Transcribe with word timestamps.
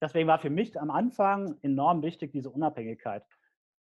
deswegen 0.00 0.28
war 0.28 0.38
für 0.38 0.50
mich 0.50 0.78
am 0.80 0.90
Anfang 0.90 1.56
enorm 1.62 2.02
wichtig 2.02 2.32
diese 2.32 2.50
Unabhängigkeit. 2.50 3.24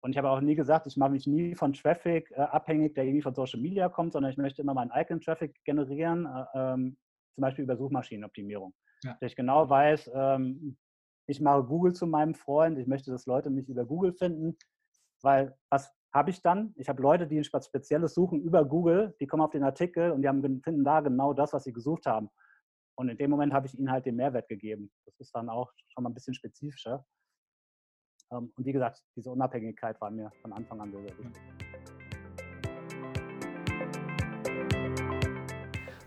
Und 0.03 0.11
ich 0.11 0.19
habe 0.19 0.29
auch 0.29 0.41
nie 0.41 0.55
gesagt, 0.55 0.87
ich 0.87 0.99
mache 0.99 1.13
mich 1.13 1.27
nie 1.27 1.55
von 1.55 1.73
Traffic 1.73 2.31
äh, 2.33 2.41
abhängig, 2.41 2.95
der 2.95 3.05
irgendwie 3.05 3.23
von 3.23 3.35
Social 3.35 3.61
Media 3.61 3.89
kommt, 3.89 4.13
sondern 4.13 4.31
ich 4.31 4.37
möchte 4.37 4.61
immer 4.61 4.75
meinen 4.75 4.91
eigenen 4.91 5.23
Traffic 5.23 5.65
generieren, 5.65 6.27
äh, 6.27 6.45
ähm, 6.55 6.97
zum 7.35 7.43
Beispiel 7.43 7.65
über 7.65 7.77
Suchmaschinenoptimierung. 7.77 8.75
Ja. 9.03 9.17
Dass 9.21 9.31
ich 9.31 9.37
genau 9.37 9.69
weiß, 9.69 10.11
ähm, 10.15 10.77
ich 11.27 11.41
mache 11.41 11.65
Google 11.65 11.95
zu 11.95 12.07
meinem 12.07 12.35
Freund, 12.35 12.79
ich 12.79 12.87
möchte, 12.87 13.11
dass 13.11 13.25
Leute 13.25 13.49
mich 13.49 13.69
über 13.69 13.87
Google 13.87 14.13
finden, 14.13 14.59
weil 15.23 15.57
was 15.71 15.91
habe 16.13 16.31
ich 16.31 16.43
dann? 16.43 16.75
Ich 16.77 16.89
habe 16.89 17.03
Leute, 17.03 17.27
die 17.27 17.39
ein 17.39 17.45
spezielles 17.45 18.15
suchen 18.15 18.43
über 18.43 18.65
Google, 18.65 19.17
die 19.21 19.27
kommen 19.27 19.43
auf 19.43 19.51
den 19.51 19.65
Artikel 19.65 20.11
und 20.13 20.23
die 20.23 20.29
haben, 20.29 20.43
finden 20.63 20.85
da 20.85 21.01
genau 21.01 21.33
das, 21.33 21.53
was 21.53 21.65
sie 21.65 21.73
gesucht 21.73 22.07
haben. 22.07 22.29
Und 22.97 23.09
in 23.09 23.19
dem 23.19 23.31
Moment 23.31 23.53
habe 23.53 23.67
ich 23.67 23.77
ihnen 23.77 23.91
halt 23.91 24.07
den 24.07 24.17
Mehrwert 24.17 24.49
gegeben. 24.49 24.91
Das 25.05 25.19
ist 25.19 25.35
dann 25.35 25.49
auch 25.49 25.73
schon 25.89 26.05
mal 26.05 26.11
ein 26.11 26.15
bisschen 26.15 26.35
spezifischer. 26.35 27.05
Ähm, 28.33 28.53
und 28.57 28.65
wie 28.65 28.73
gesagt, 28.73 29.03
diese 29.17 29.31
Unabhängigkeit 29.31 30.01
war 30.01 30.11
mir 30.11 30.31
von 30.43 30.53
Anfang 30.53 30.81
an 30.81 30.93
sehr, 30.93 31.03
sehr 31.03 31.19
wichtig. 31.19 31.43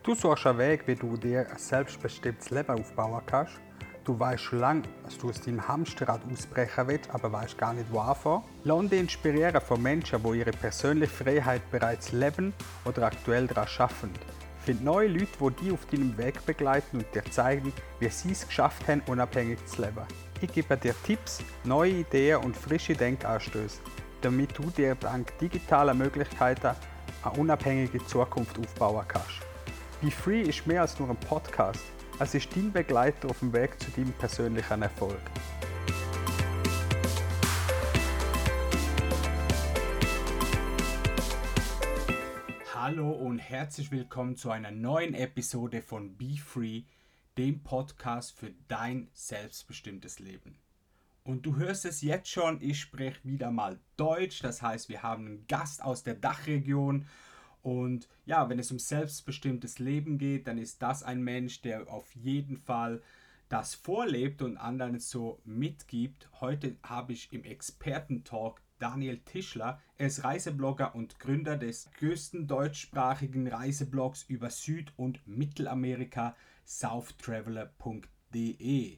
Du 0.03 0.15
suchst 0.15 0.47
einen 0.47 0.57
Weg, 0.59 0.87
wie 0.87 0.95
du 0.95 1.17
dir 1.17 1.49
ein 1.51 1.57
selbstbestimmtes 1.57 2.49
Leben 2.51 2.79
aufbauen 2.79 3.21
kannst. 3.25 3.59
Du 4.05 4.17
weißt 4.17 4.41
schon 4.41 4.59
lange, 4.59 4.83
dass 5.03 5.17
du 5.17 5.27
aus 5.27 5.41
deinem 5.41 5.67
Hamsterrad 5.67 6.21
ausbrechen 6.31 6.87
willst, 6.87 7.09
aber 7.13 7.29
weißt 7.29 7.57
gar 7.57 7.73
nicht, 7.73 7.91
wo 7.91 7.99
anfangen. 7.99 8.45
Lass 8.63 8.89
dich 8.89 9.01
inspirieren 9.01 9.59
von 9.59 9.83
Menschen, 9.83 10.23
die 10.23 10.39
ihre 10.39 10.51
persönliche 10.51 11.11
Freiheit 11.11 11.69
bereits 11.69 12.13
leben 12.13 12.53
oder 12.85 13.03
aktuell 13.03 13.47
daran 13.47 13.67
arbeiten. 13.77 14.36
Find 14.67 14.83
neue 14.83 15.07
Leute, 15.07 15.27
die 15.39 15.63
dich 15.63 15.71
auf 15.71 15.85
deinem 15.85 16.17
Weg 16.17 16.45
begleiten 16.45 16.97
und 16.97 17.15
dir 17.15 17.23
zeigen, 17.31 17.71
wie 18.01 18.09
sie 18.09 18.33
es 18.33 18.45
geschafft 18.45 18.85
haben, 18.89 19.01
unabhängig 19.07 19.65
zu 19.65 19.81
leben. 19.81 20.01
Ich 20.41 20.51
gebe 20.51 20.75
dir 20.75 20.93
Tipps, 21.05 21.39
neue 21.63 22.01
Ideen 22.01 22.43
und 22.43 22.57
frische 22.57 22.93
Denkanstöße, 22.93 23.79
damit 24.19 24.57
du 24.57 24.63
dir 24.63 24.95
dank 24.95 25.37
digitaler 25.37 25.93
Möglichkeiten 25.93 26.75
eine 27.23 27.39
unabhängige 27.39 28.05
Zukunft 28.07 28.59
aufbauen 28.59 29.05
kannst. 29.07 29.39
Be 30.01 30.11
Free 30.11 30.41
ist 30.41 30.67
mehr 30.67 30.81
als 30.81 30.99
nur 30.99 31.11
ein 31.11 31.15
Podcast. 31.15 31.85
Es 32.19 32.35
ist 32.35 32.53
dein 32.53 32.69
Begleiter 32.69 33.29
auf 33.29 33.39
dem 33.39 33.53
Weg 33.53 33.81
zu 33.81 33.89
deinem 33.91 34.11
persönlichen 34.11 34.81
Erfolg. 34.81 35.21
Hallo 42.89 43.11
und 43.11 43.39
herzlich 43.39 43.91
willkommen 43.91 44.37
zu 44.37 44.49
einer 44.49 44.71
neuen 44.71 45.13
Episode 45.13 45.81
von 45.81 46.15
Be 46.15 46.37
Free 46.37 46.83
dem 47.37 47.61
Podcast 47.61 48.31
für 48.31 48.53
dein 48.69 49.09
selbstbestimmtes 49.11 50.19
Leben. 50.19 50.57
Und 51.25 51.45
du 51.45 51.57
hörst 51.57 51.83
es 51.83 52.01
jetzt 52.01 52.29
schon, 52.29 52.61
ich 52.61 52.79
spreche 52.79 53.19
wieder 53.25 53.51
mal 53.51 53.77
Deutsch, 53.97 54.41
das 54.41 54.61
heißt, 54.61 54.87
wir 54.87 55.03
haben 55.03 55.25
einen 55.25 55.47
Gast 55.47 55.83
aus 55.83 56.03
der 56.03 56.13
Dachregion. 56.13 57.07
Und 57.61 58.07
ja, 58.25 58.47
wenn 58.47 58.57
es 58.57 58.71
um 58.71 58.79
selbstbestimmtes 58.79 59.79
Leben 59.79 60.17
geht, 60.17 60.47
dann 60.47 60.57
ist 60.57 60.81
das 60.81 61.03
ein 61.03 61.21
Mensch, 61.21 61.61
der 61.61 61.89
auf 61.91 62.15
jeden 62.15 62.55
Fall 62.55 63.01
das 63.49 63.75
vorlebt 63.75 64.41
und 64.41 64.55
anderen 64.55 64.97
so 65.01 65.41
mitgibt. 65.43 66.29
Heute 66.39 66.77
habe 66.83 67.11
ich 67.11 67.33
im 67.33 67.43
Expertentalk 67.43 68.61
Daniel 68.79 69.19
Tischler. 69.19 69.79
Er 69.97 70.07
ist 70.07 70.23
Reiseblogger 70.23 70.95
und 70.95 71.19
Gründer 71.19 71.57
des 71.57 71.91
größten 71.99 72.47
deutschsprachigen 72.47 73.47
Reiseblogs 73.47 74.23
über 74.23 74.49
Süd- 74.49 74.93
und 74.95 75.27
Mittelamerika, 75.27 76.35
southtraveler.de. 76.65 78.97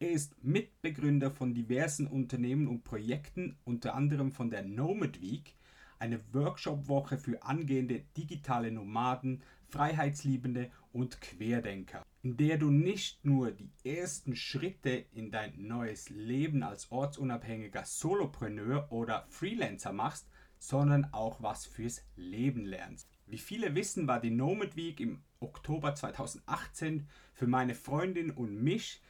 Er 0.00 0.10
ist 0.10 0.44
Mitbegründer 0.44 1.30
von 1.30 1.54
diversen 1.54 2.06
Unternehmen 2.06 2.68
und 2.68 2.84
Projekten, 2.84 3.56
unter 3.64 3.94
anderem 3.94 4.30
von 4.30 4.50
der 4.50 4.62
Nomad 4.62 5.20
Week, 5.20 5.54
eine 5.98 6.20
Workshop-Woche 6.32 7.18
für 7.18 7.42
angehende 7.42 8.04
digitale 8.16 8.70
Nomaden, 8.70 9.42
Freiheitsliebende 9.68 10.70
und 10.92 11.20
Querdenker, 11.20 12.04
in 12.22 12.36
der 12.36 12.58
du 12.58 12.70
nicht 12.70 13.24
nur 13.24 13.52
die 13.52 13.70
ersten 13.84 14.34
Schritte 14.34 15.06
in 15.12 15.30
dein 15.30 15.66
neues 15.66 16.10
Leben 16.10 16.62
als 16.62 16.90
ortsunabhängiger 16.90 17.84
Solopreneur 17.84 18.90
oder 18.90 19.26
Freelancer 19.28 19.92
machst, 19.92 20.28
sondern 20.58 21.12
auch 21.12 21.42
was 21.42 21.66
fürs 21.66 22.04
Leben 22.16 22.64
lernst. 22.64 23.08
Wie 23.26 23.38
viele 23.38 23.74
wissen, 23.74 24.08
war 24.08 24.20
die 24.20 24.30
Nomad 24.30 24.76
Week 24.76 25.00
im 25.00 25.22
Oktober 25.40 25.94
2018 25.94 27.06
für 27.34 27.46
meine 27.46 27.74
Freundin 27.74 28.30
und 28.30 28.62
mich 28.62 29.00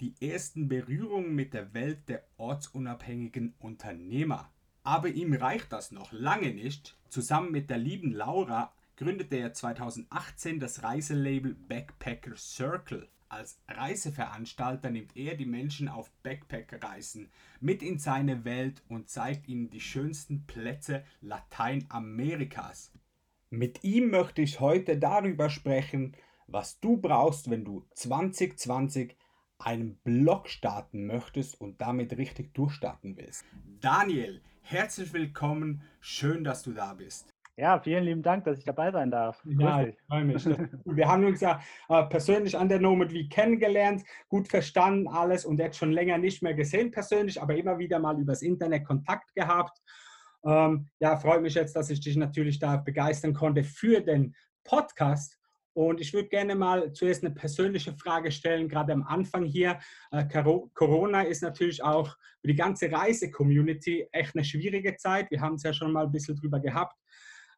die 0.00 0.14
ersten 0.20 0.68
Berührungen 0.68 1.34
mit 1.34 1.54
der 1.54 1.72
Welt 1.72 2.08
der 2.08 2.24
ortsunabhängigen 2.36 3.54
Unternehmer. 3.58 4.50
Aber 4.82 5.08
ihm 5.08 5.34
reicht 5.34 5.72
das 5.72 5.92
noch 5.92 6.12
lange 6.12 6.52
nicht. 6.52 6.96
Zusammen 7.08 7.52
mit 7.52 7.70
der 7.70 7.78
lieben 7.78 8.12
Laura 8.12 8.72
gründete 9.00 9.36
er 9.36 9.54
2018 9.54 10.60
das 10.60 10.82
Reiselabel 10.82 11.54
Backpacker 11.54 12.36
Circle. 12.36 13.08
Als 13.30 13.58
Reiseveranstalter 13.66 14.90
nimmt 14.90 15.16
er 15.16 15.36
die 15.36 15.46
Menschen 15.46 15.88
auf 15.88 16.10
Backpacker-Reisen 16.22 17.30
mit 17.60 17.82
in 17.82 17.98
seine 17.98 18.44
Welt 18.44 18.82
und 18.88 19.08
zeigt 19.08 19.48
ihnen 19.48 19.70
die 19.70 19.80
schönsten 19.80 20.44
Plätze 20.46 21.02
Lateinamerikas. 21.22 22.92
Mit 23.48 23.84
ihm 23.84 24.10
möchte 24.10 24.42
ich 24.42 24.60
heute 24.60 24.98
darüber 24.98 25.48
sprechen, 25.48 26.14
was 26.46 26.78
du 26.80 26.98
brauchst, 26.98 27.48
wenn 27.48 27.64
du 27.64 27.86
2020 27.94 29.16
einen 29.58 29.96
Blog 30.04 30.50
starten 30.50 31.06
möchtest 31.06 31.58
und 31.58 31.80
damit 31.80 32.18
richtig 32.18 32.52
durchstarten 32.52 33.16
willst. 33.16 33.46
Daniel, 33.80 34.42
herzlich 34.60 35.14
willkommen. 35.14 35.80
Schön, 36.00 36.44
dass 36.44 36.64
du 36.64 36.72
da 36.72 36.92
bist. 36.92 37.32
Ja, 37.60 37.78
vielen 37.78 38.04
lieben 38.04 38.22
Dank, 38.22 38.44
dass 38.44 38.56
ich 38.56 38.64
dabei 38.64 38.90
sein 38.90 39.10
darf. 39.10 39.42
Ja, 39.44 39.82
ich 39.82 39.94
freue 40.08 40.24
mich. 40.24 40.46
Wir 40.86 41.06
haben 41.06 41.26
uns 41.26 41.42
ja 41.42 41.60
äh, 41.90 42.04
persönlich 42.04 42.56
an 42.56 42.70
der 42.70 42.80
Nomad 42.80 43.12
wie 43.12 43.28
kennengelernt, 43.28 44.02
gut 44.30 44.48
verstanden 44.48 45.06
alles 45.06 45.44
und 45.44 45.58
jetzt 45.58 45.76
schon 45.76 45.92
länger 45.92 46.16
nicht 46.16 46.42
mehr 46.42 46.54
gesehen 46.54 46.90
persönlich, 46.90 47.42
aber 47.42 47.54
immer 47.54 47.78
wieder 47.78 47.98
mal 47.98 48.18
übers 48.18 48.40
Internet 48.40 48.86
Kontakt 48.86 49.34
gehabt. 49.34 49.78
Ähm, 50.42 50.88
ja, 51.00 51.18
freut 51.18 51.42
mich 51.42 51.52
jetzt, 51.52 51.76
dass 51.76 51.90
ich 51.90 52.00
dich 52.00 52.16
natürlich 52.16 52.58
da 52.58 52.78
begeistern 52.78 53.34
konnte 53.34 53.62
für 53.62 54.00
den 54.00 54.34
Podcast. 54.64 55.38
Und 55.74 56.00
ich 56.00 56.14
würde 56.14 56.28
gerne 56.30 56.54
mal 56.54 56.94
zuerst 56.94 57.22
eine 57.22 57.34
persönliche 57.34 57.92
Frage 57.92 58.32
stellen, 58.32 58.70
gerade 58.70 58.94
am 58.94 59.02
Anfang 59.02 59.44
hier. 59.44 59.78
Äh, 60.12 60.24
Corona 60.72 61.22
ist 61.22 61.42
natürlich 61.42 61.84
auch 61.84 62.16
für 62.40 62.48
die 62.48 62.56
ganze 62.56 62.90
Reise-Community 62.90 64.08
echt 64.12 64.34
eine 64.34 64.44
schwierige 64.44 64.96
Zeit. 64.96 65.30
Wir 65.30 65.42
haben 65.42 65.56
es 65.56 65.62
ja 65.62 65.74
schon 65.74 65.92
mal 65.92 66.06
ein 66.06 66.12
bisschen 66.12 66.36
drüber 66.36 66.58
gehabt. 66.58 66.96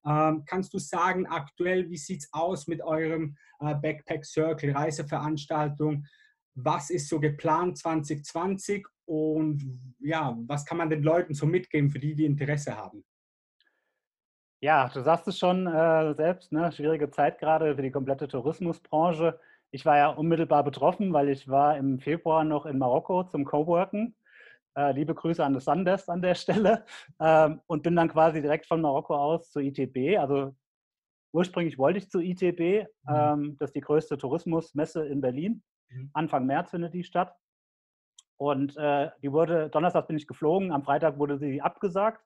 Ähm, 0.04 0.44
kannst 0.46 0.74
du 0.74 0.78
sagen, 0.78 1.26
aktuell, 1.26 1.88
wie 1.88 1.96
sieht 1.96 2.20
es 2.20 2.28
aus 2.32 2.66
mit 2.66 2.82
eurem 2.82 3.36
äh, 3.60 3.74
Backpack 3.74 4.24
Circle 4.24 4.72
Reiseveranstaltung? 4.72 6.06
Was 6.54 6.90
ist 6.90 7.08
so 7.08 7.20
geplant 7.20 7.78
2020 7.78 8.86
und 9.06 9.80
ja, 10.00 10.36
was 10.46 10.64
kann 10.64 10.78
man 10.78 10.90
den 10.90 11.02
Leuten 11.02 11.34
so 11.34 11.46
mitgeben, 11.46 11.90
für 11.90 11.98
die, 11.98 12.14
die 12.14 12.26
Interesse 12.26 12.76
haben? 12.76 13.04
Ja, 14.60 14.88
du 14.88 15.02
sagst 15.02 15.26
es 15.26 15.38
schon 15.38 15.66
äh, 15.66 16.14
selbst, 16.14 16.52
ne? 16.52 16.70
schwierige 16.70 17.10
Zeit 17.10 17.38
gerade 17.38 17.74
für 17.74 17.82
die 17.82 17.90
komplette 17.90 18.28
Tourismusbranche. 18.28 19.38
Ich 19.72 19.84
war 19.84 19.96
ja 19.96 20.08
unmittelbar 20.10 20.62
betroffen, 20.62 21.12
weil 21.12 21.30
ich 21.30 21.48
war 21.48 21.76
im 21.76 21.98
Februar 21.98 22.44
noch 22.44 22.66
in 22.66 22.78
Marokko 22.78 23.24
zum 23.24 23.44
Coworken. 23.44 24.14
Äh, 24.76 24.92
liebe 24.92 25.14
Grüße 25.14 25.44
an 25.44 25.54
das 25.54 25.64
Sundest 25.64 26.08
an 26.08 26.22
der 26.22 26.34
Stelle. 26.34 26.84
Ähm, 27.20 27.60
und 27.66 27.82
bin 27.82 27.96
dann 27.96 28.08
quasi 28.08 28.40
direkt 28.40 28.66
von 28.66 28.80
Marokko 28.80 29.14
aus 29.14 29.50
zur 29.50 29.62
ITB. 29.62 30.18
Also 30.18 30.54
ursprünglich 31.32 31.78
wollte 31.78 31.98
ich 31.98 32.10
zur 32.10 32.22
ITB. 32.22 32.86
Mhm. 33.04 33.14
Ähm, 33.14 33.56
das 33.58 33.70
ist 33.70 33.76
die 33.76 33.80
größte 33.80 34.18
Tourismusmesse 34.18 35.06
in 35.06 35.20
Berlin. 35.20 35.62
Mhm. 35.90 36.10
Anfang 36.14 36.46
März 36.46 36.70
findet 36.70 36.94
die 36.94 37.04
statt. 37.04 37.36
Und 38.38 38.76
äh, 38.76 39.10
die 39.22 39.30
wurde, 39.30 39.68
Donnerstag 39.70 40.08
bin 40.08 40.16
ich 40.16 40.26
geflogen, 40.26 40.72
am 40.72 40.82
Freitag 40.82 41.18
wurde 41.18 41.38
sie 41.38 41.62
abgesagt. 41.62 42.24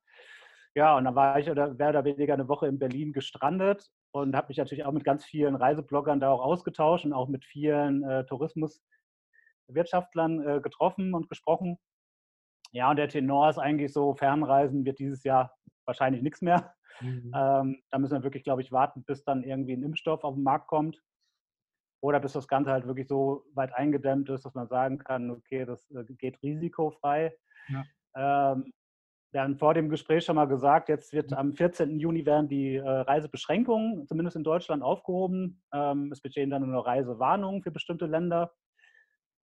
Ja, 0.75 0.96
und 0.96 1.04
dann 1.04 1.14
war 1.14 1.38
ich 1.38 1.50
oder 1.50 1.75
mehr 1.75 1.90
oder 1.90 2.04
weniger 2.04 2.32
eine 2.34 2.49
Woche 2.49 2.66
in 2.69 2.78
Berlin 2.78 3.12
gestrandet 3.12 3.90
und 4.12 4.34
habe 4.37 4.49
mich 4.49 4.58
natürlich 4.58 4.84
auch 4.84 4.92
mit 4.92 5.04
ganz 5.04 5.25
vielen 5.25 5.56
Reisebloggern 5.56 6.20
da 6.20 6.31
auch 6.31 6.42
ausgetauscht 6.42 7.04
und 7.04 7.12
auch 7.12 7.28
mit 7.28 7.44
vielen 7.44 8.02
äh, 8.02 8.25
Tourismuswirtschaftlern 8.26 10.46
äh, 10.46 10.60
getroffen 10.60 11.14
und 11.14 11.28
gesprochen. 11.28 11.78
Ja, 12.72 12.90
und 12.90 12.96
der 12.96 13.08
Tenor 13.08 13.48
ist 13.50 13.58
eigentlich 13.58 13.92
so, 13.92 14.14
Fernreisen 14.14 14.84
wird 14.84 14.98
dieses 14.98 15.24
Jahr 15.24 15.54
wahrscheinlich 15.86 16.22
nichts 16.22 16.42
mehr. 16.42 16.74
Mhm. 17.00 17.32
Ähm, 17.34 17.82
da 17.90 17.98
müssen 17.98 18.14
wir 18.14 18.24
wirklich, 18.24 18.44
glaube 18.44 18.62
ich, 18.62 18.72
warten, 18.72 19.04
bis 19.04 19.24
dann 19.24 19.42
irgendwie 19.42 19.74
ein 19.74 19.82
Impfstoff 19.82 20.24
auf 20.24 20.34
den 20.34 20.42
Markt 20.42 20.66
kommt 20.68 21.00
oder 22.02 22.20
bis 22.20 22.32
das 22.32 22.48
Ganze 22.48 22.70
halt 22.70 22.86
wirklich 22.86 23.08
so 23.08 23.44
weit 23.54 23.74
eingedämmt 23.74 24.28
ist, 24.30 24.44
dass 24.44 24.54
man 24.54 24.68
sagen 24.68 24.98
kann, 24.98 25.30
okay, 25.30 25.64
das 25.64 25.90
äh, 25.90 26.04
geht 26.14 26.42
risikofrei. 26.42 27.34
Ja. 27.68 28.52
Ähm, 28.52 28.72
wir 29.32 29.42
haben 29.42 29.58
vor 29.58 29.74
dem 29.74 29.90
Gespräch 29.90 30.24
schon 30.24 30.36
mal 30.36 30.46
gesagt, 30.46 30.88
jetzt 30.88 31.12
wird 31.12 31.30
mhm. 31.32 31.36
am 31.36 31.52
14. 31.54 31.98
Juni 31.98 32.24
werden 32.24 32.48
die 32.48 32.76
äh, 32.76 32.88
Reisebeschränkungen, 32.88 34.06
zumindest 34.06 34.36
in 34.36 34.44
Deutschland, 34.44 34.82
aufgehoben. 34.82 35.62
Ähm, 35.72 36.10
es 36.12 36.20
bestehen 36.20 36.50
dann 36.50 36.70
nur 36.70 36.86
Reisewarnungen 36.86 37.62
für 37.62 37.70
bestimmte 37.70 38.06
Länder. 38.06 38.52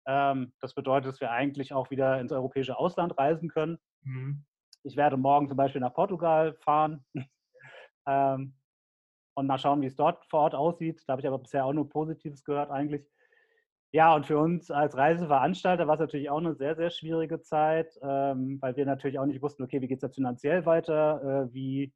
Ähm, 0.06 0.54
das 0.60 0.74
bedeutet, 0.74 1.14
dass 1.14 1.22
wir 1.22 1.32
eigentlich 1.32 1.74
auch 1.74 1.90
wieder 1.90 2.20
ins 2.20 2.32
europäische 2.32 2.78
Ausland 2.78 3.18
reisen 3.18 3.50
können. 3.50 3.78
Mhm. 4.04 4.46
Ich 4.84 4.98
werde 4.98 5.18
morgen 5.18 5.48
zum 5.48 5.58
Beispiel 5.58 5.82
nach 5.82 5.94
Portugal 5.94 6.56
fahren 6.56 7.06
ähm, 8.08 8.56
und 9.36 9.48
mal 9.48 9.58
schauen, 9.58 9.82
wie 9.82 9.88
es 9.88 9.96
dort 9.96 10.26
vor 10.26 10.42
Ort 10.42 10.56
aussieht. 10.56 11.02
Da 11.08 11.14
habe 11.14 11.22
ich 11.22 11.28
aber 11.28 11.40
bisher 11.40 11.66
auch 11.66 11.74
nur 11.74 11.90
Positives 11.90 12.44
gehört 12.44 12.70
eigentlich. 12.70 13.08
Ja, 13.94 14.16
und 14.16 14.26
für 14.26 14.40
uns 14.40 14.72
als 14.72 14.98
Reiseveranstalter 14.98 15.88
war 15.88 15.94
es 15.94 16.00
natürlich 16.00 16.30
auch 16.30 16.40
eine 16.40 16.56
sehr, 16.56 16.76
sehr 16.76 16.90
schwierige 16.90 17.42
Zeit, 17.42 17.96
ähm, 18.02 18.58
weil 18.60 18.76
wir 18.76 18.88
natürlich 18.88 19.20
auch 19.20 19.26
nicht 19.26 19.42
wussten, 19.44 19.64
okay, 19.64 19.82
wie 19.82 19.88
geht 19.88 20.00
es 20.00 20.02
jetzt 20.02 20.16
finanziell 20.16 20.66
weiter, 20.66 21.48
äh, 21.48 21.54
wie 21.54 21.94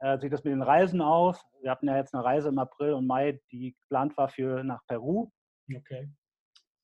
äh, 0.00 0.18
sieht 0.18 0.32
das 0.32 0.42
mit 0.42 0.52
den 0.52 0.62
Reisen 0.62 1.00
aus. 1.00 1.40
Wir 1.62 1.70
hatten 1.70 1.86
ja 1.86 1.96
jetzt 1.96 2.12
eine 2.12 2.24
Reise 2.24 2.48
im 2.48 2.58
April 2.58 2.92
und 2.94 3.06
Mai, 3.06 3.40
die 3.52 3.76
geplant 3.82 4.16
war 4.16 4.28
für 4.28 4.64
nach 4.64 4.84
Peru. 4.86 5.30
Okay. 5.74 6.10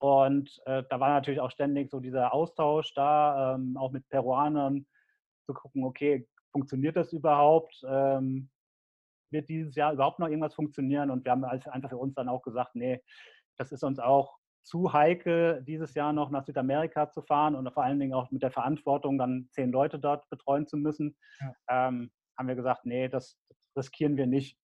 Und 0.03 0.61
äh, 0.67 0.83
da 0.91 0.99
war 0.99 1.11
natürlich 1.11 1.39
auch 1.39 1.53
ständig 1.53 1.89
so 1.89 2.01
dieser 2.01 2.35
Austausch 2.35 2.93
da, 2.95 3.55
ähm, 3.55 3.77
auch 3.77 3.93
mit 3.93 4.09
Peruanern, 4.09 4.85
zu 5.47 5.55
gucken, 5.55 5.85
okay, 5.85 6.27
funktioniert 6.51 6.97
das 6.97 7.13
überhaupt? 7.13 7.81
Ähm, 7.87 8.51
wird 9.31 9.49
dieses 9.49 9.77
Jahr 9.77 9.93
überhaupt 9.93 10.19
noch 10.19 10.27
irgendwas 10.27 10.55
funktionieren? 10.55 11.11
Und 11.13 11.25
wir 11.25 11.31
haben 11.31 11.45
einfach 11.45 11.89
für 11.89 11.99
uns 11.99 12.15
dann 12.15 12.29
auch 12.29 12.43
gesagt, 12.43 12.75
nee, 12.75 13.01
das 13.57 13.71
ist 13.71 13.85
uns 13.85 14.01
auch 14.01 14.39
zu 14.65 14.93
heikel, 14.93 15.63
dieses 15.63 15.95
Jahr 15.95 16.13
noch 16.13 16.31
nach 16.31 16.45
Südamerika 16.45 17.09
zu 17.09 17.23
fahren 17.23 17.55
und 17.55 17.73
vor 17.73 17.85
allen 17.85 18.01
Dingen 18.01 18.15
auch 18.15 18.29
mit 18.33 18.43
der 18.43 18.51
Verantwortung, 18.51 19.19
dann 19.19 19.49
zehn 19.53 19.71
Leute 19.71 20.01
dort 20.01 20.29
betreuen 20.31 20.67
zu 20.67 20.77
müssen. 20.79 21.17
Ja. 21.39 21.89
Ähm, 21.89 22.11
haben 22.37 22.49
wir 22.49 22.57
gesagt, 22.57 22.87
nee, 22.87 23.09
das 23.09 23.39
riskieren 23.77 24.17
wir 24.17 24.27
nicht. 24.27 24.59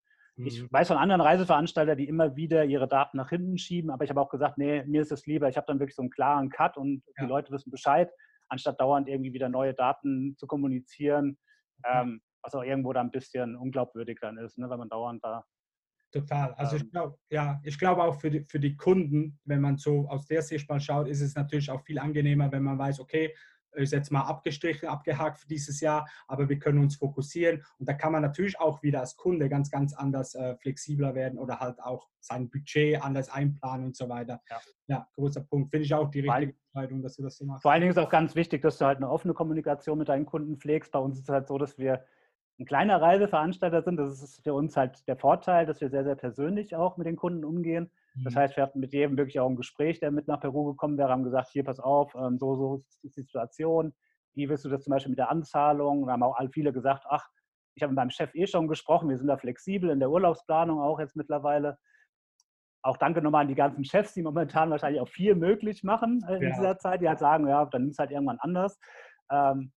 Ich 0.45 0.63
mhm. 0.63 0.69
weiß 0.71 0.89
von 0.89 0.97
anderen 0.97 1.21
Reiseveranstaltern, 1.21 1.97
die 1.97 2.09
immer 2.09 2.37
wieder 2.37 2.65
ihre 2.65 2.87
Daten 2.89 3.17
nach 3.17 3.31
hinten 3.31 3.59
schieben, 3.59 3.91
aber 3.91 4.05
ich 4.05 4.11
habe 4.11 4.21
auch 4.21 4.29
gesagt, 4.29 4.57
nee, 4.57 4.85
mir 4.85 5.03
ist 5.03 5.13
es 5.13 5.27
lieber, 5.27 5.49
ich 5.49 5.57
habe 5.57 5.67
dann 5.67 5.81
wirklich 5.81 5.97
so 5.97 6.03
einen 6.03 6.11
klaren 6.11 6.49
Cut 6.49 6.77
und 6.77 7.03
ja. 7.17 7.25
die 7.25 7.29
Leute 7.29 7.53
wissen 7.53 7.71
Bescheid, 7.71 8.11
anstatt 8.49 8.81
dauernd 8.81 9.09
irgendwie 9.09 9.33
wieder 9.33 9.49
neue 9.49 9.75
Daten 9.75 10.37
zu 10.37 10.47
kommunizieren, 10.47 11.39
ähm, 11.85 12.21
was 12.43 12.55
auch 12.55 12.63
irgendwo 12.63 12.93
dann 12.93 13.09
ein 13.09 13.11
bisschen 13.11 13.57
unglaubwürdig 13.57 14.19
dann 14.21 14.39
ist, 14.39 14.59
ne, 14.59 14.71
wenn 14.71 14.79
man 14.79 14.89
dauernd 14.89 15.25
da. 15.25 15.45
Total. 16.11 16.55
Also 16.55 16.77
ähm, 16.77 16.83
ich 16.83 16.91
glaube, 16.91 17.19
ja, 17.31 17.61
ich 17.65 17.79
glaube 17.79 18.03
auch 18.03 18.15
für 18.15 18.31
die, 18.31 18.45
für 18.45 18.61
die 18.61 18.77
Kunden, 18.77 19.39
wenn 19.45 19.61
man 19.61 19.77
so 19.77 20.09
aus 20.09 20.27
der 20.27 20.43
Sicht 20.43 20.69
mal 20.69 20.81
schaut, 20.81 21.09
ist 21.09 21.21
es 21.21 21.35
natürlich 21.35 21.71
auch 21.71 21.83
viel 21.83 21.99
angenehmer, 21.99 22.51
wenn 22.51 22.63
man 22.63 22.79
weiß, 22.79 23.01
okay, 23.01 23.35
ist 23.73 23.93
jetzt 23.93 24.11
mal 24.11 24.23
abgestrichen, 24.23 24.89
abgehakt 24.89 25.39
für 25.39 25.49
dieses 25.49 25.81
Jahr, 25.81 26.09
aber 26.27 26.49
wir 26.49 26.59
können 26.59 26.81
uns 26.81 26.97
fokussieren 26.97 27.65
und 27.79 27.89
da 27.89 27.93
kann 27.93 28.13
man 28.13 28.23
natürlich 28.23 28.59
auch 28.61 28.83
wieder 28.83 29.01
als 29.01 29.17
Kunde 29.17 29.49
ganz, 29.49 29.71
ganz 29.71 29.95
anders 29.95 30.35
äh, 30.35 30.57
flexibler 30.57 31.15
werden 31.15 31.39
oder 31.39 31.61
halt 31.61 31.81
auch 31.81 32.09
sein 32.21 32.51
Budget 32.51 33.03
anders 33.03 33.29
einplanen 33.29 33.87
und 33.87 33.97
so 33.97 34.09
weiter. 34.09 34.41
Ja, 34.51 34.61
ja 34.89 35.09
großer 35.15 35.43
Punkt. 35.43 35.71
Finde 35.71 35.85
ich 35.85 35.95
auch 35.95 36.11
die 36.11 36.21
richtige 36.21 36.55
Entscheidung, 36.75 37.03
dass 37.03 37.17
du 37.17 37.23
das 37.23 37.37
so 37.37 37.45
machst. 37.45 37.63
Vor 37.63 37.73
allen 37.73 37.81
Dingen 37.81 37.93
ist 37.93 37.99
auch 37.99 38.11
ganz 38.11 38.35
wichtig, 38.35 38.63
dass 38.63 38.79
du 38.79 38.85
halt 38.85 38.99
eine 38.99 39.11
offene 39.11 39.35
Kommunikation 39.35 39.99
mit 39.99 40.09
deinen 40.09 40.27
Kunden 40.27 40.57
pflegst. 40.57 40.93
Bei 40.93 40.99
uns 40.99 41.19
ist 41.19 41.29
es 41.29 41.29
halt 41.29 41.49
so, 41.49 41.59
dass 41.59 41.79
wir 41.79 42.05
ein 42.59 42.67
kleiner 42.67 43.01
Reiseveranstalter 43.01 43.83
sind. 43.83 43.97
Das 43.97 44.23
ist 44.23 44.43
für 44.43 44.55
uns 44.55 44.77
halt 44.77 45.07
der 45.07 45.17
Vorteil, 45.17 45.67
dass 45.67 45.81
wir 45.81 45.91
sehr, 45.91 46.05
sehr 46.05 46.17
persönlich 46.17 46.75
auch 46.75 46.97
mit 46.97 47.07
den 47.07 47.17
Kunden 47.17 47.45
umgehen. 47.45 47.91
Das 48.25 48.35
mhm. 48.35 48.39
heißt, 48.39 48.57
wir 48.57 48.63
hatten 48.63 48.81
mit 48.81 48.93
jedem 48.93 49.17
wirklich 49.17 49.39
auch 49.41 49.49
ein 49.49 49.57
Gespräch, 49.57 50.01
der 50.01 50.11
mit 50.11 50.29
nach 50.29 50.41
Peru 50.41 50.65
gekommen 50.65 50.99
wäre, 50.99 51.11
haben 51.11 51.25
gesagt, 51.25 51.51
hier, 51.51 51.65
pass 51.65 51.81
auf, 51.81 52.15
ähm, 52.15 52.39
so, 52.39 52.57
so 52.57 52.85
ist 53.03 53.17
die 53.17 53.23
Situation. 53.23 53.95
Wie 54.35 54.49
willst 54.49 54.65
du 54.65 54.69
das 54.69 54.85
zum 54.85 54.93
Beispiel 54.93 55.11
mit 55.11 55.19
der 55.19 55.31
Anzahlung? 55.31 56.03
Und 56.03 56.11
haben 56.11 56.23
auch 56.23 56.39
viele 56.53 56.73
gesagt, 56.73 57.05
ach, 57.09 57.29
ich 57.75 57.83
habe 57.83 57.93
mit 57.93 57.97
meinem 57.97 58.11
Chef 58.11 58.35
eh 58.35 58.47
schon 58.47 58.69
gesprochen, 58.69 59.09
wir 59.09 59.17
sind 59.17 59.29
da 59.29 59.37
flexibel 59.37 59.91
in 59.91 60.01
der 60.01 60.11
Urlaubsplanung 60.11 60.81
auch 60.81 60.99
jetzt 60.99 61.17
mittlerweile. 61.17 61.79
Auch 62.83 62.97
danke 62.97 63.23
nochmal 63.23 63.43
an 63.43 63.49
die 63.49 63.55
ganzen 63.55 63.85
Chefs, 63.85 64.15
die 64.15 64.23
momentan 64.23 64.71
wahrscheinlich 64.71 65.01
auch 65.01 65.09
viel 65.09 65.35
möglich 65.35 65.83
machen 65.85 66.25
äh, 66.29 66.37
in 66.37 66.43
ja. 66.43 66.55
dieser 66.55 66.79
Zeit, 66.79 67.03
die 67.03 67.09
halt 67.09 67.19
sagen, 67.19 67.47
ja, 67.47 67.65
dann 67.67 67.83
nimm 67.83 67.91
es 67.91 67.99
halt 67.99 68.11
irgendwann 68.11 68.39
anders. 68.41 68.79
Ähm, 69.31 69.73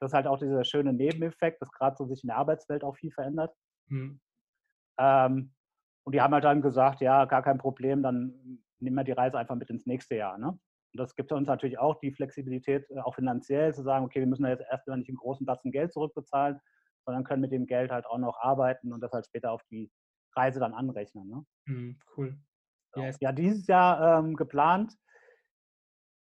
das 0.00 0.10
ist 0.10 0.14
halt 0.14 0.26
auch 0.26 0.38
dieser 0.38 0.64
schöne 0.64 0.92
Nebeneffekt, 0.92 1.62
dass 1.62 1.72
gerade 1.72 1.96
so 1.96 2.06
sich 2.06 2.22
in 2.22 2.28
der 2.28 2.36
Arbeitswelt 2.36 2.84
auch 2.84 2.96
viel 2.96 3.10
verändert. 3.10 3.54
Mhm. 3.88 4.20
Ähm, 4.98 5.53
und 6.04 6.14
die 6.14 6.20
haben 6.20 6.34
halt 6.34 6.44
dann 6.44 6.62
gesagt, 6.62 7.00
ja, 7.00 7.24
gar 7.24 7.42
kein 7.42 7.58
Problem, 7.58 8.02
dann 8.02 8.62
nehmen 8.78 8.96
wir 8.96 9.04
die 9.04 9.12
Reise 9.12 9.38
einfach 9.38 9.56
mit 9.56 9.70
ins 9.70 9.86
nächste 9.86 10.16
Jahr. 10.16 10.38
Ne? 10.38 10.48
Und 10.48 10.60
das 10.92 11.16
gibt 11.16 11.32
uns 11.32 11.48
natürlich 11.48 11.78
auch 11.78 11.98
die 11.98 12.12
Flexibilität, 12.12 12.88
äh, 12.90 13.00
auch 13.00 13.14
finanziell 13.14 13.74
zu 13.74 13.82
sagen, 13.82 14.04
okay, 14.04 14.20
wir 14.20 14.26
müssen 14.26 14.46
jetzt 14.46 14.64
erstmal 14.70 14.98
nicht 14.98 15.08
einen 15.08 15.16
großen 15.16 15.46
Batzen 15.46 15.72
Geld 15.72 15.92
zurückbezahlen, 15.92 16.60
sondern 17.04 17.24
können 17.24 17.40
mit 17.40 17.52
dem 17.52 17.66
Geld 17.66 17.90
halt 17.90 18.06
auch 18.06 18.18
noch 18.18 18.38
arbeiten 18.40 18.92
und 18.92 19.00
das 19.00 19.12
halt 19.12 19.26
später 19.26 19.50
auf 19.50 19.62
die 19.70 19.90
Reise 20.36 20.60
dann 20.60 20.74
anrechnen. 20.74 21.28
Ne? 21.28 21.44
Mhm, 21.66 21.98
cool. 22.16 22.38
Yes. 22.96 23.16
Ja, 23.20 23.32
dieses 23.32 23.66
Jahr 23.66 24.20
ähm, 24.20 24.36
geplant 24.36 24.94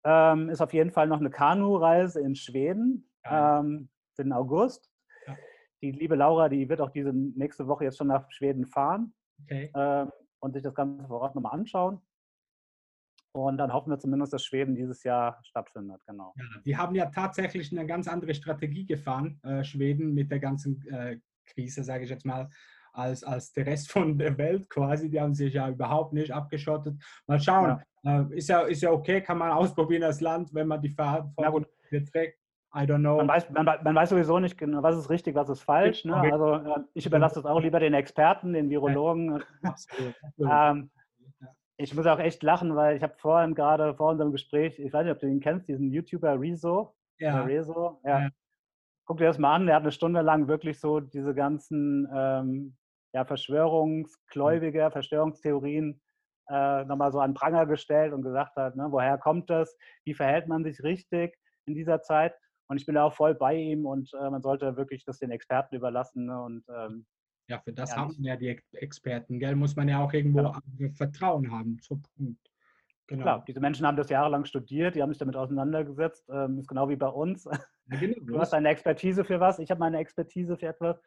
ähm, 0.04 0.48
ist 0.48 0.62
auf 0.62 0.72
jeden 0.72 0.92
Fall 0.92 1.08
noch 1.08 1.20
eine 1.20 1.30
Kanu-Reise 1.30 2.20
in 2.20 2.34
Schweden 2.36 3.10
ähm, 3.24 3.90
im 4.16 4.32
August. 4.32 4.90
Ja. 5.26 5.36
Die 5.82 5.90
liebe 5.90 6.14
Laura, 6.14 6.48
die 6.48 6.68
wird 6.68 6.80
auch 6.80 6.90
diese 6.90 7.12
nächste 7.12 7.66
Woche 7.66 7.84
jetzt 7.84 7.98
schon 7.98 8.06
nach 8.06 8.30
Schweden 8.30 8.66
fahren 8.66 9.14
okay. 9.42 9.70
äh, 9.74 10.06
und 10.40 10.52
sich 10.52 10.62
das 10.62 10.74
Ganze 10.74 11.06
vor 11.06 11.20
Ort 11.20 11.34
nochmal 11.34 11.52
anschauen. 11.52 12.00
Und 13.36 13.56
dann 13.58 13.72
hoffen 13.72 13.90
wir 13.90 13.98
zumindest, 13.98 14.32
dass 14.32 14.44
Schweden 14.44 14.76
dieses 14.76 15.02
Jahr 15.02 15.40
stattfindet, 15.42 16.00
genau. 16.06 16.34
Ja, 16.36 16.44
die 16.64 16.76
haben 16.76 16.94
ja 16.94 17.06
tatsächlich 17.06 17.72
eine 17.72 17.84
ganz 17.84 18.06
andere 18.06 18.32
Strategie 18.32 18.86
gefahren, 18.86 19.40
äh, 19.42 19.64
Schweden 19.64 20.14
mit 20.14 20.30
der 20.30 20.38
ganzen 20.38 20.86
äh, 20.86 21.18
Krise, 21.44 21.82
sage 21.82 22.04
ich 22.04 22.10
jetzt 22.10 22.24
mal, 22.24 22.48
als, 22.92 23.24
als 23.24 23.52
der 23.52 23.66
Rest 23.66 23.90
von 23.90 24.16
der 24.18 24.38
Welt 24.38 24.70
quasi. 24.70 25.10
Die 25.10 25.20
haben 25.20 25.34
sich 25.34 25.54
ja 25.54 25.68
überhaupt 25.68 26.12
nicht 26.12 26.30
abgeschottet. 26.30 26.96
Mal 27.26 27.40
schauen. 27.40 27.82
Ja. 28.04 28.20
Äh, 28.20 28.36
ist, 28.36 28.48
ja, 28.48 28.60
ist 28.60 28.82
ja 28.82 28.92
okay, 28.92 29.20
kann 29.20 29.38
man 29.38 29.50
ausprobieren 29.50 30.02
das 30.02 30.20
Land, 30.20 30.54
wenn 30.54 30.68
man 30.68 30.80
die 30.80 30.90
Verantwortung 30.90 31.66
trägt. 31.90 32.38
I 32.74 32.86
don't 32.86 33.00
know. 33.00 33.16
Man 33.18 33.28
weiß, 33.28 33.50
man, 33.50 33.64
man, 33.64 33.94
weiß 33.94 34.10
sowieso 34.10 34.40
nicht 34.40 34.58
genau, 34.58 34.82
was 34.82 34.96
ist 34.96 35.08
richtig, 35.08 35.36
was 35.36 35.48
ist 35.48 35.62
falsch. 35.62 36.04
Ne? 36.04 36.16
Also 36.16 36.84
ich 36.94 37.06
überlasse 37.06 37.36
das 37.36 37.46
auch 37.46 37.60
lieber 37.60 37.78
den 37.78 37.94
Experten, 37.94 38.52
den 38.52 38.70
Virologen. 38.70 39.42
Ähm, 40.38 40.90
ich 41.76 41.94
muss 41.94 42.06
auch 42.06 42.18
echt 42.18 42.42
lachen, 42.42 42.76
weil 42.76 42.96
ich 42.96 43.02
habe 43.02 43.14
vorhin 43.16 43.54
gerade 43.54 43.94
vor 43.94 44.10
unserem 44.10 44.32
Gespräch, 44.32 44.78
ich 44.78 44.92
weiß 44.92 45.04
nicht, 45.04 45.12
ob 45.12 45.20
du 45.20 45.26
ihn 45.26 45.40
kennst, 45.40 45.68
diesen 45.68 45.90
YouTuber 45.90 46.40
Rezo. 46.40 46.94
Ja. 47.18 47.42
Rezo. 47.42 48.00
Ja. 48.04 48.20
ja. 48.20 48.28
Guck 49.06 49.18
dir 49.18 49.26
das 49.26 49.38
mal 49.38 49.54
an, 49.54 49.66
der 49.66 49.76
hat 49.76 49.82
eine 49.82 49.92
Stunde 49.92 50.20
lang 50.22 50.48
wirklich 50.48 50.80
so 50.80 51.00
diese 51.00 51.34
ganzen 51.34 52.08
ähm, 52.12 52.76
ja, 53.12 53.24
Verschwörungsgläubiger, 53.24 54.90
Verschwörungstheorien 54.90 56.00
äh, 56.48 56.84
nochmal 56.84 57.12
so 57.12 57.20
an 57.20 57.34
Pranger 57.34 57.66
gestellt 57.66 58.12
und 58.12 58.22
gesagt 58.22 58.56
hat, 58.56 58.76
ne, 58.76 58.86
woher 58.90 59.18
kommt 59.18 59.50
das, 59.50 59.76
wie 60.04 60.14
verhält 60.14 60.48
man 60.48 60.64
sich 60.64 60.82
richtig 60.82 61.36
in 61.66 61.74
dieser 61.74 62.02
Zeit. 62.02 62.34
Und 62.66 62.78
ich 62.78 62.86
bin 62.86 62.94
da 62.94 63.04
auch 63.04 63.12
voll 63.12 63.34
bei 63.34 63.54
ihm 63.54 63.86
und 63.86 64.12
äh, 64.14 64.30
man 64.30 64.42
sollte 64.42 64.76
wirklich 64.76 65.04
das 65.04 65.18
den 65.18 65.30
Experten 65.30 65.74
überlassen. 65.74 66.26
Ne? 66.26 66.42
Und, 66.42 66.64
ähm, 66.68 67.06
ja, 67.48 67.58
für 67.58 67.72
das 67.72 67.90
ja, 67.90 67.96
haben 67.98 68.16
ja 68.20 68.36
die 68.36 68.58
Experten, 68.72 69.38
gell? 69.38 69.54
Muss 69.54 69.76
man 69.76 69.88
ja 69.88 70.02
auch 70.02 70.12
irgendwo 70.12 70.40
ja. 70.40 70.60
Vertrauen 70.94 71.50
haben. 71.50 71.78
So, 71.82 72.00
genau. 73.06 73.22
Klar, 73.22 73.44
diese 73.46 73.60
Menschen 73.60 73.86
haben 73.86 73.98
das 73.98 74.08
jahrelang 74.08 74.46
studiert, 74.46 74.94
die 74.94 75.02
haben 75.02 75.10
sich 75.10 75.18
damit 75.18 75.36
auseinandergesetzt. 75.36 76.26
Ähm, 76.30 76.58
ist 76.58 76.68
genau 76.68 76.88
wie 76.88 76.96
bei 76.96 77.08
uns. 77.08 77.44
Ja, 77.90 77.98
genau. 77.98 78.16
Du 78.22 78.40
hast 78.40 78.54
deine 78.54 78.70
Expertise 78.70 79.24
für 79.24 79.40
was, 79.40 79.58
ich 79.58 79.70
habe 79.70 79.80
meine 79.80 79.98
Expertise 79.98 80.56
für 80.56 80.68
etwas 80.68 80.98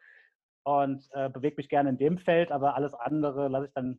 und 0.68 1.08
äh, 1.12 1.30
bewege 1.30 1.56
mich 1.56 1.68
gerne 1.68 1.88
in 1.88 1.96
dem 1.96 2.18
Feld, 2.18 2.52
aber 2.52 2.74
alles 2.74 2.92
andere 2.92 3.48
lasse 3.48 3.66
ich 3.66 3.72
dann, 3.72 3.98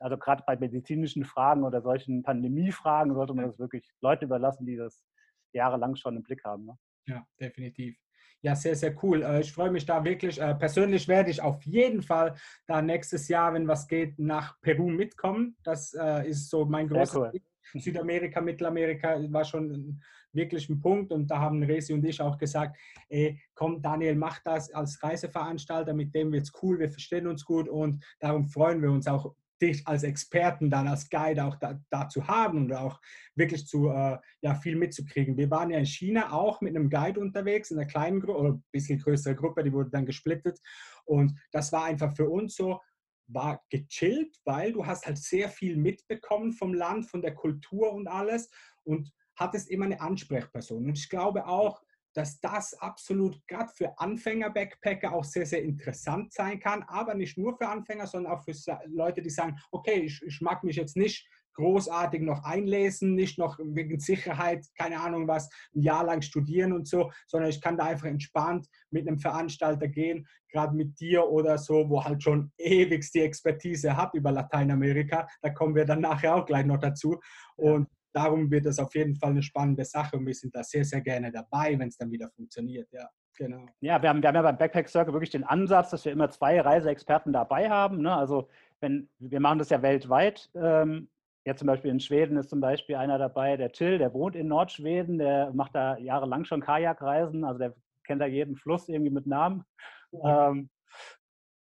also 0.00 0.18
gerade 0.18 0.42
bei 0.46 0.56
medizinischen 0.56 1.24
Fragen 1.24 1.62
oder 1.62 1.80
solchen 1.80 2.22
Pandemiefragen 2.22 3.14
sollte 3.14 3.34
man 3.34 3.46
das 3.46 3.58
wirklich 3.58 3.88
Leute 4.00 4.24
überlassen, 4.24 4.66
die 4.66 4.76
das 4.76 5.04
jahrelang 5.52 5.94
schon 5.94 6.16
im 6.16 6.24
Blick 6.24 6.42
haben. 6.44 6.66
Ne? 6.66 6.78
Ja, 7.08 7.26
definitiv. 7.40 7.96
Ja, 8.40 8.54
sehr, 8.54 8.76
sehr 8.76 8.94
cool. 9.02 9.22
Äh, 9.22 9.40
ich 9.40 9.52
freue 9.52 9.70
mich 9.70 9.84
da 9.84 10.04
wirklich. 10.04 10.40
Äh, 10.40 10.54
persönlich 10.54 11.08
werde 11.08 11.30
ich 11.30 11.42
auf 11.42 11.62
jeden 11.64 12.02
Fall 12.02 12.36
da 12.66 12.80
nächstes 12.80 13.26
Jahr, 13.28 13.54
wenn 13.54 13.66
was 13.66 13.88
geht, 13.88 14.18
nach 14.18 14.60
Peru 14.60 14.88
mitkommen. 14.88 15.56
Das 15.64 15.94
äh, 15.94 16.28
ist 16.28 16.48
so 16.48 16.64
mein 16.64 16.86
großer 16.86 17.32
cool. 17.32 17.40
Südamerika, 17.74 18.40
Mittelamerika 18.40 19.20
war 19.30 19.44
schon 19.44 20.00
wirklich 20.32 20.68
ein 20.68 20.80
Punkt 20.80 21.12
und 21.12 21.30
da 21.30 21.38
haben 21.38 21.62
Resi 21.62 21.92
und 21.92 22.04
ich 22.04 22.20
auch 22.20 22.38
gesagt, 22.38 22.78
ey, 23.08 23.40
komm 23.54 23.82
Daniel, 23.82 24.14
mach 24.14 24.38
das 24.40 24.70
als 24.72 25.02
Reiseveranstalter, 25.02 25.92
mit 25.92 26.14
dem 26.14 26.32
wird 26.32 26.44
es 26.44 26.52
cool, 26.62 26.78
wir 26.78 26.90
verstehen 26.90 27.26
uns 27.26 27.44
gut 27.44 27.68
und 27.68 28.02
darum 28.20 28.44
freuen 28.44 28.80
wir 28.80 28.90
uns 28.90 29.06
auch 29.06 29.34
dich 29.60 29.86
als 29.86 30.02
Experten 30.02 30.70
dann 30.70 30.88
als 30.88 31.08
Guide 31.10 31.44
auch 31.44 31.56
da, 31.56 31.80
da 31.90 32.08
zu 32.08 32.26
haben 32.26 32.58
und 32.58 32.72
auch 32.72 33.00
wirklich 33.34 33.66
zu 33.66 33.88
äh, 33.88 34.18
ja, 34.40 34.54
viel 34.54 34.76
mitzukriegen. 34.76 35.36
Wir 35.36 35.50
waren 35.50 35.70
ja 35.70 35.78
in 35.78 35.86
China 35.86 36.32
auch 36.32 36.60
mit 36.60 36.76
einem 36.76 36.90
Guide 36.90 37.20
unterwegs, 37.20 37.70
in 37.70 37.78
einer 37.78 37.88
kleinen 37.88 38.20
Gruppe 38.20 38.38
oder 38.38 38.50
ein 38.50 38.64
bisschen 38.72 38.98
größere 38.98 39.34
Gruppe, 39.34 39.64
die 39.64 39.72
wurde 39.72 39.90
dann 39.90 40.06
gesplittet. 40.06 40.60
Und 41.04 41.38
das 41.52 41.72
war 41.72 41.84
einfach 41.84 42.14
für 42.14 42.28
uns 42.28 42.54
so, 42.54 42.80
war 43.26 43.62
gechillt, 43.70 44.38
weil 44.44 44.72
du 44.72 44.86
hast 44.86 45.06
halt 45.06 45.18
sehr 45.18 45.48
viel 45.48 45.76
mitbekommen 45.76 46.52
vom 46.52 46.72
Land, 46.72 47.06
von 47.06 47.22
der 47.22 47.34
Kultur 47.34 47.92
und 47.92 48.08
alles 48.08 48.50
und 48.84 49.12
hattest 49.36 49.70
immer 49.70 49.84
eine 49.84 50.00
Ansprechperson. 50.00 50.86
Und 50.86 50.98
ich 50.98 51.08
glaube 51.08 51.46
auch, 51.46 51.82
dass 52.18 52.40
das 52.40 52.74
absolut 52.74 53.40
gerade 53.46 53.70
für 53.72 53.96
Anfänger-Backpacker 53.96 55.12
auch 55.12 55.22
sehr, 55.22 55.46
sehr 55.46 55.62
interessant 55.62 56.32
sein 56.32 56.58
kann, 56.58 56.82
aber 56.88 57.14
nicht 57.14 57.38
nur 57.38 57.56
für 57.56 57.68
Anfänger, 57.68 58.08
sondern 58.08 58.32
auch 58.32 58.42
für 58.42 58.52
Leute, 58.86 59.22
die 59.22 59.30
sagen, 59.30 59.56
okay, 59.70 60.00
ich, 60.00 60.20
ich 60.26 60.40
mag 60.40 60.64
mich 60.64 60.74
jetzt 60.74 60.96
nicht 60.96 61.28
großartig 61.54 62.22
noch 62.22 62.42
einlesen, 62.42 63.14
nicht 63.14 63.38
noch 63.38 63.56
wegen 63.60 64.00
Sicherheit, 64.00 64.66
keine 64.76 65.00
Ahnung 65.00 65.28
was, 65.28 65.48
ein 65.76 65.82
Jahr 65.82 66.04
lang 66.04 66.22
studieren 66.22 66.72
und 66.72 66.88
so, 66.88 67.12
sondern 67.28 67.50
ich 67.50 67.60
kann 67.60 67.76
da 67.76 67.84
einfach 67.84 68.06
entspannt 68.06 68.66
mit 68.90 69.06
einem 69.06 69.20
Veranstalter 69.20 69.86
gehen, 69.86 70.26
gerade 70.50 70.74
mit 70.74 70.98
dir 70.98 71.24
oder 71.28 71.56
so, 71.56 71.88
wo 71.88 72.04
halt 72.04 72.22
schon 72.24 72.50
ewig 72.58 73.08
die 73.12 73.20
Expertise 73.20 73.96
hat 73.96 74.14
über 74.14 74.32
Lateinamerika. 74.32 75.28
Da 75.40 75.50
kommen 75.50 75.76
wir 75.76 75.84
dann 75.84 76.00
nachher 76.00 76.34
auch 76.34 76.46
gleich 76.46 76.66
noch 76.66 76.78
dazu. 76.78 77.20
Und 77.56 77.88
darum 78.18 78.50
wird 78.50 78.66
das 78.66 78.78
auf 78.78 78.94
jeden 78.94 79.14
Fall 79.14 79.30
eine 79.30 79.42
spannende 79.42 79.84
Sache 79.84 80.16
und 80.16 80.26
wir 80.26 80.34
sind 80.34 80.54
da 80.54 80.62
sehr, 80.62 80.84
sehr 80.84 81.00
gerne 81.00 81.30
dabei, 81.30 81.78
wenn 81.78 81.88
es 81.88 81.96
dann 81.96 82.10
wieder 82.10 82.28
funktioniert. 82.30 82.88
Ja. 82.92 83.08
Genau. 83.36 83.66
Ja, 83.80 84.02
wir 84.02 84.08
haben, 84.08 84.20
wir 84.20 84.28
haben 84.28 84.34
ja 84.34 84.42
beim 84.42 84.58
Backpack 84.58 84.88
Circle 84.88 85.12
wirklich 85.12 85.30
den 85.30 85.44
Ansatz, 85.44 85.90
dass 85.90 86.04
wir 86.04 86.10
immer 86.10 86.28
zwei 86.28 86.60
Reiseexperten 86.60 87.32
dabei 87.32 87.70
haben. 87.70 88.02
Ne? 88.02 88.14
Also 88.14 88.48
wenn 88.80 89.08
wir 89.18 89.38
machen 89.38 89.60
das 89.60 89.70
ja 89.70 89.80
weltweit. 89.82 90.50
Ähm, 90.54 91.08
Jetzt 91.44 91.60
zum 91.60 91.66
Beispiel 91.66 91.90
in 91.90 92.00
Schweden 92.00 92.36
ist 92.36 92.50
zum 92.50 92.60
Beispiel 92.60 92.96
einer 92.96 93.16
dabei, 93.16 93.56
der 93.56 93.72
Till, 93.72 93.96
der 93.96 94.12
wohnt 94.12 94.36
in 94.36 94.48
Nordschweden, 94.48 95.16
der 95.16 95.50
macht 95.54 95.74
da 95.74 95.96
jahrelang 95.96 96.44
schon 96.44 96.60
Kajakreisen, 96.60 97.42
also 97.42 97.58
der 97.58 97.74
kennt 98.04 98.20
da 98.20 98.26
jeden 98.26 98.54
Fluss 98.54 98.86
irgendwie 98.86 99.12
mit 99.12 99.26
Namen. 99.26 99.64
Ja. 100.12 100.50
Ähm, 100.50 100.68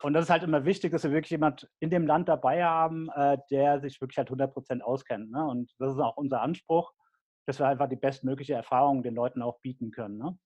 und 0.02 0.14
das 0.14 0.25
ist 0.25 0.30
halt 0.30 0.42
immer 0.42 0.64
wichtig, 0.64 0.92
dass 0.92 1.04
wir 1.04 1.12
wirklich 1.12 1.30
jemand 1.30 1.69
in 1.78 1.90
dem 1.90 2.07
Land 2.07 2.28
dabei 2.28 2.64
haben, 2.64 3.09
äh, 3.14 3.38
der 3.50 3.80
sich 3.80 4.00
wirklich 4.00 4.19
halt 4.19 4.28
100 4.28 4.52
Prozent 4.52 4.83
auskennt. 4.83 5.30
Ne? 5.30 5.45
Und 5.47 5.73
das 5.78 5.92
ist 5.92 6.00
auch 6.00 6.16
unser 6.16 6.40
Anspruch, 6.40 6.92
dass 7.47 7.59
wir 7.59 7.66
einfach 7.66 7.88
die 7.88 7.97
bestmögliche 7.97 8.54
Erfahrung 8.54 9.02
den 9.02 9.14
Leuten 9.14 9.42
auch 9.42 9.61
bieten 9.61 9.90
können. 9.90 10.19
Ne? 10.19 10.38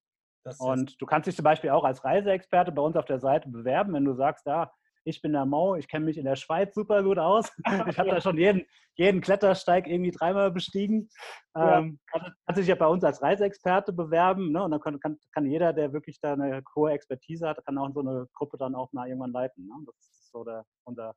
Und 0.59 1.01
du 1.01 1.05
kannst 1.05 1.27
dich 1.27 1.35
zum 1.35 1.43
Beispiel 1.43 1.71
auch 1.71 1.83
als 1.83 2.03
Reiseexperte 2.03 2.71
bei 2.71 2.81
uns 2.81 2.97
auf 2.97 3.05
der 3.05 3.19
Seite 3.19 3.49
bewerben, 3.49 3.93
wenn 3.93 4.05
du 4.05 4.13
sagst, 4.13 4.45
da, 4.45 4.71
ich 5.05 5.21
bin 5.21 5.33
der 5.33 5.45
Mau, 5.45 5.75
ich 5.75 5.87
kenne 5.87 6.05
mich 6.05 6.17
in 6.17 6.25
der 6.25 6.35
Schweiz 6.35 6.73
super 6.73 7.03
gut 7.03 7.19
aus. 7.19 7.51
Ich 7.89 7.99
habe 7.99 8.09
da 8.09 8.19
schon 8.19 8.37
jeden, 8.37 8.65
jeden 8.95 9.21
Klettersteig 9.21 9.87
irgendwie 9.87 10.11
dreimal 10.11 10.51
bestiegen. 10.51 11.09
Ja. 11.55 11.79
Ähm, 11.79 11.99
kann, 12.07 12.33
kann, 12.45 12.55
sich 12.55 12.67
ja 12.67 12.75
bei 12.75 12.87
uns 12.87 13.03
als 13.03 13.21
Reiseexperte 13.21 13.93
bewerben. 13.93 14.51
Ne? 14.51 14.63
Und 14.63 14.71
dann 14.71 14.81
kann, 14.81 14.99
kann, 14.99 15.17
kann, 15.31 15.45
jeder, 15.45 15.73
der 15.73 15.93
wirklich 15.93 16.19
da 16.19 16.33
eine 16.33 16.63
hohe 16.75 16.91
Expertise 16.91 17.47
hat, 17.47 17.63
kann 17.65 17.77
auch 17.77 17.91
so 17.93 17.99
eine 17.99 18.27
Gruppe 18.33 18.57
dann 18.57 18.75
auch 18.75 18.91
mal 18.93 19.07
irgendwann 19.07 19.31
leiten. 19.31 19.67
Ne? 19.67 19.73
Das 19.85 19.95
ist 19.95 20.31
so 20.31 20.43
der, 20.43 20.65
unser, 20.85 21.13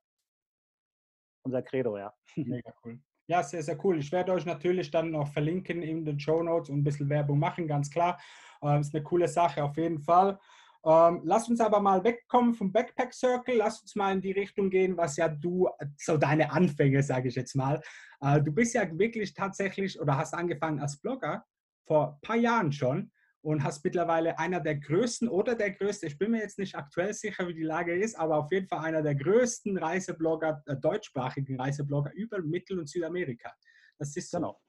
unser 1.44 1.62
Credo, 1.62 1.96
ja. 1.96 2.12
Mega 2.36 2.72
cool. 2.84 3.00
Ja, 3.26 3.42
sehr, 3.42 3.62
sehr 3.62 3.82
cool. 3.84 3.98
Ich 3.98 4.12
werde 4.12 4.32
euch 4.32 4.46
natürlich 4.46 4.90
dann 4.90 5.10
noch 5.10 5.28
verlinken 5.28 5.82
in 5.82 6.04
den 6.04 6.18
Show 6.20 6.42
Notes 6.42 6.70
und 6.70 6.78
ein 6.78 6.84
bisschen 6.84 7.08
Werbung 7.08 7.38
machen, 7.38 7.66
ganz 7.66 7.90
klar. 7.90 8.18
Ähm, 8.62 8.80
ist 8.80 8.94
eine 8.94 9.04
coole 9.04 9.28
Sache 9.28 9.62
auf 9.62 9.76
jeden 9.76 10.00
Fall. 10.00 10.38
Ähm, 10.84 11.22
lass 11.24 11.48
uns 11.48 11.60
aber 11.60 11.80
mal 11.80 12.04
wegkommen 12.04 12.54
vom 12.54 12.72
Backpack 12.72 13.12
Circle. 13.12 13.56
Lass 13.56 13.80
uns 13.82 13.94
mal 13.96 14.12
in 14.12 14.20
die 14.20 14.32
Richtung 14.32 14.70
gehen, 14.70 14.96
was 14.96 15.16
ja 15.16 15.28
du, 15.28 15.68
so 15.96 16.16
deine 16.16 16.52
Anfänge, 16.52 17.02
sage 17.02 17.28
ich 17.28 17.34
jetzt 17.34 17.56
mal. 17.56 17.80
Äh, 18.20 18.40
du 18.42 18.52
bist 18.52 18.74
ja 18.74 18.86
wirklich 18.98 19.34
tatsächlich 19.34 20.00
oder 20.00 20.16
hast 20.16 20.34
angefangen 20.34 20.80
als 20.80 21.00
Blogger 21.00 21.44
vor 21.86 22.14
ein 22.14 22.20
paar 22.20 22.36
Jahren 22.36 22.72
schon 22.72 23.10
und 23.40 23.64
hast 23.64 23.84
mittlerweile 23.84 24.38
einer 24.38 24.60
der 24.60 24.76
größten 24.76 25.28
oder 25.28 25.54
der 25.54 25.70
größte, 25.72 26.06
ich 26.06 26.18
bin 26.18 26.32
mir 26.32 26.40
jetzt 26.40 26.58
nicht 26.58 26.74
aktuell 26.74 27.12
sicher, 27.14 27.48
wie 27.48 27.54
die 27.54 27.62
Lage 27.62 27.94
ist, 27.94 28.18
aber 28.18 28.36
auf 28.36 28.52
jeden 28.52 28.66
Fall 28.66 28.80
einer 28.80 29.02
der 29.02 29.14
größten 29.14 29.78
Reiseblogger, 29.78 30.62
äh, 30.66 30.76
deutschsprachigen 30.76 31.60
Reiseblogger 31.60 32.12
über 32.14 32.40
Mittel- 32.42 32.78
und 32.78 32.88
Südamerika. 32.88 33.52
Das 33.98 34.16
ist 34.16 34.30
so. 34.30 34.38
Genau. 34.38 34.60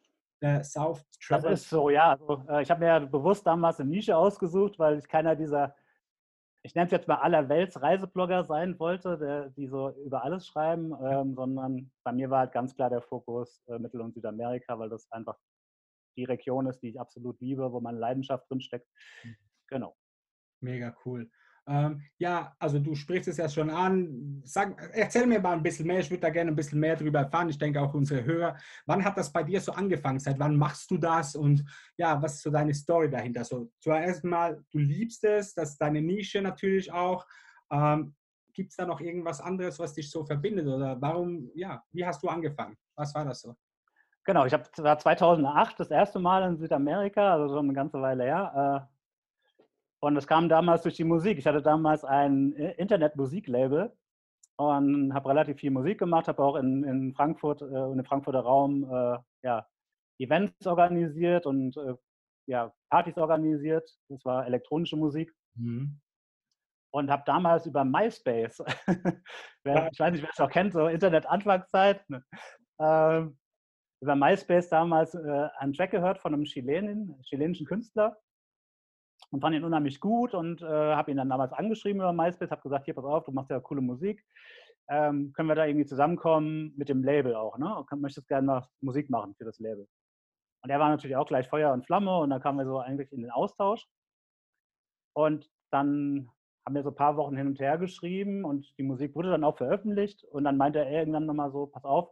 Der 0.41 0.63
South 0.63 1.03
Travel. 1.21 1.51
Das 1.51 1.61
ist 1.61 1.69
so, 1.69 1.89
ja. 1.89 2.11
Also, 2.11 2.43
äh, 2.47 2.61
ich 2.61 2.71
habe 2.71 2.79
mir 2.79 2.87
ja 2.87 2.99
bewusst 2.99 3.45
damals 3.45 3.79
eine 3.79 3.89
Nische 3.89 4.15
ausgesucht, 4.15 4.79
weil 4.79 4.99
ich 4.99 5.07
keiner 5.07 5.35
dieser 5.35 5.75
ich 6.61 6.75
nenne 6.75 6.87
es 6.87 6.91
jetzt 6.91 7.07
mal 7.07 7.15
allerwelts 7.15 7.81
Reiseblogger 7.81 8.43
sein 8.43 8.77
wollte, 8.79 9.17
der, 9.17 9.49
die 9.51 9.67
so 9.67 9.91
über 10.05 10.23
alles 10.23 10.45
schreiben, 10.45 10.93
ähm, 11.01 11.33
sondern 11.33 11.91
bei 12.03 12.11
mir 12.11 12.29
war 12.29 12.39
halt 12.39 12.51
ganz 12.51 12.75
klar 12.75 12.89
der 12.89 13.01
Fokus 13.01 13.63
äh, 13.67 13.79
Mittel- 13.79 14.01
und 14.01 14.13
Südamerika, 14.13 14.77
weil 14.77 14.89
das 14.89 15.09
einfach 15.11 15.37
die 16.17 16.25
Region 16.25 16.67
ist, 16.67 16.81
die 16.81 16.89
ich 16.89 16.99
absolut 16.99 17.39
liebe, 17.39 17.71
wo 17.71 17.79
meine 17.79 17.99
Leidenschaft 17.99 18.49
drinsteckt. 18.49 18.87
Mhm. 19.23 19.35
Genau. 19.67 19.95
Mega 20.61 20.95
cool. 21.05 21.31
Ähm, 21.69 22.01
ja, 22.17 22.55
also 22.57 22.79
du 22.79 22.95
sprichst 22.95 23.27
es 23.27 23.37
ja 23.37 23.47
schon 23.47 23.69
an. 23.69 24.41
Sag, 24.43 24.75
erzähl 24.93 25.27
mir 25.27 25.39
mal 25.39 25.53
ein 25.53 25.61
bisschen 25.61 25.85
mehr. 25.85 25.99
Ich 25.99 26.09
würde 26.09 26.21
da 26.21 26.29
gerne 26.31 26.51
ein 26.51 26.55
bisschen 26.55 26.79
mehr 26.79 26.95
darüber 26.95 27.19
erfahren. 27.19 27.49
Ich 27.49 27.59
denke 27.59 27.79
auch 27.79 27.93
unsere 27.93 28.23
Hörer. 28.23 28.57
Wann 28.87 29.05
hat 29.05 29.17
das 29.17 29.31
bei 29.31 29.43
dir 29.43 29.61
so 29.61 29.71
angefangen? 29.73 30.19
Seit 30.19 30.39
wann 30.39 30.55
machst 30.55 30.89
du 30.89 30.97
das? 30.97 31.35
Und 31.35 31.63
ja, 31.95 32.19
was 32.19 32.35
ist 32.35 32.41
so 32.41 32.49
deine 32.49 32.73
Story 32.73 33.07
dahinter? 33.07 33.43
So, 33.43 33.71
zuerst 33.79 34.23
mal, 34.23 34.63
du 34.71 34.79
liebst 34.79 35.23
es, 35.23 35.53
das 35.53 35.71
ist 35.71 35.77
deine 35.77 36.01
Nische 36.01 36.41
natürlich 36.41 36.91
auch. 36.91 37.27
Ähm, 37.71 38.15
Gibt 38.51 38.71
es 38.71 38.75
da 38.75 38.87
noch 38.87 38.99
irgendwas 38.99 39.39
anderes, 39.39 39.77
was 39.77 39.93
dich 39.93 40.09
so 40.09 40.25
verbindet? 40.25 40.65
Oder 40.65 40.99
warum, 40.99 41.51
ja, 41.53 41.83
wie 41.91 42.03
hast 42.03 42.23
du 42.23 42.29
angefangen? 42.29 42.75
Was 42.95 43.13
war 43.13 43.25
das 43.25 43.41
so? 43.41 43.55
Genau, 44.25 44.45
ich 44.45 44.53
habe 44.53 44.63
2008 44.71 45.79
das 45.79 45.91
erste 45.91 46.19
Mal 46.19 46.43
in 46.49 46.57
Südamerika, 46.57 47.33
also 47.33 47.53
schon 47.55 47.65
eine 47.65 47.73
ganze 47.73 48.01
Weile 48.01 48.23
her, 48.23 48.87
äh, 48.89 48.98
und 50.01 50.15
es 50.15 50.27
kam 50.27 50.49
damals 50.49 50.83
durch 50.83 50.95
die 50.95 51.03
Musik. 51.03 51.37
Ich 51.37 51.45
hatte 51.45 51.61
damals 51.61 52.03
ein 52.05 52.53
Internet-Musiklabel 52.53 53.91
und 54.57 55.13
habe 55.13 55.29
relativ 55.29 55.59
viel 55.59 55.71
Musik 55.71 55.99
gemacht, 55.99 56.27
habe 56.27 56.43
auch 56.43 56.55
in, 56.55 56.83
in 56.83 57.13
Frankfurt, 57.13 57.61
äh, 57.61 57.65
in 57.65 57.97
dem 57.97 58.05
Frankfurter 58.05 58.41
Raum 58.41 58.83
äh, 58.83 59.17
ja, 59.43 59.65
Events 60.19 60.67
organisiert 60.67 61.45
und 61.45 61.77
äh, 61.77 61.95
ja, 62.47 62.73
Partys 62.89 63.17
organisiert. 63.17 63.89
Das 64.09 64.23
war 64.25 64.45
elektronische 64.45 64.97
Musik. 64.97 65.33
Mhm. 65.55 65.99
Und 66.91 67.11
habe 67.11 67.23
damals 67.25 67.67
über 67.67 67.85
MySpace, 67.85 68.59
ich 68.87 69.99
weiß 69.99 70.11
nicht, 70.11 70.23
wer 70.23 70.29
es 70.31 70.39
auch 70.39 70.49
kennt, 70.49 70.73
so 70.73 70.87
Internet-Anfangszeit, 70.87 72.09
ne? 72.09 72.23
ähm, 72.81 73.37
über 74.01 74.15
MySpace 74.15 74.69
damals 74.69 75.13
äh, 75.13 75.47
einen 75.57 75.73
Track 75.73 75.91
gehört 75.91 76.17
von 76.17 76.33
einem 76.33 76.45
Chilenin, 76.45 77.15
chilenischen 77.21 77.67
Künstler 77.67 78.17
und 79.31 79.41
fand 79.41 79.55
ihn 79.55 79.63
unheimlich 79.63 79.99
gut 79.99 80.33
und 80.33 80.61
äh, 80.61 80.65
habe 80.65 81.11
ihn 81.11 81.17
dann 81.17 81.29
damals 81.29 81.53
angeschrieben 81.53 82.01
über 82.01 82.13
MySpace, 82.13 82.51
habe 82.51 82.61
gesagt, 82.61 82.85
hier, 82.85 82.93
pass 82.93 83.05
auf, 83.05 83.25
du 83.25 83.31
machst 83.31 83.51
ja 83.51 83.59
coole 83.59 83.81
Musik, 83.81 84.23
ähm, 84.89 85.33
können 85.33 85.49
wir 85.49 85.55
da 85.55 85.65
irgendwie 85.65 85.85
zusammenkommen 85.85 86.73
mit 86.75 86.89
dem 86.89 87.03
Label 87.03 87.35
auch, 87.35 87.57
ne? 87.57 87.85
Möchtest 87.97 88.27
gerne 88.27 88.45
mal 88.45 88.67
Musik 88.81 89.09
machen 89.09 89.35
für 89.35 89.45
das 89.45 89.59
Label. 89.59 89.87
Und 90.61 90.69
er 90.69 90.79
war 90.79 90.89
natürlich 90.89 91.15
auch 91.15 91.27
gleich 91.27 91.47
Feuer 91.47 91.71
und 91.71 91.85
Flamme 91.85 92.17
und 92.17 92.31
dann 92.31 92.41
kamen 92.41 92.57
wir 92.57 92.65
so 92.65 92.79
eigentlich 92.79 93.11
in 93.11 93.21
den 93.21 93.31
Austausch. 93.31 93.87
Und 95.13 95.49
dann 95.71 96.29
haben 96.65 96.75
wir 96.75 96.83
so 96.83 96.89
ein 96.89 96.95
paar 96.95 97.17
Wochen 97.17 97.37
hin 97.37 97.47
und 97.47 97.59
her 97.59 97.77
geschrieben 97.77 98.45
und 98.45 98.77
die 98.77 98.83
Musik 98.83 99.15
wurde 99.15 99.31
dann 99.31 99.43
auch 99.43 99.57
veröffentlicht 99.57 100.23
und 100.25 100.43
dann 100.43 100.57
meinte 100.57 100.79
er 100.79 100.91
irgendwann 100.91 101.25
nochmal 101.25 101.51
so, 101.51 101.67
pass 101.67 101.83
auf, 101.83 102.11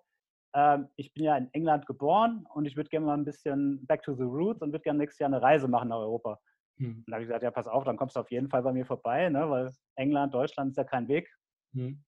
ähm, 0.53 0.87
ich 0.95 1.13
bin 1.13 1.25
ja 1.25 1.37
in 1.37 1.49
England 1.53 1.85
geboren 1.85 2.47
und 2.53 2.65
ich 2.65 2.75
würde 2.75 2.89
gerne 2.89 3.05
mal 3.05 3.17
ein 3.17 3.25
bisschen 3.25 3.85
back 3.85 4.01
to 4.03 4.15
the 4.15 4.23
roots 4.23 4.61
und 4.61 4.71
würde 4.71 4.83
gerne 4.83 4.99
nächstes 4.99 5.19
Jahr 5.19 5.27
eine 5.27 5.41
Reise 5.41 5.67
machen 5.67 5.89
nach 5.89 5.97
Europa. 5.97 6.39
Hm. 6.77 6.97
Und 6.97 7.05
da 7.07 7.13
habe 7.13 7.23
ich 7.23 7.27
gesagt, 7.27 7.43
ja, 7.43 7.51
pass 7.51 7.67
auf, 7.67 7.83
dann 7.83 7.97
kommst 7.97 8.15
du 8.15 8.19
auf 8.19 8.31
jeden 8.31 8.49
Fall 8.49 8.61
bei 8.61 8.71
mir 8.71 8.85
vorbei, 8.85 9.29
ne? 9.29 9.49
weil 9.49 9.71
England, 9.95 10.33
Deutschland 10.33 10.71
ist 10.71 10.77
ja 10.77 10.83
kein 10.83 11.07
Weg. 11.07 11.33
Hm. 11.73 12.03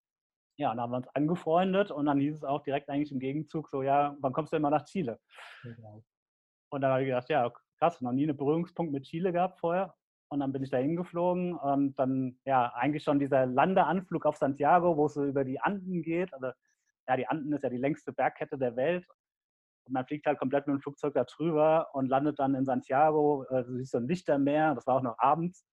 Ja, 0.58 0.72
und 0.72 0.78
dann 0.78 0.84
haben 0.84 0.92
wir 0.92 0.98
uns 0.98 1.16
angefreundet 1.16 1.90
und 1.90 2.06
dann 2.06 2.20
hieß 2.20 2.36
es 2.36 2.44
auch 2.44 2.62
direkt 2.64 2.90
eigentlich 2.90 3.12
im 3.12 3.20
Gegenzug 3.20 3.70
so, 3.70 3.82
ja, 3.82 4.18
wann 4.20 4.34
kommst 4.34 4.52
du 4.52 4.58
denn 4.58 4.62
mal 4.62 4.70
nach 4.70 4.84
Chile? 4.84 5.20
Genau. 5.64 6.04
Und 6.72 6.82
dann 6.82 6.92
habe 6.92 7.02
ich 7.02 7.08
gedacht, 7.08 7.30
ja, 7.30 7.52
krass, 7.80 8.02
noch 8.02 8.12
nie 8.12 8.24
einen 8.24 8.38
Berührungspunkt 8.38 8.92
mit 8.92 9.06
Chile 9.06 9.32
gehabt 9.32 9.60
vorher. 9.60 9.96
Und 10.32 10.42
dann 10.42 10.52
bin 10.52 10.62
ich 10.62 10.70
da 10.70 10.78
hingeflogen 10.78 11.56
und 11.56 11.98
dann, 11.98 12.38
ja, 12.46 12.72
eigentlich 12.76 13.04
schon 13.04 13.20
dieser 13.20 13.48
Landeanflug 13.48 14.26
auf 14.26 14.38
Santiago, 14.38 14.96
wo 14.96 15.08
es 15.08 15.16
so 15.16 15.26
über 15.26 15.44
die 15.44 15.60
Anden 15.60 16.04
geht. 16.04 16.32
Also, 16.34 16.52
ja, 17.08 17.18
die 17.18 17.28
Anden 17.28 17.52
ist 17.54 17.64
ja 17.64 17.70
die 17.70 17.78
längste 17.78 18.14
Bergkette 18.14 18.58
der 18.58 18.76
Welt. 18.76 19.08
Man 19.90 20.06
fliegt 20.06 20.26
halt 20.26 20.40
komplett 20.40 20.68
mit 20.68 20.76
dem 20.76 20.82
Flugzeug 20.82 21.14
da 21.14 21.24
drüber 21.24 21.90
und 21.94 22.08
landet 22.08 22.40
dann 22.40 22.56
in 22.56 22.66
Santiago. 22.66 23.46
Äh, 23.50 23.64
du 23.64 23.76
siehst 23.78 23.92
so 23.92 23.98
ein 23.98 24.08
Lichtermeer, 24.08 24.76
das 24.76 24.88
war 24.88 24.96
auch 24.96 25.02
noch 25.02 25.18
abends. 25.20 25.66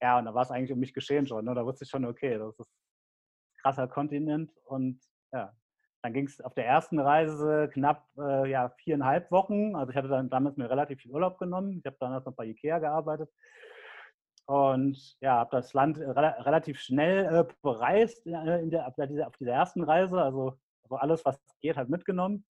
Ja, 0.00 0.18
und 0.18 0.26
da 0.26 0.34
war 0.34 0.42
es 0.42 0.50
eigentlich 0.50 0.72
um 0.72 0.78
mich 0.78 0.94
geschehen 0.94 1.26
schon. 1.26 1.44
Ne? 1.44 1.54
Da 1.54 1.64
wusste 1.64 1.84
ich 1.84 1.90
schon, 1.90 2.04
okay, 2.04 2.38
das 2.38 2.58
ist 2.58 2.60
ein 2.60 3.62
krasser 3.62 3.88
Kontinent. 3.88 4.52
Und 4.64 5.00
ja, 5.32 5.52
dann 6.02 6.12
ging 6.12 6.26
es 6.26 6.40
auf 6.40 6.54
der 6.54 6.66
ersten 6.66 6.98
Reise 7.00 7.68
knapp 7.72 8.06
äh, 8.18 8.48
ja, 8.50 8.70
viereinhalb 8.78 9.30
Wochen. 9.30 9.74
Also 9.74 9.90
ich 9.90 9.96
hatte 9.96 10.08
dann 10.08 10.30
damals 10.30 10.56
mir 10.56 10.70
relativ 10.70 11.00
viel 11.00 11.10
Urlaub 11.10 11.38
genommen. 11.38 11.78
Ich 11.78 11.86
habe 11.86 11.96
damals 11.98 12.24
noch 12.24 12.34
bei 12.34 12.46
Ikea 12.46 12.78
gearbeitet. 12.78 13.30
Und 14.46 15.16
ja, 15.20 15.38
habe 15.38 15.50
das 15.50 15.74
Land 15.74 15.98
re 15.98 16.34
relativ 16.46 16.80
schnell 16.80 17.26
äh, 17.26 17.54
bereist 17.62 18.26
äh, 18.26 18.62
in 18.62 18.70
der, 18.70 18.86
auf, 18.86 18.94
dieser, 18.94 19.26
auf 19.26 19.36
dieser 19.36 19.52
ersten 19.52 19.82
Reise. 19.82 20.22
Also, 20.22 20.58
also 20.84 20.96
alles, 20.96 21.24
was 21.24 21.38
geht, 21.60 21.76
halt 21.76 21.90
mitgenommen 21.90 22.46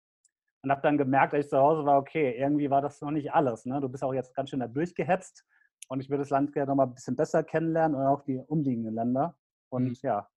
und 0.67 0.71
habe 0.71 0.81
dann 0.81 0.97
gemerkt, 0.97 1.33
als 1.33 1.45
ich 1.45 1.49
zu 1.49 1.57
Hause 1.57 1.85
war, 1.85 1.97
okay, 1.97 2.37
irgendwie 2.37 2.69
war 2.69 2.81
das 2.81 2.99
noch 2.99 3.11
nicht 3.11 3.31
alles. 3.31 3.65
Ne? 3.65 3.79
Du 3.79 3.87
bist 3.87 4.03
auch 4.03 4.13
jetzt 4.13 4.35
ganz 4.35 4.49
schön 4.49 4.59
da 4.59 4.67
durchgehetzt 4.67 5.45
und 5.87 6.01
ich 6.01 6.09
würde 6.09 6.23
das 6.23 6.29
Land 6.29 6.51
gerne 6.51 6.67
noch 6.67 6.75
mal 6.75 6.83
ein 6.83 6.93
bisschen 6.93 7.15
besser 7.15 7.41
kennenlernen 7.41 7.97
und 7.97 8.05
auch 8.05 8.21
die 8.23 8.37
umliegenden 8.37 8.93
Länder. 8.93 9.37
Und 9.69 9.85
mhm. 9.85 9.97
ja, 10.01 10.29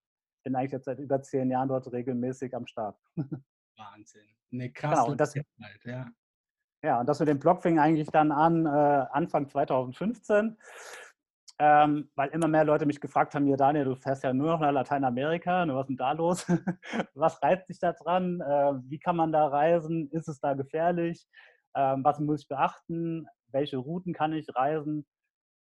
bin 0.44 0.54
eigentlich 0.54 0.70
jetzt 0.70 0.84
seit 0.84 1.00
über 1.00 1.20
zehn 1.20 1.50
Jahren 1.50 1.68
dort 1.68 1.90
regelmäßig 1.90 2.54
am 2.54 2.64
Start. 2.66 2.96
Wahnsinn. 3.76 4.22
Eine 4.52 4.70
krasse 4.70 5.02
genau, 5.02 5.14
das, 5.16 5.32
Zeit, 5.32 5.44
ja. 5.84 6.08
Ja, 6.84 7.00
und 7.00 7.08
das 7.08 7.18
mit 7.18 7.28
dem 7.28 7.40
Blog 7.40 7.60
fing 7.60 7.80
eigentlich 7.80 8.08
dann 8.08 8.30
an, 8.30 8.66
äh, 8.66 8.68
Anfang 8.68 9.48
2015. 9.48 10.56
ähm, 11.62 12.10
weil 12.14 12.30
immer 12.30 12.48
mehr 12.48 12.64
Leute 12.64 12.86
mich 12.86 13.02
gefragt 13.02 13.34
haben, 13.34 13.44
hier 13.44 13.58
Daniel, 13.58 13.84
du 13.84 13.94
fährst 13.94 14.24
ja 14.24 14.32
nur 14.32 14.52
noch 14.52 14.60
nach 14.60 14.72
Lateinamerika, 14.72 15.68
was 15.68 15.82
ist 15.82 15.88
denn 15.88 15.96
da 15.98 16.12
los? 16.12 16.46
was 17.14 17.42
reizt 17.42 17.68
dich 17.68 17.78
da 17.78 17.92
dran? 17.92 18.40
Äh, 18.40 18.72
wie 18.88 18.98
kann 18.98 19.14
man 19.14 19.30
da 19.30 19.46
reisen? 19.46 20.08
Ist 20.10 20.26
es 20.26 20.40
da 20.40 20.54
gefährlich? 20.54 21.26
Ähm, 21.76 22.02
was 22.02 22.18
muss 22.18 22.40
ich 22.40 22.48
beachten? 22.48 23.26
Welche 23.48 23.76
Routen 23.76 24.14
kann 24.14 24.32
ich 24.32 24.46
reisen? 24.56 25.06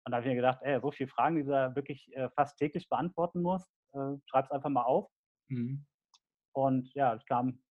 Und 0.05 0.13
da 0.13 0.19
habe 0.19 0.27
ich 0.27 0.29
mir 0.29 0.37
gedacht, 0.37 0.59
ey, 0.61 0.79
so 0.83 0.91
viele 0.91 1.09
Fragen, 1.09 1.37
die 1.37 1.45
du 1.45 1.51
da 1.51 1.75
wirklich 1.75 2.15
äh, 2.15 2.29
fast 2.37 2.59
täglich 2.59 2.91
beantworten 2.91 3.41
musst, 3.41 3.73
äh, 3.95 4.19
schreib 4.27 4.45
es 4.45 4.51
einfach 4.51 4.69
mal 4.69 4.83
auf. 4.83 5.09
Mhm. 5.49 5.87
Und 6.55 6.93
ja, 6.93 7.15
ich 7.15 7.25
kam 7.25 7.63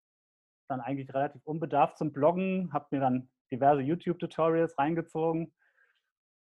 dann 0.68 0.80
eigentlich 0.80 1.14
relativ 1.14 1.42
unbedarft 1.44 1.96
zum 1.96 2.12
Bloggen, 2.12 2.72
habe 2.72 2.88
mir 2.90 3.00
dann 3.00 3.30
diverse 3.52 3.82
YouTube-Tutorials 3.82 4.76
reingezogen 4.76 5.54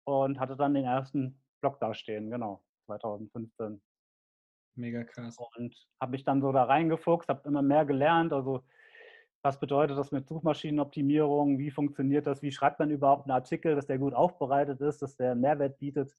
und 0.05 0.39
hatte 0.39 0.55
dann 0.55 0.75
den 0.75 0.85
ersten 0.85 1.40
Blog 1.61 1.79
dastehen, 1.79 2.29
genau, 2.29 2.61
2015. 2.85 3.81
Mega 4.75 5.03
krass. 5.03 5.37
Und 5.55 5.75
habe 5.99 6.11
mich 6.11 6.23
dann 6.23 6.41
so 6.41 6.51
da 6.51 6.63
reingefuchst, 6.63 7.29
habe 7.29 7.47
immer 7.47 7.61
mehr 7.61 7.85
gelernt, 7.85 8.33
also 8.33 8.63
was 9.43 9.59
bedeutet 9.59 9.97
das 9.97 10.11
mit 10.11 10.27
Suchmaschinenoptimierung, 10.27 11.57
wie 11.57 11.71
funktioniert 11.71 12.27
das, 12.27 12.41
wie 12.41 12.51
schreibt 12.51 12.79
man 12.79 12.91
überhaupt 12.91 13.25
einen 13.25 13.31
Artikel, 13.31 13.75
dass 13.75 13.87
der 13.87 13.97
gut 13.97 14.13
aufbereitet 14.13 14.81
ist, 14.81 15.01
dass 15.01 15.15
der 15.15 15.35
Mehrwert 15.35 15.79
bietet, 15.79 16.15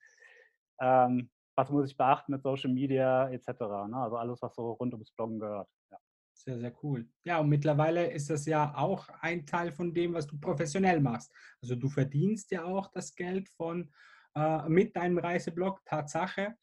ähm, 0.81 1.31
was 1.55 1.71
muss 1.71 1.89
ich 1.89 1.97
beachten 1.97 2.33
mit 2.33 2.43
Social 2.43 2.73
Media 2.73 3.29
etc. 3.31 3.47
Ne? 3.89 3.97
Also 3.97 4.17
alles, 4.17 4.43
was 4.43 4.55
so 4.55 4.73
rund 4.73 4.93
ums 4.93 5.13
Bloggen 5.13 5.39
gehört. 5.39 5.69
Ja. 5.91 5.99
Sehr, 6.35 6.59
sehr 6.59 6.73
cool. 6.83 7.09
Ja, 7.25 7.39
und 7.39 7.49
mittlerweile 7.49 8.11
ist 8.11 8.31
das 8.31 8.47
ja 8.47 8.75
auch 8.77 9.09
ein 9.21 9.47
Teil 9.47 9.71
von 9.71 9.95
dem, 9.95 10.15
was 10.15 10.27
du 10.27 10.39
professionell 10.41 11.01
machst. 11.01 11.33
Also 11.63 11.77
du 11.77 11.89
verdienst 11.89 12.51
ja 12.51 12.65
auch 12.65 12.89
das 12.89 13.15
Geld 13.15 13.49
von 13.51 13.93
äh, 14.35 14.69
mit 14.69 14.97
deinem 14.97 15.19
Reiseblog, 15.19 15.85
Tatsache. 15.85 16.55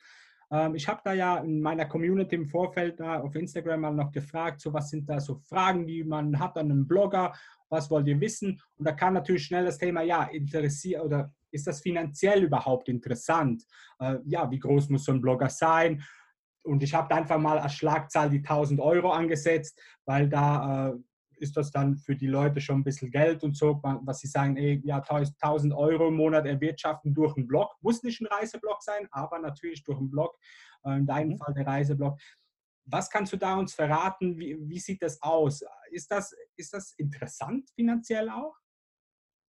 Ähm, 0.51 0.75
ich 0.75 0.87
habe 0.87 1.01
da 1.03 1.13
ja 1.13 1.37
in 1.37 1.61
meiner 1.61 1.85
Community 1.85 2.35
im 2.35 2.47
Vorfeld 2.47 2.99
da 2.99 3.21
auf 3.21 3.35
Instagram 3.35 3.81
mal 3.81 3.93
noch 3.93 4.11
gefragt, 4.11 4.61
so 4.61 4.73
was 4.73 4.89
sind 4.89 5.07
da 5.09 5.19
so 5.19 5.35
Fragen, 5.35 5.85
die 5.85 6.03
man 6.03 6.39
hat 6.39 6.57
an 6.57 6.71
einem 6.71 6.87
Blogger, 6.87 7.33
was 7.69 7.89
wollt 7.89 8.07
ihr 8.07 8.19
wissen? 8.19 8.61
Und 8.77 8.87
da 8.87 8.93
kam 8.93 9.13
natürlich 9.13 9.45
schnell 9.45 9.65
das 9.65 9.77
Thema, 9.77 10.01
ja, 10.01 10.23
interessiert 10.23 11.03
oder 11.03 11.31
ist 11.51 11.67
das 11.67 11.81
finanziell 11.81 12.43
überhaupt 12.43 12.89
interessant? 12.89 13.63
Äh, 13.99 14.17
ja, 14.25 14.49
wie 14.49 14.59
groß 14.59 14.89
muss 14.89 15.05
so 15.05 15.11
ein 15.11 15.21
Blogger 15.21 15.49
sein? 15.49 16.03
Und 16.63 16.83
ich 16.83 16.93
habe 16.93 17.13
einfach 17.15 17.39
mal 17.39 17.57
als 17.57 17.73
Schlagzahl 17.73 18.29
die 18.29 18.37
1000 18.37 18.79
Euro 18.79 19.11
angesetzt, 19.11 19.79
weil 20.05 20.27
da 20.27 20.89
äh, 20.89 20.93
ist 21.39 21.57
das 21.57 21.71
dann 21.71 21.97
für 21.97 22.15
die 22.15 22.27
Leute 22.27 22.61
schon 22.61 22.79
ein 22.79 22.83
bisschen 22.83 23.11
Geld 23.11 23.43
und 23.43 23.55
so, 23.55 23.79
was 23.81 24.19
sie 24.19 24.27
sagen, 24.27 24.57
ey, 24.57 24.81
ja, 24.83 24.97
1000 24.97 25.73
Euro 25.73 26.07
im 26.07 26.15
Monat 26.15 26.45
erwirtschaften 26.45 27.13
durch 27.13 27.35
einen 27.37 27.47
Blog. 27.47 27.75
Muss 27.81 28.03
nicht 28.03 28.21
ein 28.21 28.27
Reiseblog 28.27 28.81
sein, 28.81 29.07
aber 29.11 29.39
natürlich 29.39 29.83
durch 29.83 29.97
einen 29.97 30.09
Blog, 30.09 30.37
äh, 30.85 30.97
in 30.97 31.05
deinem 31.05 31.31
mhm. 31.33 31.37
Fall 31.37 31.53
der 31.53 31.67
Reiseblog. 31.67 32.19
Was 32.85 33.09
kannst 33.09 33.33
du 33.33 33.37
da 33.37 33.55
uns 33.55 33.73
verraten? 33.73 34.37
Wie, 34.37 34.57
wie 34.67 34.79
sieht 34.79 35.01
das 35.01 35.21
aus? 35.21 35.63
Ist 35.91 36.11
das, 36.11 36.35
ist 36.55 36.73
das 36.73 36.93
interessant 36.97 37.69
finanziell 37.75 38.29
auch? 38.29 38.55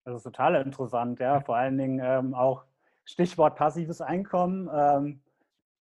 Das 0.05 0.17
ist 0.17 0.23
total 0.25 0.57
interessant, 0.57 1.19
ja. 1.19 1.41
Vor 1.41 1.57
allen 1.57 1.79
Dingen 1.79 2.01
ähm, 2.03 2.35
auch 2.35 2.65
Stichwort 3.05 3.57
passives 3.57 4.01
Einkommen. 4.01 4.69
Ähm, 4.73 5.24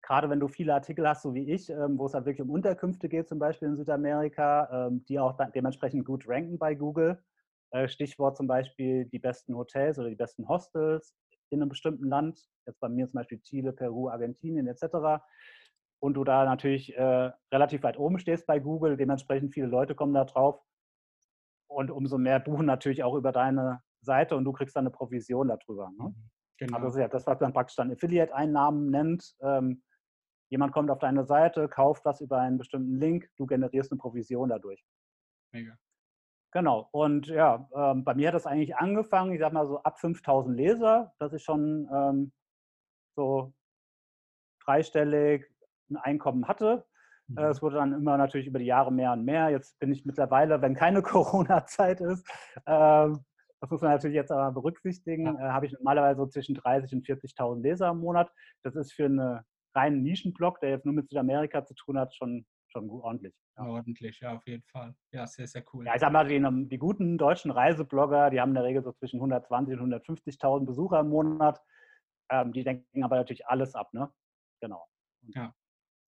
gerade 0.04 0.30
wenn 0.30 0.40
du 0.40 0.48
viele 0.48 0.74
Artikel 0.74 1.08
hast, 1.08 1.24
so 1.24 1.34
wie 1.34 1.52
ich, 1.52 1.70
ähm, 1.70 1.98
wo 1.98 2.06
es 2.06 2.14
halt 2.14 2.26
wirklich 2.26 2.42
um 2.42 2.52
Unterkünfte 2.52 3.10
geht, 3.10 3.28
zum 3.28 3.40
Beispiel 3.40 3.70
in 3.70 3.78
Südamerika, 3.78 4.88
ähm, 4.88 5.04
die 5.06 5.18
auch 5.18 5.36
dementsprechend 5.56 6.06
gut 6.06 6.28
ranken 6.28 6.60
bei 6.60 6.76
Google. 6.76 7.24
Äh, 7.72 7.88
Stichwort 7.88 8.38
zum 8.38 8.46
Beispiel 8.46 9.06
die 9.06 9.20
besten 9.20 9.56
Hotels 9.56 9.98
oder 9.98 10.10
die 10.10 10.16
besten 10.16 10.48
Hostels 10.48 11.16
in 11.50 11.62
einem 11.62 11.70
bestimmten 11.70 12.08
Land, 12.08 12.40
jetzt 12.68 12.80
bei 12.80 12.90
mir 12.90 13.08
zum 13.08 13.20
Beispiel 13.20 13.40
Chile, 13.42 13.72
Peru, 13.72 14.10
Argentinien 14.10 14.68
etc. 14.68 15.24
Und 16.00 16.16
du 16.16 16.24
da 16.24 16.46
natürlich 16.46 16.96
äh, 16.96 17.32
relativ 17.52 17.84
weit 17.84 17.98
oben 17.98 18.20
stehst 18.20 18.46
bei 18.46 18.60
Google, 18.60 18.98
dementsprechend 18.98 19.54
viele 19.54 19.68
Leute 19.68 19.96
kommen 19.96 20.14
da 20.14 20.26
drauf. 20.26 20.62
Und 21.68 21.90
umso 21.90 22.18
mehr 22.18 22.40
buchen 22.40 22.66
natürlich 22.66 23.04
auch 23.04 23.16
über 23.16 23.32
deine 23.32 23.82
Seite 24.02 24.36
und 24.36 24.44
du 24.44 24.52
kriegst 24.52 24.76
dann 24.76 24.84
eine 24.84 24.92
Provision 24.92 25.48
darüber. 25.48 25.92
Ne? 25.98 26.10
Mhm, 26.10 26.30
genau. 26.58 26.76
Also 26.76 26.88
das 26.88 26.96
ist 26.96 27.02
ja 27.02 27.08
das, 27.08 27.26
was 27.26 27.40
man 27.40 27.54
praktisch 27.54 27.78
dann 27.78 27.92
Affiliate-Einnahmen 27.92 28.90
nennt. 28.92 29.36
Ähm, 29.42 29.82
Jemand 30.54 30.72
kommt 30.72 30.92
auf 30.92 31.00
deine 31.00 31.26
Seite, 31.26 31.68
kauft 31.68 32.06
was 32.06 32.22
über 32.22 32.38
einen 32.38 32.60
bestimmten 32.60 33.00
Link, 33.00 33.28
du 33.38 33.48
generierst 33.48 33.92
eine 33.92 33.98
Provision 33.98 34.50
dadurch. 34.50 34.86
Mega. 35.52 35.76
Genau. 36.52 36.90
Und 36.92 37.26
ja, 37.26 37.68
ähm, 37.76 38.04
bei 38.04 38.14
mir 38.14 38.28
hat 38.28 38.36
das 38.36 38.46
eigentlich 38.46 38.76
angefangen, 38.76 39.34
ich 39.34 39.40
sag 39.40 39.52
mal 39.52 39.66
so 39.66 39.82
ab 39.82 40.00
5000 40.00 40.56
Leser, 40.56 41.12
dass 41.18 41.34
ich 41.34 41.44
schon 41.44 41.90
ähm, 41.92 42.32
so 43.16 43.52
dreistellig 44.64 45.48
ein 45.90 45.98
Einkommen 45.98 46.48
hatte. 46.48 46.86
Mhm. 47.30 47.38
Äh, 47.40 47.48
es 47.48 47.64
wurde 47.64 47.78
dann 47.78 47.92
immer 47.92 48.16
natürlich 48.18 48.46
über 48.46 48.60
die 48.60 48.66
Jahre 48.66 48.92
mehr 48.92 49.14
und 49.14 49.26
mehr. 49.26 49.50
Jetzt 49.50 49.80
bin 49.80 49.92
ich 49.92 50.06
mittlerweile, 50.06 50.62
wenn 50.62 50.76
keine 50.76 51.02
Corona-Zeit 51.02 52.00
ist, 52.00 52.30
äh, 52.68 53.10
das 53.60 53.72
muss 53.72 53.82
man 53.82 53.90
natürlich 53.90 54.16
jetzt 54.16 54.32
aber 54.32 54.52
berücksichtigen, 54.52 55.36
äh, 55.36 55.50
habe 55.50 55.66
ich 55.66 55.74
normalerweise 55.74 56.18
so 56.18 56.28
zwischen 56.28 56.56
30.000 56.56 56.94
und 56.94 57.08
40.000 57.08 57.62
Leser 57.64 57.90
im 57.90 58.02
Monat. 58.02 58.32
Das 58.62 58.76
ist 58.76 58.94
für 58.94 59.06
eine 59.06 59.46
reinen 59.76 60.04
Nischenblock, 60.04 60.60
der 60.60 60.72
jetzt 60.72 60.86
nur 60.86 60.94
mit 60.94 61.10
Südamerika 61.10 61.66
zu 61.66 61.74
tun 61.74 61.98
hat, 61.98 62.14
schon, 62.16 62.46
schon 62.68 62.90
ordentlich. 62.90 63.34
Ja. 63.58 63.66
Ordentlich, 63.66 64.20
ja, 64.20 64.36
auf 64.36 64.48
jeden 64.48 64.64
Fall. 64.64 64.96
Ja, 65.12 65.28
sehr, 65.28 65.48
sehr 65.48 65.64
cool. 65.74 65.86
Ja, 65.86 65.94
ich 65.96 66.02
sag 66.02 66.12
mal, 66.12 66.28
die, 66.28 66.68
die 66.70 66.78
guten 66.78 67.18
deutschen 67.18 67.52
Reiseblogger, 67.52 68.30
die 68.30 68.42
haben 68.42 68.50
in 68.50 68.56
der 68.56 68.64
Regel 68.64 68.84
so 68.84 68.92
zwischen 68.94 69.20
120.000 69.22 69.80
und 69.80 69.94
150.000 69.94 70.66
Besucher 70.66 71.00
im 71.02 71.10
Monat. 71.10 71.62
Ähm, 72.30 72.52
die 72.54 72.64
denken 72.64 73.04
aber 73.04 73.18
natürlich 73.18 73.46
alles 73.48 73.76
ab, 73.76 73.94
ne? 73.94 74.12
Genau. 74.62 74.88
Ja, 75.34 75.54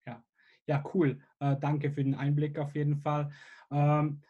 ja. 0.05 0.23
Ja, 0.65 0.83
cool. 0.93 1.19
Äh, 1.39 1.55
danke 1.59 1.91
für 1.91 2.03
den 2.03 2.15
Einblick 2.15 2.57
auf 2.57 2.75
jeden 2.75 2.97
Fall. 2.97 3.31
Ähm, 3.71 4.21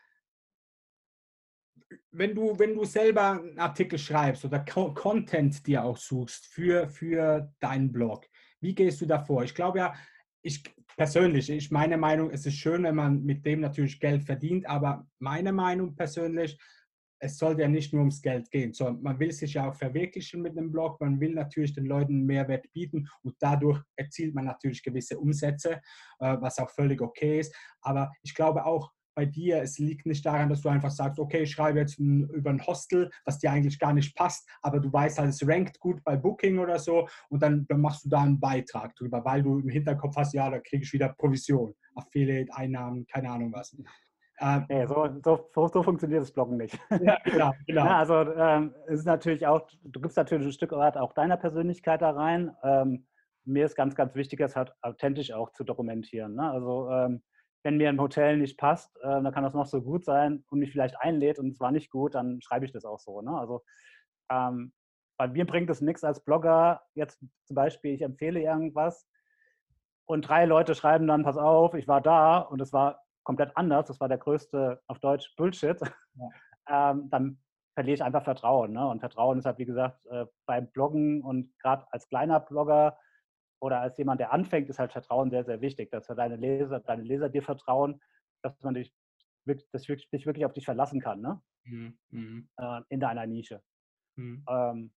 wenn 2.12 2.36
du, 2.36 2.58
wenn 2.60 2.76
du 2.76 2.86
selber 2.86 3.32
einen 3.32 3.60
Artikel 3.60 3.98
schreibst 3.98 4.46
oder 4.46 4.60
Content 4.60 5.66
dir 5.66 5.84
auch 5.84 5.98
suchst 5.98 6.46
für, 6.48 6.88
für 6.88 7.52
deinen 7.60 7.92
Blog, 7.92 8.29
wie 8.62 8.76
gehst 8.76 9.02
du 9.02 9.06
davor? 9.06 9.44
Ich 9.44 9.56
glaube 9.56 9.80
ja, 9.80 9.94
ich 10.42 10.64
persönlich, 10.96 11.50
ich 11.50 11.72
meine 11.72 11.98
Meinung, 11.98 12.32
es 12.32 12.46
ist 12.46 12.56
schön, 12.56 12.84
wenn 12.84 12.96
man 12.96 13.24
mit 13.24 13.46
dem 13.46 13.62
natürlich 13.62 14.00
Geld 14.00 14.24
verdient, 14.24 14.68
aber 14.68 15.08
meine 15.20 15.52
Meinung 15.52 15.96
persönlich, 15.96 16.58
es 17.22 17.38
sollte 17.38 17.64
ja 17.64 17.68
nicht 17.68 17.92
nur 17.94 18.02
ums 18.02 18.22
Geld 18.22 18.50
gehen, 18.50 18.74
sondern 18.74 19.02
man 19.02 19.20
will 19.20 19.32
sich 19.32 19.54
ja 19.54 19.70
auch 19.70 19.76
verwirklichen 19.76 20.42
mit 20.42 20.58
einem 20.58 20.72
Blog, 20.72 21.02
man 21.02 21.20
will 21.20 21.34
natürlich 21.34 21.74
den 21.74 21.86
Leuten 21.86 22.26
Mehrwert 22.26 22.72
bieten 22.72 23.08
und 23.24 23.36
dadurch 23.40 23.82
erzielt 23.98 24.34
man 24.34 24.46
natürlich 24.46 24.82
gewisse 24.82 25.20
Umsätze, 25.20 25.82
äh, 26.20 26.38
was 26.40 26.60
auch 26.60 26.70
völlig 26.70 27.02
okay 27.02 27.40
ist. 27.40 27.54
Aber 27.82 28.12
ich 28.24 28.34
glaube 28.34 28.66
auch, 28.66 28.92
bei 29.20 29.26
dir, 29.26 29.62
es 29.62 29.78
liegt 29.80 30.06
nicht 30.06 30.26
daran, 30.26 30.48
dass 30.48 30.62
du 30.62 30.70
einfach 30.70 30.92
sagst, 30.92 31.20
okay, 31.20 31.40
ich 31.40 31.52
schreibe 31.52 31.80
jetzt 31.80 32.00
ein, 32.00 32.30
über 32.30 32.52
ein 32.52 32.66
Hostel, 32.66 33.12
was 33.26 33.38
dir 33.38 33.52
eigentlich 33.52 33.78
gar 33.78 33.92
nicht 33.92 34.16
passt, 34.16 34.48
aber 34.62 34.80
du 34.80 34.94
weißt 34.94 35.20
halt, 35.20 35.32
es 35.32 35.46
rankt 35.46 35.78
gut 35.82 36.02
bei 36.06 36.16
Booking 36.16 36.58
oder 36.58 36.80
so 36.80 37.06
und 37.28 37.44
dann, 37.44 37.66
dann 37.68 37.82
machst 37.82 38.06
du 38.06 38.10
da 38.10 38.22
einen 38.22 38.40
Beitrag 38.40 38.96
drüber, 38.96 39.26
weil 39.26 39.44
du 39.44 39.60
im 39.60 39.68
Hinterkopf 39.68 40.16
hast, 40.16 40.34
ja, 40.34 40.50
da 40.50 40.60
kriege 40.60 40.84
ich 40.84 40.94
wieder 40.94 41.10
Provision, 41.10 41.76
Affiliate, 41.96 42.50
Einnahmen, 42.56 43.06
keine 43.08 43.30
Ahnung 43.30 43.52
was. 43.52 43.76
Ähm, 44.40 44.66
ja, 44.70 44.88
so, 44.88 45.10
so, 45.54 45.68
so, 45.68 45.84
funktioniert 45.84 46.22
das 46.22 46.32
Bloggen 46.32 46.56
nicht. 46.56 46.80
Ja, 47.02 47.18
genau. 47.26 47.52
genau. 47.68 47.86
Ja, 47.86 47.98
also 47.98 48.22
ähm, 48.36 48.74
es 48.88 49.02
ist 49.02 49.06
natürlich 49.06 49.46
auch, 49.46 49.68
du 49.84 50.00
gibst 50.00 50.16
natürlich 50.16 50.46
ein 50.46 50.54
Stück 50.54 50.72
weit 50.72 50.96
auch 50.96 51.12
deiner 51.12 51.36
Persönlichkeit 51.36 52.02
da 52.02 52.12
rein. 52.12 52.56
Ähm, 52.64 53.06
mir 53.44 53.66
ist 53.66 53.76
ganz, 53.76 53.96
ganz 53.96 54.16
wichtig, 54.16 54.40
das 54.40 54.56
halt 54.56 54.72
authentisch 54.82 55.34
auch 55.34 55.52
zu 55.52 55.66
dokumentieren. 55.66 56.36
Ne? 56.36 56.50
Also 56.50 56.90
ähm, 56.90 57.22
wenn 57.64 57.78
mir 57.78 57.90
ein 57.90 58.00
Hotel 58.00 58.38
nicht 58.38 58.58
passt, 58.58 58.96
äh, 58.98 59.22
dann 59.22 59.32
kann 59.32 59.44
das 59.44 59.54
noch 59.54 59.66
so 59.66 59.82
gut 59.82 60.06
sein 60.06 60.44
und 60.50 60.60
mich 60.60 60.72
vielleicht 60.72 61.00
einlädt 61.00 61.40
und 61.40 61.52
es 61.52 61.60
war 61.60 61.72
nicht 61.72 61.90
gut, 61.90 62.16
dann 62.16 62.42
schreibe 62.42 62.66
ich 62.66 62.72
das 62.72 62.86
auch 62.86 63.00
so. 63.00 63.22
Ne? 63.22 63.32
Also 63.38 63.64
ähm, 64.32 64.74
bei 65.18 65.28
mir 65.28 65.46
bringt 65.46 65.70
es 65.70 65.82
nichts 65.82 66.04
als 66.04 66.24
Blogger, 66.24 66.82
jetzt 66.94 67.20
zum 67.46 67.56
Beispiel, 67.56 67.94
ich 67.94 68.02
empfehle 68.02 68.42
irgendwas 68.42 69.08
und 70.06 70.22
drei 70.22 70.46
Leute 70.46 70.76
schreiben 70.76 71.08
dann, 71.08 71.24
pass 71.24 71.38
auf, 71.38 71.74
ich 71.74 71.88
war 71.88 72.02
da 72.02 72.40
und 72.40 72.62
es 72.62 72.72
war 72.72 73.04
komplett 73.24 73.56
anders, 73.58 73.88
das 73.88 74.00
war 74.00 74.08
der 74.08 74.18
größte, 74.18 74.82
auf 74.88 75.00
Deutsch, 75.00 75.36
Bullshit, 75.36 75.80
ja. 76.16 76.30
ähm, 76.92 77.10
dann 77.10 77.40
verliere 77.74 77.96
ich 77.96 78.04
einfach 78.04 78.24
Vertrauen. 78.24 78.74
Ne? 78.74 78.88
Und 78.88 79.00
Vertrauen 79.00 79.40
ist 79.40 79.46
halt, 79.46 79.58
wie 79.58 79.66
gesagt, 79.66 80.06
äh, 80.08 80.26
beim 80.46 80.72
Bloggen 80.72 81.22
und 81.22 81.58
gerade 81.60 81.86
als 81.92 82.08
kleiner 82.08 82.40
Blogger 82.40 82.98
oder 83.60 83.82
als 83.82 83.98
jemand, 83.98 84.20
der 84.20 84.32
anfängt, 84.32 84.70
ist 84.70 84.80
halt 84.80 84.92
Vertrauen 84.92 85.30
sehr, 85.30 85.44
sehr 85.44 85.62
wichtig, 85.62 85.92
dass 85.92 86.08
deine 86.08 86.36
Leser, 86.36 86.80
deine 86.80 87.04
Leser 87.04 87.30
dir 87.30 87.44
vertrauen, 87.44 88.02
dass 88.42 88.62
man 88.64 88.74
dich, 88.74 88.94
dass 89.46 89.84
dich 89.84 90.26
wirklich 90.26 90.46
auf 90.46 90.54
dich 90.54 90.66
verlassen 90.66 91.02
kann, 91.02 91.22
ne? 91.22 91.42
Mhm. 91.66 91.98
mhm. 92.10 92.50
Äh, 92.58 92.82
in 92.90 93.00
deiner 93.00 93.26
Nische. 93.26 93.62
Mhm. 94.16 94.46
Ähm, 94.48 94.92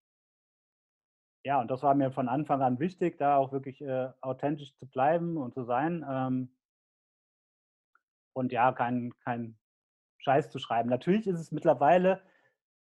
ja, 1.44 1.60
und 1.60 1.70
das 1.70 1.82
war 1.82 1.94
mir 1.94 2.12
von 2.12 2.28
Anfang 2.28 2.62
an 2.62 2.78
wichtig, 2.78 3.18
da 3.18 3.36
auch 3.36 3.52
wirklich 3.52 3.80
äh, 3.80 4.10
authentisch 4.20 4.76
zu 4.76 4.86
bleiben 4.86 5.36
und 5.36 5.54
zu 5.54 5.64
sein. 5.64 6.04
Ähm, 6.08 6.56
und 8.32 8.52
ja, 8.52 8.72
kein, 8.72 9.12
kein 9.24 9.58
Scheiß 10.18 10.50
zu 10.50 10.58
schreiben. 10.58 10.88
Natürlich 10.88 11.26
ist 11.26 11.40
es 11.40 11.50
mittlerweile, 11.50 12.22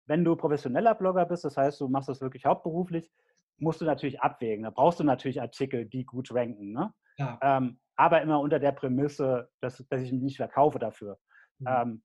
wenn 0.07 0.25
du 0.25 0.37
professioneller 0.37 0.95
Blogger 0.95 1.25
bist, 1.25 1.45
das 1.45 1.57
heißt, 1.57 1.81
du 1.81 1.89
machst 1.89 2.09
das 2.09 2.21
wirklich 2.21 2.45
hauptberuflich, 2.45 3.11
musst 3.59 3.81
du 3.81 3.85
natürlich 3.85 4.21
abwägen. 4.21 4.65
Da 4.65 4.71
brauchst 4.71 5.01
du 5.01 5.05
natürlich 5.05 5.41
Artikel, 5.41 5.87
die 5.87 6.05
gut 6.05 6.33
ranken. 6.35 6.73
Ne? 6.73 6.93
Ja. 7.19 7.39
Ähm, 7.43 7.79
aber 7.97 8.23
immer 8.23 8.41
unter 8.41 8.59
der 8.59 8.73
Prämisse, 8.73 9.51
dass, 9.61 9.85
dass 9.89 10.01
ich 10.01 10.13
mich 10.13 10.23
nicht 10.23 10.37
verkaufe 10.37 10.79
dafür. 10.79 11.19
Mhm. 11.59 11.67
Ähm, 11.69 12.03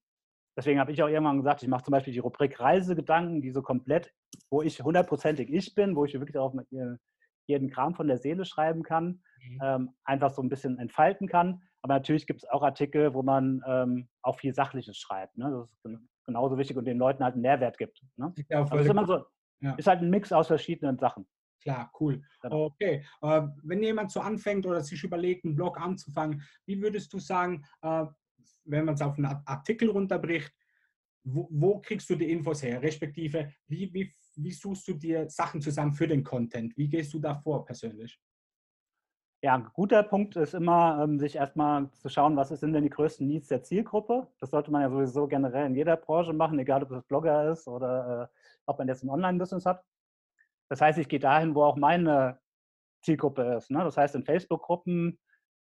deswegen 0.58 0.80
habe 0.80 0.92
ich 0.92 1.02
auch 1.02 1.08
irgendwann 1.08 1.38
gesagt, 1.38 1.64
ich 1.64 1.70
mache 1.70 1.84
zum 1.84 1.94
Beispiel 1.94 2.14
die 2.14 2.20
Rubrik 2.20 2.60
Reisegedanken, 2.60 3.42
die 3.42 3.52
so 3.52 3.62
komplett, 3.62 4.14
wo 4.50 4.62
ich 4.62 4.82
hundertprozentig 4.82 5.50
ich 5.50 5.74
bin, 5.76 5.96
wo 5.96 6.06
ich 6.06 6.14
wirklich 6.14 6.38
auch 6.38 6.54
jeden 7.48 7.70
Kram 7.70 7.96
von 7.96 8.08
der 8.08 8.18
Seele 8.18 8.46
schreiben 8.46 8.84
kann, 8.84 9.22
Mhm. 9.40 9.60
ähm, 9.64 9.90
einfach 10.04 10.32
so 10.32 10.42
ein 10.42 10.50
bisschen 10.50 10.78
entfalten 10.80 11.28
kann. 11.28 11.62
Aber 11.84 11.94
natürlich 11.94 12.28
gibt 12.28 12.44
es 12.44 12.50
auch 12.50 12.64
Artikel, 12.64 13.14
wo 13.14 13.22
man 13.24 13.62
ähm, 13.66 14.10
auch 14.24 14.38
viel 14.40 14.54
Sachliches 14.54 14.98
schreibt. 14.98 15.38
Ne? 15.38 15.50
Das 15.52 15.70
ist 15.72 15.84
gen- 15.84 16.10
genauso 16.26 16.58
wichtig 16.58 16.76
und 16.76 16.86
den 16.86 16.98
Leuten 16.98 17.24
halt 17.24 17.34
einen 17.34 17.44
Mehrwert 17.44 17.78
gibt. 17.78 18.02
Ne? 18.18 18.34
Ja 18.50 18.62
Also 18.64 18.76
ist 18.78 18.90
immer 18.90 19.06
so, 19.06 19.24
Ja. 19.62 19.76
ist 19.76 19.88
halt 19.88 20.02
ein 20.02 20.10
Mix 20.10 20.34
aus 20.34 20.48
verschiedenen 20.48 20.98
Sachen. 20.98 21.26
Klar, 21.68 21.92
cool. 22.00 22.22
Genau. 22.42 22.66
Okay. 22.68 23.04
Äh, 23.22 23.42
wenn 23.64 23.84
jemand 23.84 24.10
so 24.10 24.22
anfängt 24.22 24.66
oder 24.66 24.82
sich 24.82 25.04
überlegt, 25.04 25.44
einen 25.44 25.56
Blog 25.56 25.78
anzufangen, 25.78 26.42
wie 26.66 26.82
würdest 26.82 27.12
du 27.12 27.20
sagen, 27.20 27.66
äh, 27.82 28.06
wenn 28.64 28.86
man 28.86 28.96
es 28.96 29.02
auf 29.02 29.18
einen 29.18 29.26
Art- 29.26 29.46
Artikel 29.46 29.90
runterbricht, 29.90 30.54
wo, 31.26 31.50
wo 31.52 31.82
kriegst 31.82 32.10
du 32.10 32.16
die 32.16 32.32
Infos 32.32 32.64
her? 32.64 32.82
Respektive, 32.82 33.52
wie, 33.68 33.94
wie, 33.94 34.10
wie 34.38 34.52
suchst 34.52 34.88
du 34.88 34.94
dir 34.94 35.30
Sachen 35.30 35.60
zusammen 35.60 35.92
für 35.92 36.08
den 36.08 36.24
Content? 36.24 36.78
Wie 36.78 36.88
gehst 36.88 37.14
du 37.14 37.20
da 37.20 37.36
vor 37.36 37.66
persönlich? 37.66 38.18
Ja, 39.44 39.56
ein 39.56 39.68
guter 39.74 40.04
Punkt 40.04 40.38
ist 40.38 40.54
immer, 40.54 41.04
ähm, 41.04 41.20
sich 41.20 41.36
erstmal 41.36 41.92
zu 41.92 42.08
schauen, 42.08 42.38
was 42.38 42.48
sind 42.48 42.72
denn 42.72 42.84
die 42.84 42.90
größten 42.90 43.28
Needs 43.28 43.50
der 43.50 43.62
Zielgruppe. 43.62 44.28
Das 44.40 44.52
sollte 44.52 44.72
man 44.72 44.84
ja 44.84 44.90
sowieso 44.90 45.28
generell 45.28 45.66
in 45.66 45.76
jeder 45.76 45.98
Branche 45.98 46.32
machen, 46.32 46.58
egal 46.60 46.84
ob 46.84 46.92
es 46.92 47.04
Blogger 47.04 47.52
ist 47.52 47.68
oder 47.68 48.32
äh, 48.34 48.38
ob 48.66 48.80
man 48.80 48.88
jetzt 48.88 49.04
ein 49.04 49.10
Online-Business 49.10 49.66
hat. 49.66 49.84
Das 50.70 50.82
heißt, 50.82 51.00
ich 51.00 51.08
gehe 51.08 51.20
dahin, 51.20 51.56
wo 51.56 51.64
auch 51.64 51.78
meine 51.78 52.40
Zielgruppe 53.04 53.56
ist. 53.56 53.72
Ne? 53.72 53.84
Das 53.84 53.98
heißt, 53.98 54.14
in 54.16 54.26
Facebook-Gruppen, 54.26 55.18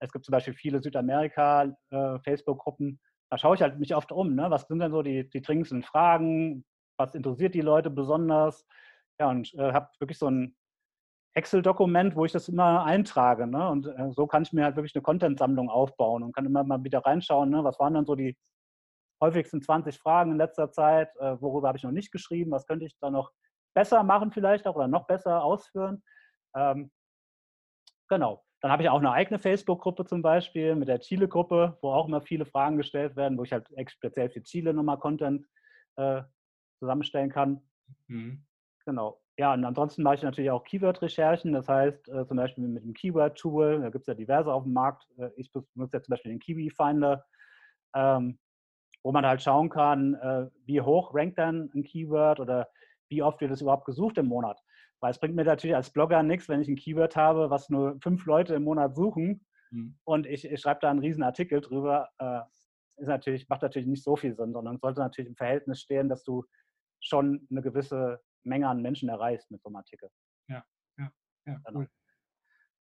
es 0.00 0.12
gibt 0.12 0.24
zum 0.24 0.32
Beispiel 0.32 0.54
viele 0.54 0.82
Südamerika-Facebook-Gruppen, 0.82 3.00
da 3.30 3.38
schaue 3.38 3.54
ich 3.54 3.62
halt 3.62 3.78
mich 3.78 3.94
oft 3.94 4.10
um. 4.12 4.34
Ne? 4.34 4.50
Was 4.50 4.62
sind 4.62 4.80
denn 4.80 4.92
so 4.92 5.02
die, 5.02 5.28
die 5.30 5.40
dringendsten 5.40 5.82
Fragen? 5.82 6.64
Was 6.98 7.14
interessiert 7.14 7.54
die 7.54 7.60
Leute 7.60 7.90
besonders? 7.90 8.66
Ja, 9.20 9.30
und 9.30 9.54
äh, 9.54 9.72
habe 9.72 9.88
wirklich 10.00 10.18
so 10.18 10.28
ein 10.28 10.56
Excel-Dokument, 11.34 12.16
wo 12.16 12.24
ich 12.24 12.32
das 12.32 12.48
immer 12.48 12.84
eintrage. 12.84 13.46
Ne? 13.46 13.68
Und 13.68 13.86
äh, 13.86 14.10
so 14.10 14.26
kann 14.26 14.42
ich 14.42 14.52
mir 14.52 14.64
halt 14.64 14.74
wirklich 14.76 14.94
eine 14.96 15.02
Content-Sammlung 15.02 15.70
aufbauen 15.70 16.24
und 16.24 16.34
kann 16.34 16.46
immer 16.46 16.64
mal 16.64 16.82
wieder 16.82 17.00
reinschauen, 17.00 17.50
ne? 17.50 17.62
was 17.62 17.78
waren 17.78 17.94
dann 17.94 18.06
so 18.06 18.16
die 18.16 18.36
häufigsten 19.22 19.62
20 19.62 19.98
Fragen 19.98 20.32
in 20.32 20.38
letzter 20.38 20.72
Zeit, 20.72 21.14
äh, 21.16 21.40
worüber 21.40 21.68
habe 21.68 21.78
ich 21.78 21.84
noch 21.84 21.92
nicht 21.92 22.10
geschrieben, 22.10 22.50
was 22.50 22.66
könnte 22.66 22.86
ich 22.86 22.98
da 22.98 23.10
noch 23.10 23.30
besser 23.74 24.02
machen 24.02 24.32
vielleicht 24.32 24.66
auch 24.66 24.76
oder 24.76 24.88
noch 24.88 25.06
besser 25.06 25.42
ausführen. 25.42 26.02
Ähm, 26.54 26.90
genau. 28.08 28.44
Dann 28.60 28.70
habe 28.70 28.82
ich 28.82 28.90
auch 28.90 28.98
eine 28.98 29.12
eigene 29.12 29.38
Facebook-Gruppe 29.38 30.04
zum 30.04 30.20
Beispiel 30.20 30.74
mit 30.74 30.88
der 30.88 31.00
Chile-Gruppe, 31.00 31.78
wo 31.80 31.92
auch 31.92 32.06
immer 32.06 32.20
viele 32.20 32.44
Fragen 32.44 32.76
gestellt 32.76 33.16
werden, 33.16 33.38
wo 33.38 33.44
ich 33.44 33.52
halt 33.52 33.68
speziell 33.90 34.28
für 34.28 34.42
Chile 34.42 34.74
nochmal 34.74 34.98
Content 34.98 35.46
äh, 35.96 36.22
zusammenstellen 36.78 37.30
kann. 37.30 37.62
Mhm. 38.08 38.44
Genau. 38.84 39.20
Ja, 39.38 39.54
und 39.54 39.64
ansonsten 39.64 40.02
mache 40.02 40.16
ich 40.16 40.22
natürlich 40.22 40.50
auch 40.50 40.64
Keyword-Recherchen. 40.64 41.54
Das 41.54 41.68
heißt, 41.68 42.08
äh, 42.10 42.26
zum 42.26 42.36
Beispiel 42.36 42.68
mit 42.68 42.84
dem 42.84 42.92
Keyword-Tool, 42.92 43.80
da 43.80 43.88
gibt 43.88 44.02
es 44.02 44.06
ja 44.06 44.14
diverse 44.14 44.52
auf 44.52 44.64
dem 44.64 44.74
Markt. 44.74 45.06
Äh, 45.16 45.30
ich 45.36 45.50
benutze 45.50 45.96
ja 45.96 46.02
zum 46.02 46.12
Beispiel 46.12 46.32
den 46.32 46.40
Kiwi-Finder, 46.40 47.24
ähm, 47.94 48.38
wo 49.02 49.12
man 49.12 49.24
halt 49.24 49.40
schauen 49.40 49.70
kann, 49.70 50.14
äh, 50.14 50.50
wie 50.66 50.82
hoch 50.82 51.14
rankt 51.14 51.38
dann 51.38 51.70
ein 51.74 51.84
Keyword 51.84 52.40
oder 52.40 52.68
wie 53.10 53.22
oft 53.22 53.40
wird 53.40 53.50
es 53.50 53.60
überhaupt 53.60 53.84
gesucht 53.84 54.16
im 54.18 54.26
Monat. 54.26 54.60
Weil 55.00 55.10
es 55.10 55.18
bringt 55.18 55.34
mir 55.34 55.44
natürlich 55.44 55.76
als 55.76 55.90
Blogger 55.90 56.22
nichts, 56.22 56.48
wenn 56.48 56.60
ich 56.60 56.68
ein 56.68 56.76
Keyword 56.76 57.16
habe, 57.16 57.50
was 57.50 57.68
nur 57.68 57.98
fünf 58.00 58.24
Leute 58.26 58.54
im 58.54 58.64
Monat 58.64 58.94
suchen 58.94 59.46
Mhm. 59.72 59.96
und 60.04 60.26
ich, 60.26 60.44
ich 60.44 60.60
schreibe 60.60 60.80
da 60.80 60.90
einen 60.90 60.98
riesen 60.98 61.22
Artikel 61.22 61.60
drüber. 61.60 62.08
Äh, 62.18 62.40
ist 62.96 63.06
natürlich, 63.06 63.48
macht 63.48 63.62
natürlich 63.62 63.86
nicht 63.88 64.02
so 64.02 64.16
viel 64.16 64.34
Sinn, 64.34 64.52
sondern 64.52 64.78
sollte 64.78 65.00
natürlich 65.00 65.28
im 65.28 65.36
Verhältnis 65.36 65.80
stehen, 65.80 66.08
dass 66.08 66.24
du 66.24 66.44
schon 67.00 67.46
eine 67.50 67.62
gewisse 67.62 68.20
Menge 68.42 68.68
an 68.68 68.82
Menschen 68.82 69.08
erreichst 69.08 69.50
mit 69.50 69.62
so 69.62 69.68
einem 69.68 69.76
Artikel. 69.76 70.10
Ja, 70.48 70.64
Genau. 71.46 71.80
cool. 71.80 71.88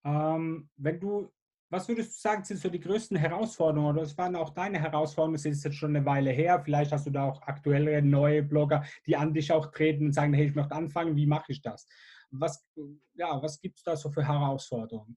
Ähm, 0.05 0.71
wenn 0.77 1.01
du, 1.01 1.31
was 1.69 1.89
würdest 1.89 2.17
du 2.17 2.21
sagen, 2.21 2.45
sind 2.45 2.61
so 2.61 2.69
die 2.69 2.81
größten 2.81 3.17
Herausforderungen 3.17 3.91
oder 3.91 4.03
es 4.03 4.17
waren 4.17 4.37
auch 4.37 4.51
deine 4.51 4.79
Herausforderungen, 4.79 5.35
es 5.35 5.45
ist 5.45 5.65
jetzt 5.65 5.77
schon 5.77 5.97
eine 5.97 6.07
Weile 6.07 6.31
her, 6.31 6.61
vielleicht 6.61 6.93
hast 6.93 7.07
du 7.07 7.11
da 7.11 7.25
auch 7.25 7.43
aktuellere 7.43 8.03
neue 8.03 8.43
Blogger, 8.43 8.85
die 9.07 9.17
an 9.17 9.35
dich 9.35 9.53
auch 9.53 9.73
treten 9.73 10.07
und 10.07 10.13
sagen, 10.13 10.33
hey, 10.33 10.47
ich 10.47 10.55
möchte 10.55 10.75
anfangen, 10.75 11.17
wie 11.17 11.27
mache 11.27 11.53
ich 11.53 11.63
das? 11.63 11.89
Was, 12.31 12.67
ja, 13.15 13.41
was 13.43 13.61
gibt 13.61 13.79
es 13.79 13.85
da 13.85 13.97
so 13.97 14.11
für 14.11 14.27
Herausforderungen? 14.27 15.17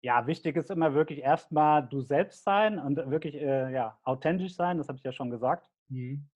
Ja, 0.00 0.26
wichtig 0.26 0.56
ist 0.56 0.70
immer 0.70 0.94
wirklich 0.94 1.20
erstmal 1.20 1.88
du 1.88 2.00
selbst 2.00 2.44
sein 2.44 2.78
und 2.78 2.96
wirklich 3.10 3.34
äh, 3.34 3.72
ja, 3.72 3.98
authentisch 4.04 4.54
sein, 4.54 4.78
das 4.78 4.88
habe 4.88 4.98
ich 4.98 5.04
ja 5.04 5.12
schon 5.12 5.30
gesagt. 5.30 5.68
Mhm. 5.88 6.28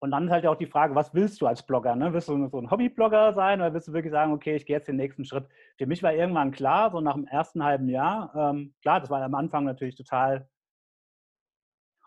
Und 0.00 0.12
dann 0.12 0.26
ist 0.26 0.30
halt 0.30 0.46
auch 0.46 0.56
die 0.56 0.66
Frage, 0.66 0.94
was 0.94 1.12
willst 1.12 1.40
du 1.40 1.46
als 1.46 1.64
Blogger? 1.66 1.96
Ne? 1.96 2.12
Willst 2.12 2.28
du 2.28 2.48
so 2.48 2.58
ein 2.58 2.70
Hobbyblogger 2.70 3.34
sein 3.34 3.60
oder 3.60 3.74
willst 3.74 3.88
du 3.88 3.92
wirklich 3.92 4.12
sagen, 4.12 4.32
okay, 4.32 4.54
ich 4.54 4.64
gehe 4.64 4.76
jetzt 4.76 4.86
den 4.86 4.96
nächsten 4.96 5.24
Schritt? 5.24 5.46
Für 5.76 5.86
mich 5.86 6.02
war 6.02 6.14
irgendwann 6.14 6.52
klar, 6.52 6.90
so 6.90 7.00
nach 7.00 7.14
dem 7.14 7.26
ersten 7.26 7.64
halben 7.64 7.88
Jahr, 7.88 8.32
ähm, 8.36 8.74
klar, 8.80 9.00
das 9.00 9.10
war 9.10 9.20
am 9.22 9.34
Anfang 9.34 9.64
natürlich 9.64 9.96
total 9.96 10.48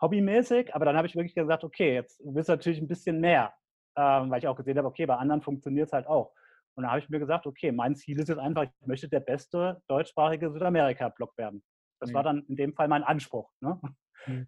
hobbymäßig, 0.00 0.74
aber 0.74 0.84
dann 0.86 0.96
habe 0.96 1.06
ich 1.06 1.14
wirklich 1.14 1.34
gesagt, 1.34 1.64
okay, 1.64 1.94
jetzt 1.94 2.20
willst 2.24 2.48
du 2.48 2.54
natürlich 2.54 2.80
ein 2.80 2.88
bisschen 2.88 3.20
mehr, 3.20 3.52
ähm, 3.96 4.30
weil 4.30 4.38
ich 4.38 4.48
auch 4.48 4.56
gesehen 4.56 4.78
habe, 4.78 4.88
okay, 4.88 5.06
bei 5.06 5.16
anderen 5.16 5.42
funktioniert 5.42 5.88
es 5.88 5.92
halt 5.92 6.06
auch. 6.06 6.32
Und 6.74 6.84
dann 6.84 6.90
habe 6.90 7.00
ich 7.00 7.10
mir 7.10 7.18
gesagt, 7.18 7.46
okay, 7.46 7.70
mein 7.72 7.94
Ziel 7.94 8.18
ist 8.18 8.28
jetzt 8.28 8.38
einfach, 8.38 8.64
ich 8.64 8.86
möchte 8.86 9.08
der 9.08 9.20
beste 9.20 9.82
deutschsprachige 9.86 10.50
Südamerika-Blog 10.50 11.36
werden. 11.36 11.62
Das 12.00 12.12
war 12.14 12.20
Ja. 12.24 12.32
dann 12.32 12.44
in 12.46 12.56
dem 12.56 12.72
Fall 12.72 12.88
mein 12.88 13.04
Anspruch. 13.04 13.52
Ne? 13.60 13.78
Mhm. 14.26 14.46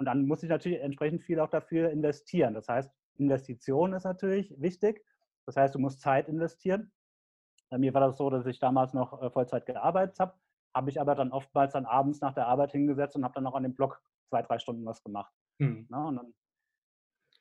Und 0.00 0.06
dann 0.06 0.26
muss 0.26 0.42
ich 0.42 0.48
natürlich 0.48 0.80
entsprechend 0.80 1.22
viel 1.22 1.38
auch 1.40 1.50
dafür 1.50 1.90
investieren. 1.90 2.54
Das 2.54 2.68
heißt, 2.68 2.90
Investition 3.18 3.92
ist 3.92 4.04
natürlich 4.04 4.58
wichtig. 4.58 5.04
Das 5.44 5.56
heißt, 5.56 5.74
du 5.74 5.78
musst 5.78 6.00
Zeit 6.00 6.26
investieren. 6.26 6.90
Bei 7.68 7.76
mir 7.76 7.92
war 7.92 8.00
das 8.00 8.16
so, 8.16 8.30
dass 8.30 8.46
ich 8.46 8.58
damals 8.58 8.94
noch 8.94 9.20
äh, 9.20 9.28
Vollzeit 9.28 9.66
gearbeitet 9.66 10.18
habe, 10.18 10.34
habe 10.74 10.88
ich 10.88 10.98
aber 10.98 11.14
dann 11.14 11.32
oftmals 11.32 11.74
dann 11.74 11.84
abends 11.84 12.22
nach 12.22 12.32
der 12.32 12.46
Arbeit 12.46 12.72
hingesetzt 12.72 13.14
und 13.14 13.24
habe 13.24 13.34
dann 13.34 13.44
noch 13.44 13.54
an 13.54 13.62
dem 13.62 13.74
Blog 13.74 14.02
zwei, 14.30 14.40
drei 14.40 14.58
Stunden 14.58 14.86
was 14.86 15.02
gemacht. 15.02 15.34
Mhm. 15.58 15.86
Ne? 15.90 16.06
Und 16.06 16.16
dann 16.16 16.34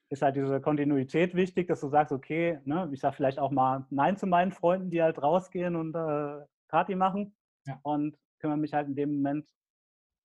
ist 0.09 0.21
halt 0.21 0.35
diese 0.35 0.59
Kontinuität 0.59 1.35
wichtig, 1.35 1.69
dass 1.69 1.79
du 1.79 1.87
sagst, 1.87 2.11
okay, 2.11 2.59
ne, 2.65 2.89
ich 2.91 2.99
sage 2.99 3.15
vielleicht 3.15 3.39
auch 3.39 3.51
mal 3.51 3.85
Nein 3.89 4.17
zu 4.17 4.27
meinen 4.27 4.51
Freunden, 4.51 4.89
die 4.89 5.01
halt 5.01 5.21
rausgehen 5.21 5.77
und 5.77 5.95
äh, 5.95 6.45
Party 6.67 6.95
machen 6.95 7.37
Ja. 7.65 7.79
und 7.83 8.17
kümmere 8.39 8.57
mich 8.57 8.73
halt 8.73 8.89
in 8.89 8.95
dem 8.95 9.15
Moment 9.15 9.49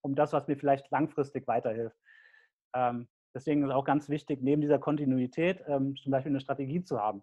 um 0.01 0.17
das, 0.17 0.33
was 0.33 0.49
mir 0.49 0.57
vielleicht 0.57 0.91
langfristig 0.91 1.47
weiterhilft. 1.47 1.97
Ähm, 2.75 3.09
deswegen 3.35 3.65
ist 3.65 3.71
auch 3.71 3.85
ganz 3.85 4.09
wichtig, 4.09 4.43
neben 4.43 4.61
dieser 4.61 4.79
Kontinuität 4.79 5.63
ähm, 5.67 5.97
zum 5.97 6.13
Beispiel 6.13 6.33
eine 6.33 6.41
Strategie 6.41 6.83
zu 6.83 7.01
haben. 7.01 7.23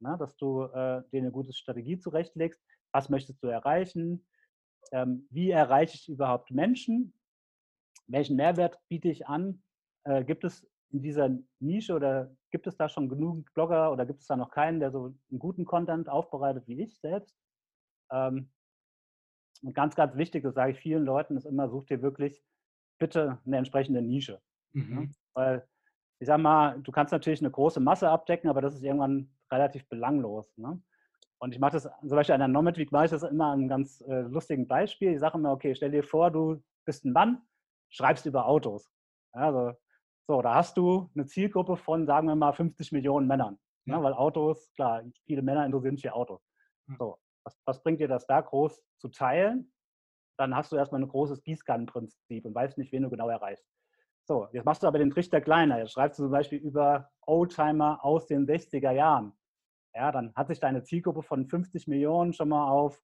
Ne? 0.00 0.16
Dass 0.18 0.36
du 0.36 0.64
äh, 0.64 1.02
dir 1.10 1.20
eine 1.20 1.30
gute 1.30 1.52
Strategie 1.52 1.98
zurechtlegst. 1.98 2.60
Was 2.92 3.08
möchtest 3.08 3.42
du 3.42 3.48
erreichen? 3.48 4.26
Ähm, 4.92 5.26
wie 5.30 5.50
erreiche 5.50 5.94
ich 5.94 6.08
überhaupt 6.08 6.50
Menschen? 6.50 7.14
Welchen 8.06 8.36
Mehrwert 8.36 8.78
biete 8.88 9.08
ich 9.08 9.26
an? 9.28 9.62
Äh, 10.04 10.24
gibt 10.24 10.44
es 10.44 10.68
in 10.90 11.02
dieser 11.02 11.30
Nische 11.60 11.94
oder 11.94 12.34
gibt 12.50 12.66
es 12.66 12.76
da 12.76 12.88
schon 12.88 13.08
genug 13.08 13.52
Blogger 13.54 13.92
oder 13.92 14.06
gibt 14.06 14.20
es 14.20 14.26
da 14.26 14.36
noch 14.36 14.50
keinen, 14.50 14.80
der 14.80 14.90
so 14.90 15.14
einen 15.30 15.38
guten 15.38 15.64
Content 15.64 16.08
aufbereitet 16.08 16.66
wie 16.66 16.82
ich 16.82 16.98
selbst? 16.98 17.36
Ähm, 18.10 18.50
und 19.62 19.74
ganz, 19.74 19.94
ganz 19.94 20.16
wichtig, 20.16 20.42
das 20.42 20.54
sage 20.54 20.72
ich 20.72 20.78
vielen 20.78 21.04
Leuten, 21.04 21.36
ist 21.36 21.44
immer, 21.44 21.68
such 21.68 21.84
dir 21.84 22.02
wirklich 22.02 22.42
bitte 22.98 23.38
eine 23.44 23.58
entsprechende 23.58 24.02
Nische. 24.02 24.40
Mhm. 24.72 25.12
Weil 25.34 25.66
ich 26.20 26.26
sag 26.26 26.38
mal, 26.38 26.78
du 26.80 26.92
kannst 26.92 27.12
natürlich 27.12 27.40
eine 27.40 27.50
große 27.50 27.80
Masse 27.80 28.08
abdecken, 28.08 28.50
aber 28.50 28.60
das 28.60 28.74
ist 28.74 28.82
irgendwann 28.82 29.30
relativ 29.50 29.88
belanglos. 29.88 30.56
Ne? 30.58 30.80
Und 31.38 31.52
ich 31.52 31.58
mache 31.58 31.72
das 31.72 31.88
zum 32.00 32.10
Beispiel 32.10 32.34
an 32.34 32.40
der 32.40 32.48
Nomad 32.48 32.76
Week, 32.76 32.92
mache 32.92 33.06
ich 33.06 33.10
das 33.10 33.22
immer 33.22 33.46
an 33.46 33.60
einem 33.60 33.68
ganz 33.68 34.02
äh, 34.02 34.20
lustigen 34.20 34.68
Beispiel. 34.68 35.12
Ich 35.12 35.20
sage 35.20 35.38
immer, 35.38 35.52
okay, 35.52 35.74
stell 35.74 35.90
dir 35.90 36.04
vor, 36.04 36.30
du 36.30 36.62
bist 36.84 37.04
ein 37.04 37.12
Mann, 37.12 37.40
schreibst 37.88 38.26
über 38.26 38.46
Autos. 38.46 38.92
Ja, 39.34 39.46
also, 39.46 39.78
so, 40.26 40.42
da 40.42 40.54
hast 40.54 40.76
du 40.76 41.10
eine 41.14 41.26
Zielgruppe 41.26 41.76
von, 41.76 42.06
sagen 42.06 42.28
wir 42.28 42.36
mal, 42.36 42.52
50 42.52 42.92
Millionen 42.92 43.26
Männern. 43.26 43.58
Ja. 43.86 43.96
Ne? 43.96 44.04
Weil 44.04 44.12
Autos, 44.12 44.70
klar, 44.74 45.02
viele 45.24 45.40
Männer 45.40 45.64
interessieren 45.64 45.96
sich 45.96 46.02
für 46.02 46.14
Autos. 46.14 46.46
Ja. 46.88 46.96
So, 46.98 47.18
was, 47.44 47.58
was 47.64 47.82
bringt 47.82 48.00
dir 48.00 48.08
das 48.08 48.26
da 48.26 48.42
groß 48.42 48.84
zu 48.98 49.08
teilen? 49.08 49.72
Dann 50.38 50.54
hast 50.54 50.70
du 50.72 50.76
erstmal 50.76 51.00
ein 51.00 51.08
großes 51.08 51.42
Gießkannenprinzip 51.42 52.44
und 52.44 52.54
weißt 52.54 52.76
nicht, 52.76 52.92
wen 52.92 53.02
du 53.02 53.10
genau 53.10 53.28
erreichst. 53.28 53.66
So, 54.30 54.46
jetzt 54.52 54.64
machst 54.64 54.84
du 54.84 54.86
aber 54.86 55.00
den 55.00 55.10
Trichter 55.10 55.40
kleiner. 55.40 55.80
Jetzt 55.80 55.94
schreibst 55.94 56.20
du 56.20 56.22
zum 56.22 56.30
Beispiel 56.30 56.60
über 56.60 57.10
Oldtimer 57.26 57.98
aus 58.04 58.28
den 58.28 58.46
60er 58.46 58.92
Jahren. 58.92 59.32
Ja, 59.92 60.12
dann 60.12 60.32
hat 60.36 60.46
sich 60.46 60.60
deine 60.60 60.84
Zielgruppe 60.84 61.24
von 61.24 61.48
50 61.48 61.88
Millionen 61.88 62.32
schon 62.32 62.50
mal 62.50 62.70
auf, 62.70 63.02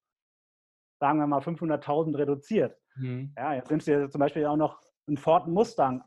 sagen 1.01 1.19
wir 1.19 1.27
mal, 1.27 1.41
500.000 1.41 2.17
reduziert. 2.17 2.79
Mhm. 2.95 3.33
Ja, 3.35 3.55
jetzt 3.55 3.69
nimmst 3.69 3.89
du 3.89 3.91
dir 3.91 4.09
zum 4.09 4.19
Beispiel 4.19 4.45
auch 4.45 4.55
noch 4.55 4.79
einen 5.05 5.17
Ford 5.17 5.49
Mustang 5.49 6.01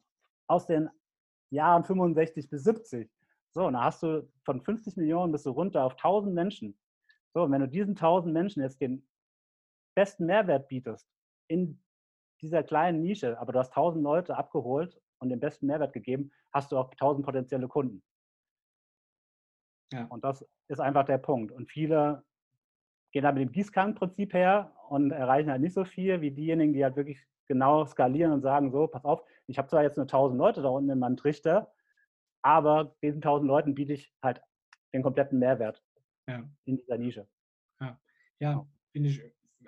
aus 0.46 0.66
den 0.66 0.88
Jahren 1.50 1.84
65 1.84 2.48
bis 2.48 2.64
70. 2.64 3.12
So, 3.50 3.66
und 3.66 3.74
dann 3.74 3.84
hast 3.84 4.02
du 4.02 4.26
von 4.46 4.62
50 4.62 4.96
Millionen 4.96 5.32
bist 5.32 5.44
du 5.44 5.50
runter 5.50 5.84
auf 5.84 5.96
1000 5.96 6.34
Menschen. 6.34 6.78
So, 7.34 7.42
und 7.42 7.52
wenn 7.52 7.60
du 7.60 7.68
diesen 7.68 7.90
1000 7.90 8.32
Menschen 8.32 8.62
jetzt 8.62 8.80
den 8.80 9.06
besten 9.94 10.24
Mehrwert 10.24 10.68
bietest 10.68 11.06
in 11.46 11.78
dieser 12.40 12.62
kleinen 12.62 13.02
Nische, 13.02 13.38
aber 13.38 13.52
du 13.52 13.58
hast 13.58 13.76
1000 13.76 14.02
Leute 14.02 14.34
abgeholt 14.34 14.98
und 15.20 15.28
den 15.28 15.40
besten 15.40 15.66
Mehrwert 15.66 15.92
gegeben, 15.92 16.32
hast 16.52 16.72
du 16.72 16.78
auch 16.78 16.90
1000 16.90 17.24
potenzielle 17.24 17.68
Kunden. 17.68 18.02
Ja. 19.92 20.06
Und 20.06 20.24
das 20.24 20.46
ist 20.68 20.80
einfach 20.80 21.04
der 21.04 21.18
Punkt. 21.18 21.52
Und 21.52 21.70
viele 21.70 22.24
gehen 23.12 23.24
da 23.24 23.32
mit 23.32 23.42
dem 23.42 23.52
Gießkannenprinzip 23.52 24.34
her 24.34 24.72
und 24.88 25.10
erreichen 25.10 25.50
halt 25.50 25.62
nicht 25.62 25.74
so 25.74 25.84
viel 25.84 26.20
wie 26.20 26.30
diejenigen, 26.30 26.72
die 26.72 26.84
halt 26.84 26.96
wirklich 26.96 27.24
genau 27.48 27.84
skalieren 27.84 28.32
und 28.32 28.42
sagen, 28.42 28.70
so, 28.70 28.86
pass 28.86 29.04
auf, 29.04 29.24
ich 29.46 29.58
habe 29.58 29.68
zwar 29.68 29.82
jetzt 29.82 29.96
nur 29.96 30.04
1000 30.04 30.38
Leute 30.38 30.62
da 30.62 30.68
unten 30.68 30.90
in 30.90 30.98
meinem 31.00 31.16
Trichter, 31.16 31.72
aber 32.42 32.96
diesen 33.02 33.18
1000 33.18 33.48
Leuten 33.48 33.74
biete 33.74 33.92
ich 33.92 34.14
halt 34.22 34.40
den 34.94 35.02
kompletten 35.02 35.38
Mehrwert 35.38 35.82
ja. 36.28 36.48
in 36.64 36.76
dieser 36.76 36.98
Nische. 36.98 37.28
Ja, 37.80 38.00
ja 38.38 38.66
finde 38.92 39.08
ich 39.08 39.22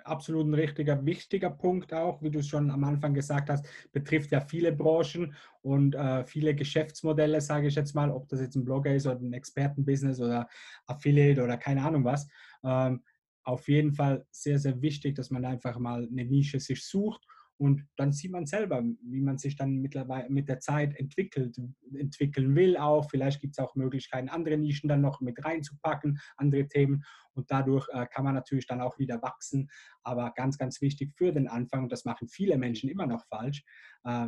absolut 0.05 0.47
ein 0.47 0.53
richtiger, 0.53 1.05
wichtiger 1.05 1.49
Punkt 1.49 1.93
auch, 1.93 2.21
wie 2.21 2.31
du 2.31 2.41
schon 2.41 2.69
am 2.71 2.83
Anfang 2.83 3.13
gesagt 3.13 3.49
hast, 3.49 3.65
betrifft 3.91 4.31
ja 4.31 4.41
viele 4.41 4.71
Branchen 4.71 5.35
und 5.61 5.95
äh, 5.95 6.25
viele 6.25 6.55
Geschäftsmodelle, 6.55 7.41
sage 7.41 7.67
ich 7.67 7.75
jetzt 7.75 7.95
mal, 7.95 8.11
ob 8.11 8.27
das 8.29 8.41
jetzt 8.41 8.55
ein 8.55 8.65
Blogger 8.65 8.93
ist 8.93 9.07
oder 9.07 9.19
ein 9.19 9.33
Expertenbusiness 9.33 10.19
oder 10.19 10.47
Affiliate 10.87 11.43
oder 11.43 11.57
keine 11.57 11.83
Ahnung 11.83 12.03
was. 12.03 12.27
Ähm, 12.63 13.03
auf 13.43 13.67
jeden 13.67 13.93
Fall 13.93 14.25
sehr, 14.31 14.59
sehr 14.59 14.81
wichtig, 14.81 15.15
dass 15.15 15.29
man 15.29 15.43
einfach 15.45 15.77
mal 15.77 16.07
eine 16.09 16.25
Nische 16.25 16.59
sich 16.59 16.83
sucht 16.85 17.25
und 17.57 17.87
dann 17.97 18.11
sieht 18.11 18.31
man 18.31 18.45
selber, 18.45 18.83
wie 19.03 19.21
man 19.21 19.37
sich 19.37 19.55
dann 19.55 19.77
mittlerweile 19.77 20.29
mit 20.29 20.49
der 20.49 20.59
Zeit 20.59 20.95
entwickelt, 20.95 21.55
entwickeln 21.93 22.55
will 22.55 22.77
auch. 22.77 23.09
Vielleicht 23.09 23.41
gibt 23.41 23.57
es 23.57 23.63
auch 23.63 23.75
Möglichkeiten, 23.75 24.29
andere 24.29 24.57
Nischen 24.57 24.89
dann 24.89 25.01
noch 25.01 25.21
mit 25.21 25.43
reinzupacken, 25.45 26.19
andere 26.37 26.67
Themen. 26.67 27.03
Und 27.33 27.49
dadurch 27.51 27.87
äh, 27.89 28.05
kann 28.07 28.25
man 28.25 28.35
natürlich 28.35 28.67
dann 28.67 28.81
auch 28.81 28.97
wieder 28.97 29.21
wachsen. 29.21 29.69
Aber 30.03 30.33
ganz, 30.35 30.57
ganz 30.57 30.81
wichtig 30.81 31.13
für 31.15 31.31
den 31.31 31.47
Anfang, 31.47 31.89
das 31.89 32.05
machen 32.05 32.27
viele 32.27 32.57
Menschen 32.57 32.89
immer 32.89 33.05
noch 33.05 33.25
falsch, 33.27 33.63
äh, 34.03 34.27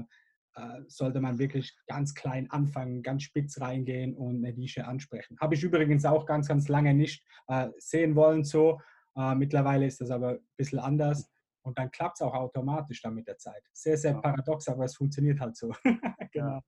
äh, 0.56 0.82
sollte 0.88 1.20
man 1.20 1.38
wirklich 1.38 1.76
ganz 1.88 2.14
klein 2.14 2.50
anfangen, 2.52 3.04
ganz 3.04 3.24
spitz 3.24 3.60
reingehen 3.60 4.16
und 4.16 4.46
eine 4.46 4.56
Nische 4.56 4.88
ansprechen. 4.88 5.38
Habe 5.42 5.56
ich 5.56 5.64
übrigens 5.64 6.06
auch 6.06 6.26
ganz, 6.26 6.48
ganz 6.48 6.70
lange 6.70 6.94
nicht 6.94 7.26
äh, 7.48 7.70
sehen 7.78 8.16
wollen 8.16 8.44
so. 8.44 8.80
Äh, 9.18 9.36
mittlerweile 9.36 9.86
ist 9.86 10.00
das 10.00 10.12
aber 10.12 10.30
ein 10.30 10.40
bisschen 10.56 10.80
anders. 10.80 11.30
Und 11.66 11.78
dann 11.80 11.90
klappt 11.92 12.18
es 12.18 12.22
auch 12.22 12.34
automatisch 12.34 13.02
dann 13.02 13.16
mit 13.16 13.28
der 13.28 13.38
Zeit. 13.38 13.64
Sehr, 13.74 13.98
sehr 13.98 14.12
ja. 14.12 14.20
paradox, 14.20 14.68
aber 14.68 14.86
es 14.86 14.96
funktioniert 14.96 15.40
halt 15.40 15.56
so. 15.56 15.74
genau. 16.32 16.62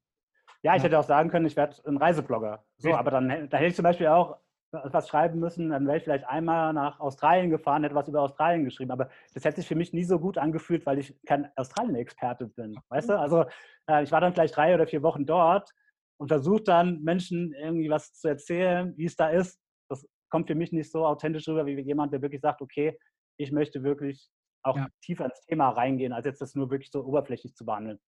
Ja, 0.64 0.76
ich 0.76 0.84
hätte 0.84 0.98
auch 0.98 1.04
sagen 1.04 1.30
können, 1.30 1.46
ich 1.46 1.56
werde 1.56 1.78
ein 1.86 1.98
Reiseblogger. 1.98 2.66
So, 2.78 2.94
aber 2.96 3.12
dann, 3.12 3.30
dann 3.30 3.50
hätte 3.50 3.66
ich 3.66 3.76
zum 3.76 3.84
Beispiel 3.84 4.08
auch 4.08 4.38
was 4.72 5.08
schreiben 5.08 5.40
müssen, 5.40 5.70
dann 5.70 5.88
wäre 5.88 5.98
ich 5.98 6.04
vielleicht 6.04 6.28
einmal 6.28 6.74
nach 6.74 7.00
Australien 7.00 7.50
gefahren, 7.50 7.84
hätte 7.84 7.96
was 7.96 8.08
über 8.08 8.22
Australien 8.22 8.66
geschrieben. 8.66 8.92
Aber 8.92 9.10
das 9.34 9.46
hätte 9.46 9.58
sich 9.58 9.68
für 9.68 9.76
mich 9.76 9.94
nie 9.94 10.04
so 10.04 10.20
gut 10.20 10.38
angefühlt, 10.38 10.86
weil 10.86 11.00
ich 11.00 11.16
kein 11.26 11.50
Australien-Experte 11.56 12.48
bin. 12.48 12.78
Weißt 12.90 13.10
du? 13.10 13.18
Also 13.18 13.46
äh, 13.90 14.04
ich 14.04 14.12
war 14.12 14.20
dann 14.20 14.34
vielleicht 14.34 14.58
drei 14.58 14.74
oder 14.74 14.88
vier 14.88 15.04
Wochen 15.04 15.26
dort 15.26 15.72
und 16.18 16.28
versuche 16.28 16.64
dann 16.64 17.02
Menschen 17.02 17.54
irgendwie 17.54 17.90
was 17.90 18.14
zu 18.14 18.28
erzählen, 18.28 18.94
wie 18.98 19.06
es 19.06 19.16
da 19.16 19.30
ist. 19.30 19.60
Das 19.90 20.06
kommt 20.30 20.48
für 20.48 20.56
mich 20.56 20.72
nicht 20.72 20.92
so 20.92 21.06
authentisch 21.06 21.48
rüber, 21.48 21.66
wie 21.66 21.80
jemand, 21.80 22.12
der 22.12 22.22
wirklich 22.22 22.42
sagt, 22.42 22.62
okay, 22.62 22.98
ich 23.38 23.52
möchte 23.52 23.84
wirklich 23.84 24.30
auch 24.68 24.78
ja. 24.78 24.88
tiefer 25.02 25.26
ins 25.26 25.42
Thema 25.42 25.70
reingehen, 25.70 26.14
als 26.14 26.26
jetzt 26.26 26.42
das 26.42 26.56
nur 26.56 26.70
wirklich 26.70 26.92
so 26.92 27.04
oberflächlich 27.04 27.56
zu 27.56 27.66
behandeln. 27.66 28.00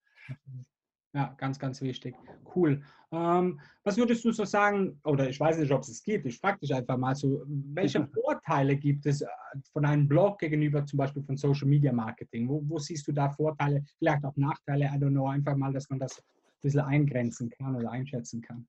Ja, 1.13 1.33
ganz, 1.37 1.57
ganz 1.57 1.81
wichtig. 1.81 2.15
Cool. 2.55 2.83
Ähm, 3.11 3.59
was 3.83 3.97
würdest 3.97 4.23
du 4.25 4.31
so 4.31 4.45
sagen, 4.45 5.01
oder 5.03 5.27
ich 5.27 5.39
weiß 5.39 5.57
nicht, 5.57 5.71
ob 5.71 5.81
es 5.81 5.89
es 5.89 6.03
gibt, 6.03 6.27
ich 6.27 6.37
frage 6.37 6.59
dich 6.59 6.73
einfach 6.73 6.97
mal 6.97 7.15
so, 7.15 7.43
welche 7.47 8.05
Vorteile 8.13 8.75
gibt 8.75 9.07
es 9.07 9.21
äh, 9.21 9.27
von 9.73 9.85
einem 9.85 10.07
Blog 10.07 10.37
gegenüber 10.37 10.85
zum 10.85 10.97
Beispiel 10.97 11.23
von 11.23 11.35
Social 11.35 11.67
Media 11.67 11.91
Marketing? 11.91 12.47
Wo, 12.47 12.61
wo 12.67 12.77
siehst 12.77 13.07
du 13.07 13.11
da 13.11 13.29
Vorteile, 13.31 13.83
vielleicht 13.97 14.23
auch 14.23 14.35
Nachteile? 14.35 14.85
I 14.85 14.99
don't 14.99 15.09
know, 15.09 15.27
einfach 15.27 15.55
mal, 15.55 15.73
dass 15.73 15.89
man 15.89 15.97
das 15.97 16.19
ein 16.19 16.61
bisschen 16.61 16.81
eingrenzen 16.81 17.49
kann 17.49 17.75
oder 17.75 17.89
einschätzen 17.89 18.41
kann. 18.41 18.67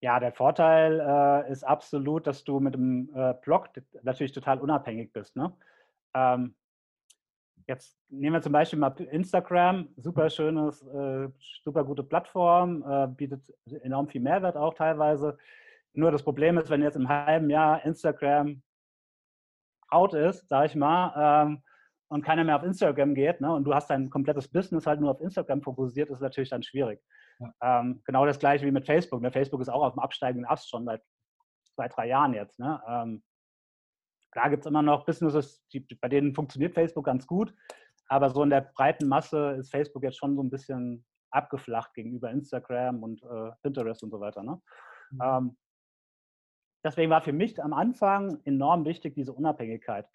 Ja, 0.00 0.20
der 0.20 0.32
Vorteil 0.32 1.00
äh, 1.00 1.50
ist 1.50 1.64
absolut, 1.64 2.28
dass 2.28 2.44
du 2.44 2.60
mit 2.60 2.74
dem 2.74 3.10
äh, 3.16 3.34
Blog 3.42 3.70
natürlich 4.04 4.30
total 4.30 4.60
unabhängig 4.60 5.12
bist. 5.12 5.34
Ne? 5.34 5.52
Ähm, 6.18 6.54
jetzt 7.66 7.98
nehmen 8.08 8.34
wir 8.34 8.42
zum 8.42 8.52
Beispiel 8.52 8.78
mal 8.78 8.94
Instagram, 8.98 9.88
super 9.96 10.30
schönes, 10.30 10.82
äh, 10.82 11.28
super 11.62 11.84
gute 11.84 12.02
Plattform, 12.02 12.82
äh, 12.88 13.06
bietet 13.08 13.52
enorm 13.82 14.08
viel 14.08 14.22
Mehrwert 14.22 14.56
auch 14.56 14.74
teilweise. 14.74 15.36
Nur 15.92 16.10
das 16.10 16.22
Problem 16.22 16.58
ist, 16.58 16.70
wenn 16.70 16.82
jetzt 16.82 16.96
im 16.96 17.08
halben 17.08 17.50
Jahr 17.50 17.84
Instagram 17.84 18.62
out 19.90 20.14
ist, 20.14 20.48
sage 20.48 20.66
ich 20.66 20.74
mal, 20.74 21.46
ähm, 21.46 21.62
und 22.10 22.24
keiner 22.24 22.44
mehr 22.44 22.56
auf 22.56 22.62
Instagram 22.62 23.14
geht, 23.14 23.40
ne, 23.40 23.52
und 23.52 23.64
du 23.64 23.74
hast 23.74 23.90
dein 23.90 24.08
komplettes 24.08 24.48
Business 24.48 24.86
halt 24.86 25.00
nur 25.00 25.10
auf 25.10 25.20
Instagram 25.20 25.62
fokussiert, 25.62 26.08
ist 26.08 26.20
natürlich 26.20 26.50
dann 26.50 26.62
schwierig. 26.62 27.02
Ja. 27.38 27.80
Ähm, 27.80 28.02
genau 28.04 28.24
das 28.24 28.38
gleiche 28.38 28.66
wie 28.66 28.70
mit 28.70 28.86
Facebook. 28.86 29.20
Ne? 29.20 29.30
Facebook 29.30 29.60
ist 29.60 29.68
auch 29.68 29.84
auf 29.84 29.92
dem 29.92 30.00
absteigenden 30.00 30.50
Ast 30.50 30.70
schon 30.70 30.86
seit 30.86 31.02
zwei, 31.74 31.88
drei 31.88 32.08
Jahren 32.08 32.32
jetzt. 32.32 32.58
Ne? 32.58 32.80
Ähm, 32.88 33.22
Klar 34.30 34.50
gibt 34.50 34.64
es 34.64 34.66
immer 34.66 34.82
noch 34.82 35.06
Businesses, 35.06 35.66
die, 35.72 35.80
bei 36.00 36.08
denen 36.08 36.34
funktioniert 36.34 36.74
Facebook 36.74 37.06
ganz 37.06 37.26
gut, 37.26 37.54
aber 38.08 38.30
so 38.30 38.42
in 38.42 38.50
der 38.50 38.60
breiten 38.60 39.08
Masse 39.08 39.56
ist 39.58 39.70
Facebook 39.70 40.02
jetzt 40.02 40.18
schon 40.18 40.36
so 40.36 40.42
ein 40.42 40.50
bisschen 40.50 41.04
abgeflacht 41.30 41.94
gegenüber 41.94 42.30
Instagram 42.30 43.02
und 43.02 43.22
äh, 43.22 43.50
Pinterest 43.62 44.02
und 44.02 44.10
so 44.10 44.20
weiter. 44.20 44.42
Ne? 44.42 44.60
Mhm. 45.10 45.20
Ähm, 45.22 45.56
deswegen 46.84 47.10
war 47.10 47.22
für 47.22 47.32
mich 47.32 47.62
am 47.62 47.72
Anfang 47.72 48.40
enorm 48.44 48.84
wichtig 48.84 49.14
diese 49.14 49.32
Unabhängigkeit. 49.32 50.06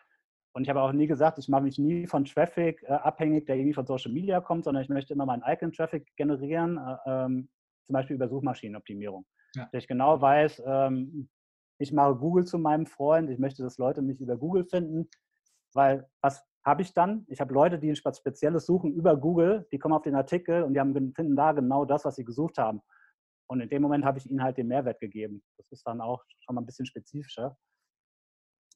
Und 0.56 0.64
ich 0.64 0.70
habe 0.70 0.82
auch 0.82 0.92
nie 0.92 1.08
gesagt, 1.08 1.40
ich 1.40 1.50
mache 1.50 1.64
mich 1.64 1.80
nie 1.80 2.06
von 2.06 2.26
Traffic 2.26 2.84
äh, 2.84 2.94
abhängig, 2.94 3.46
der 3.46 3.56
irgendwie 3.56 3.74
von 3.74 3.88
Social 3.88 4.12
Media 4.12 4.40
kommt, 4.40 4.66
sondern 4.66 4.84
ich 4.84 4.90
möchte 4.90 5.14
immer 5.14 5.26
meinen 5.26 5.44
eigenen 5.44 5.72
Traffic 5.72 6.16
generieren, 6.16 6.78
äh, 6.78 6.98
ähm, 7.08 7.50
zum 7.86 7.94
Beispiel 7.94 8.16
über 8.16 8.30
Suchmaschinenoptimierung. 8.30 9.26
Ja. 9.56 9.68
Dass 9.72 9.84
ich 9.84 9.88
genau 9.88 10.22
weiß, 10.22 10.62
ähm, 10.66 11.30
ich 11.84 11.92
mache 11.92 12.16
Google 12.16 12.46
zu 12.46 12.58
meinem 12.58 12.86
Freund, 12.86 13.30
ich 13.30 13.40
möchte, 13.40 13.62
dass 13.62 13.78
Leute 13.78 14.02
mich 14.02 14.20
über 14.22 14.38
Google 14.38 14.66
finden, 14.66 15.10
weil 15.74 16.10
was 16.22 16.44
habe 16.66 16.82
ich 16.82 16.94
dann? 16.94 17.26
Ich 17.28 17.42
habe 17.42 17.54
Leute, 17.54 17.78
die 17.78 17.90
ein 17.90 17.96
spezielles 17.96 18.66
suchen 18.66 18.94
über 18.94 19.18
Google, 19.18 19.68
die 19.72 19.80
kommen 19.80 19.94
auf 19.94 20.04
den 20.04 20.16
Artikel 20.16 20.64
und 20.64 20.74
die 20.74 20.80
haben, 20.80 20.94
finden 21.14 21.36
da 21.36 21.52
genau 21.52 21.84
das, 21.84 22.06
was 22.06 22.16
sie 22.16 22.24
gesucht 22.24 22.58
haben. 22.58 22.82
Und 23.48 23.60
in 23.60 23.68
dem 23.68 23.82
Moment 23.82 24.06
habe 24.06 24.18
ich 24.18 24.30
ihnen 24.30 24.42
halt 24.42 24.58
den 24.58 24.70
Mehrwert 24.70 25.02
gegeben. 25.02 25.44
Das 25.58 25.70
ist 25.72 25.86
dann 25.86 26.00
auch 26.00 26.24
schon 26.40 26.56
mal 26.56 26.62
ein 26.62 26.66
bisschen 26.66 26.86
spezifischer. 26.86 27.58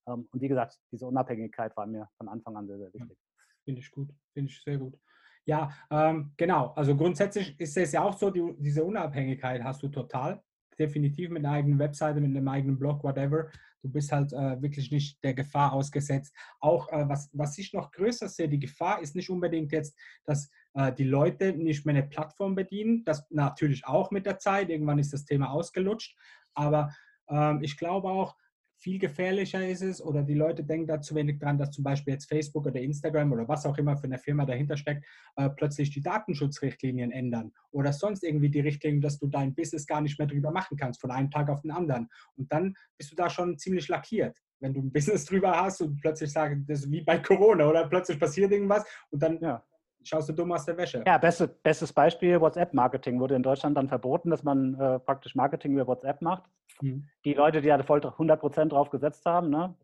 Ähm, 0.06 0.28
und 0.30 0.42
wie 0.42 0.50
gesagt, 0.50 0.78
diese 0.92 1.08
Unabhängigkeit 1.08 1.76
war 1.78 1.88
mir 1.88 2.10
von 2.18 2.28
Anfang 2.28 2.58
an 2.58 2.68
sehr, 2.68 2.78
sehr 2.78 2.94
wichtig. 2.94 3.18
Finde 3.64 3.80
ich 3.80 3.90
gut, 3.90 4.10
finde 4.34 4.52
ich 4.52 4.62
sehr 4.62 4.78
gut. 4.78 5.00
Ja, 5.46 5.72
ähm, 5.90 6.34
genau. 6.36 6.74
Also 6.76 6.94
grundsätzlich 6.96 7.58
ist 7.58 7.78
es 7.78 7.94
ja 7.94 8.04
auch 8.04 8.18
so, 8.18 8.30
die, 8.30 8.54
diese 8.60 8.84
Unabhängigkeit 8.84 9.64
hast 9.64 9.82
du 9.82 9.88
total 9.88 10.44
definitiv 10.80 11.30
mit 11.30 11.46
einer 11.46 11.56
eigenen 11.56 11.80
Webseite, 11.80 12.22
mit 12.22 12.36
einem 12.36 12.48
eigenen 12.48 12.78
Blog, 12.78 13.04
whatever. 13.04 13.50
Du 13.82 13.90
bist 13.90 14.12
halt 14.12 14.34
äh, 14.34 14.62
wirklich 14.62 14.92
nicht 14.92 15.24
der 15.24 15.34
Gefahr 15.34 15.74
ausgesetzt. 15.74 16.36
Auch 16.60 16.92
äh, 16.92 17.08
was, 17.08 17.30
was 17.34 17.58
ich 17.58 17.74
noch 17.74 17.92
größer 17.92 18.28
sehe, 18.28 18.50
die 18.50 18.60
Gefahr 18.60 19.02
ist 19.02 19.16
nicht 19.16 19.30
unbedingt 19.30 19.72
jetzt, 19.72 19.98
dass 20.26 20.50
äh, 20.74 20.92
die 20.94 21.04
Leute 21.04 21.54
nicht 21.54 21.86
mehr 21.86 21.96
eine 21.96 22.08
Plattform 22.08 22.56
bedienen. 22.56 23.04
Das 23.06 23.26
natürlich 23.30 23.86
auch 23.86 24.12
mit 24.12 24.26
der 24.26 24.40
Zeit. 24.40 24.70
Irgendwann 24.70 25.00
ist 25.00 25.14
das 25.14 25.26
Thema 25.26 25.52
ausgelutscht. 25.52 26.18
Aber 26.54 26.94
ähm, 27.30 27.60
ich 27.62 27.78
glaube 27.78 28.10
auch, 28.10 28.36
viel 28.80 29.00
gefährlicher 29.00 29.68
ist 29.68 29.82
es 29.82 30.02
oder 30.02 30.24
die 30.24 30.36
Leute 30.36 30.64
denken 30.64 30.88
da 30.88 31.02
zu 31.02 31.16
wenig 31.16 31.40
dran, 31.40 31.58
dass 31.58 31.72
zum 31.72 31.84
Beispiel 31.84 32.14
jetzt 32.14 32.28
Facebook 32.28 32.66
oder 32.68 32.80
Instagram 32.80 33.32
oder 33.32 33.48
was 33.48 33.66
auch 33.66 33.78
immer 33.78 33.98
für 33.98 34.06
eine 34.06 34.20
Firma 34.20 34.46
dahinter 34.46 34.78
steckt, 34.78 35.06
äh, 35.36 35.50
plötzlich 35.50 35.90
die 35.90 36.02
Datenschutzrichtlinien 36.02 37.12
ändern 37.12 37.52
oder 37.72 37.92
sonst 37.92 38.24
irgendwie 38.24 38.50
die 38.50 38.60
Richtlinien, 38.60 39.02
dass 39.02 39.18
du 39.18 39.28
dein 39.28 39.56
Business 39.56 39.88
gar 39.88 40.02
nicht 40.02 40.20
mehr 40.20 40.28
drüber 40.28 40.52
machen 40.52 40.78
kannst 40.78 41.02
von 41.02 41.12
einem 41.12 41.32
Tag 41.32 41.50
auf 41.50 41.62
den 41.62 41.72
anderen. 41.72 42.10
Und 42.36 42.52
dann 42.52 42.76
bist 42.98 43.12
du 43.12 43.16
da 43.16 43.30
schon 43.30 43.58
ziemlich 43.58 43.88
lackiert. 43.88 44.38
Wenn 44.60 44.74
du 44.74 44.82
ein 44.82 44.92
Business 44.94 45.26
drüber 45.26 45.52
hast 45.60 45.82
und 45.82 46.00
plötzlich 46.00 46.32
sagst, 46.32 46.58
das 46.68 46.80
ist 46.80 46.92
wie 46.92 47.02
bei 47.02 47.18
Corona 47.18 47.68
oder 47.68 47.88
plötzlich 47.88 48.20
passiert 48.20 48.52
irgendwas 48.52 48.86
und 49.10 49.22
dann 49.22 49.40
ja 49.42 49.64
schaust 50.08 50.30
du 50.30 50.34
dumm 50.34 50.52
aus 50.52 50.66
der 50.66 50.78
Wäsche. 50.78 51.04
Ja, 51.06 51.18
beste, 51.18 51.48
bestes 51.48 51.94
Beispiel, 51.94 52.40
WhatsApp-Marketing 52.40 53.20
wurde 53.20 53.36
in 53.36 53.44
Deutschland 53.44 53.78
dann 53.78 53.90
verboten, 53.90 54.30
dass 54.30 54.44
man 54.44 54.80
äh, 54.80 55.00
praktisch 55.00 55.36
Marketing 55.36 55.74
über 55.74 55.88
WhatsApp 55.88 56.22
macht. 56.22 56.44
Mhm. 56.82 57.08
Die 57.26 57.34
Leute, 57.34 57.62
die 57.62 57.68
ja 57.68 57.82
voll 57.84 58.04
100 58.04 58.40
Prozent 58.40 58.72
drauf 58.72 58.90
gesetzt 58.90 59.26
haben, 59.26 59.50
ne, 59.50 59.76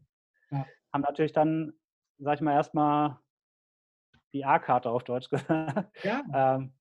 ja. 0.52 0.66
haben 0.92 1.02
natürlich 1.02 1.34
dann, 1.34 1.74
sag 2.20 2.36
ich 2.36 2.42
mal, 2.42 2.54
erstmal 2.54 3.20
die 4.34 4.46
A-Karte 4.46 4.90
auf 4.90 5.04
Deutsch 5.04 5.30
gesagt. 5.30 5.92
Ja. 6.04 6.24
ähm, 6.34 6.74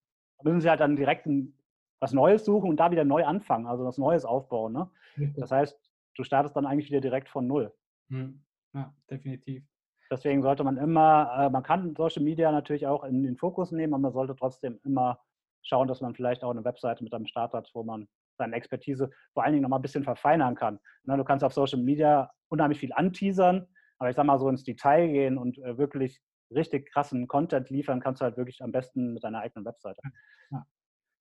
müssen 0.42 0.60
sie 0.60 0.70
halt 0.70 0.80
dann 0.80 0.96
direkt 0.96 1.26
ein, 1.26 1.56
was 2.00 2.12
Neues 2.12 2.44
suchen 2.44 2.68
und 2.68 2.78
da 2.78 2.90
wieder 2.90 3.04
neu 3.04 3.24
anfangen, 3.24 3.66
also 3.66 3.84
was 3.84 3.96
Neues 3.96 4.24
aufbauen. 4.24 4.72
Ne? 4.72 4.90
Das 5.36 5.52
heißt, 5.52 5.78
du 6.16 6.24
startest 6.24 6.56
dann 6.56 6.66
eigentlich 6.66 6.90
wieder 6.90 7.00
direkt 7.00 7.28
von 7.28 7.46
Null. 7.46 7.72
Mhm. 8.08 8.42
Ja, 8.74 8.92
definitiv. 9.08 9.64
Deswegen 10.12 10.42
sollte 10.42 10.62
man 10.62 10.76
immer, 10.76 11.32
äh, 11.38 11.48
man 11.48 11.62
kann 11.62 11.96
Social 11.96 12.22
Media 12.22 12.52
natürlich 12.52 12.86
auch 12.86 13.02
in 13.02 13.22
den 13.22 13.38
Fokus 13.38 13.72
nehmen, 13.72 13.94
aber 13.94 14.02
man 14.02 14.12
sollte 14.12 14.36
trotzdem 14.36 14.78
immer 14.84 15.18
schauen, 15.62 15.88
dass 15.88 16.02
man 16.02 16.14
vielleicht 16.14 16.44
auch 16.44 16.50
eine 16.50 16.66
Webseite 16.66 17.02
mit 17.02 17.14
einem 17.14 17.24
Start 17.24 17.54
hat, 17.54 17.70
wo 17.72 17.82
man 17.82 18.06
seine 18.36 18.54
Expertise 18.54 19.08
vor 19.32 19.42
allen 19.42 19.54
Dingen 19.54 19.62
noch 19.62 19.70
mal 19.70 19.76
ein 19.76 19.82
bisschen 19.82 20.04
verfeinern 20.04 20.54
kann. 20.54 20.78
Ne, 21.04 21.16
du 21.16 21.24
kannst 21.24 21.42
auf 21.42 21.54
Social 21.54 21.80
Media 21.80 22.30
unheimlich 22.48 22.78
viel 22.78 22.92
anteasern, 22.92 23.66
aber 23.98 24.10
ich 24.10 24.16
sag 24.16 24.26
mal 24.26 24.38
so 24.38 24.50
ins 24.50 24.64
Detail 24.64 25.08
gehen 25.08 25.38
und 25.38 25.56
äh, 25.60 25.78
wirklich 25.78 26.20
richtig 26.54 26.92
krassen 26.92 27.26
Content 27.26 27.70
liefern, 27.70 28.00
kannst 28.00 28.20
du 28.20 28.26
halt 28.26 28.36
wirklich 28.36 28.62
am 28.62 28.70
besten 28.70 29.14
mit 29.14 29.24
deiner 29.24 29.40
eigenen 29.40 29.64
Webseite. 29.64 30.02
Ja, 30.50 30.66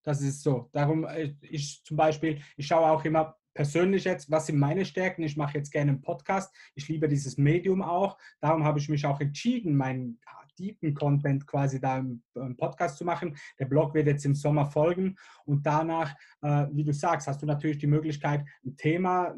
das 0.04 0.20
ist 0.20 0.44
so. 0.44 0.70
Darum, 0.74 1.06
äh, 1.06 1.34
ich 1.44 1.82
zum 1.86 1.96
Beispiel, 1.96 2.42
ich 2.58 2.68
schaue 2.68 2.92
auch 2.92 3.06
immer 3.06 3.38
persönlich 3.54 4.06
jetzt, 4.06 4.32
was 4.32 4.48
sind 4.48 4.58
meine 4.58 4.86
Stärken? 4.86 5.24
Ich 5.24 5.38
mache 5.38 5.58
jetzt 5.58 5.72
gerne 5.72 5.92
einen 5.92 6.02
Podcast. 6.02 6.54
Ich 6.76 6.88
liebe 6.88 7.08
dieses 7.08 7.38
Medium 7.38 7.82
auch. 7.82 8.18
Darum 8.40 8.64
habe 8.64 8.80
ich 8.80 8.90
mich 8.90 9.06
auch 9.06 9.20
entschieden, 9.20 9.76
meinen 9.76 10.20
deepen 10.62 10.94
Content 10.94 11.48
quasi 11.48 11.80
da 11.80 11.98
im, 11.98 12.22
Podcast 12.58 12.98
zu 12.98 13.06
machen. 13.06 13.36
Der 13.60 13.66
Blog 13.66 13.94
wird 13.94 14.08
jetzt 14.08 14.26
im 14.26 14.36
Sommer 14.36 14.66
folgen 14.66 15.16
und 15.46 15.66
danach, 15.66 16.16
äh, 16.42 16.68
wie 16.72 16.84
du 16.84 16.94
sagst, 16.94 17.28
hast 17.28 17.42
du 17.42 17.46
natürlich 17.46 17.78
die 17.78 17.88
Möglichkeit, 17.88 18.46
ein 18.66 18.78
Thema 18.78 19.36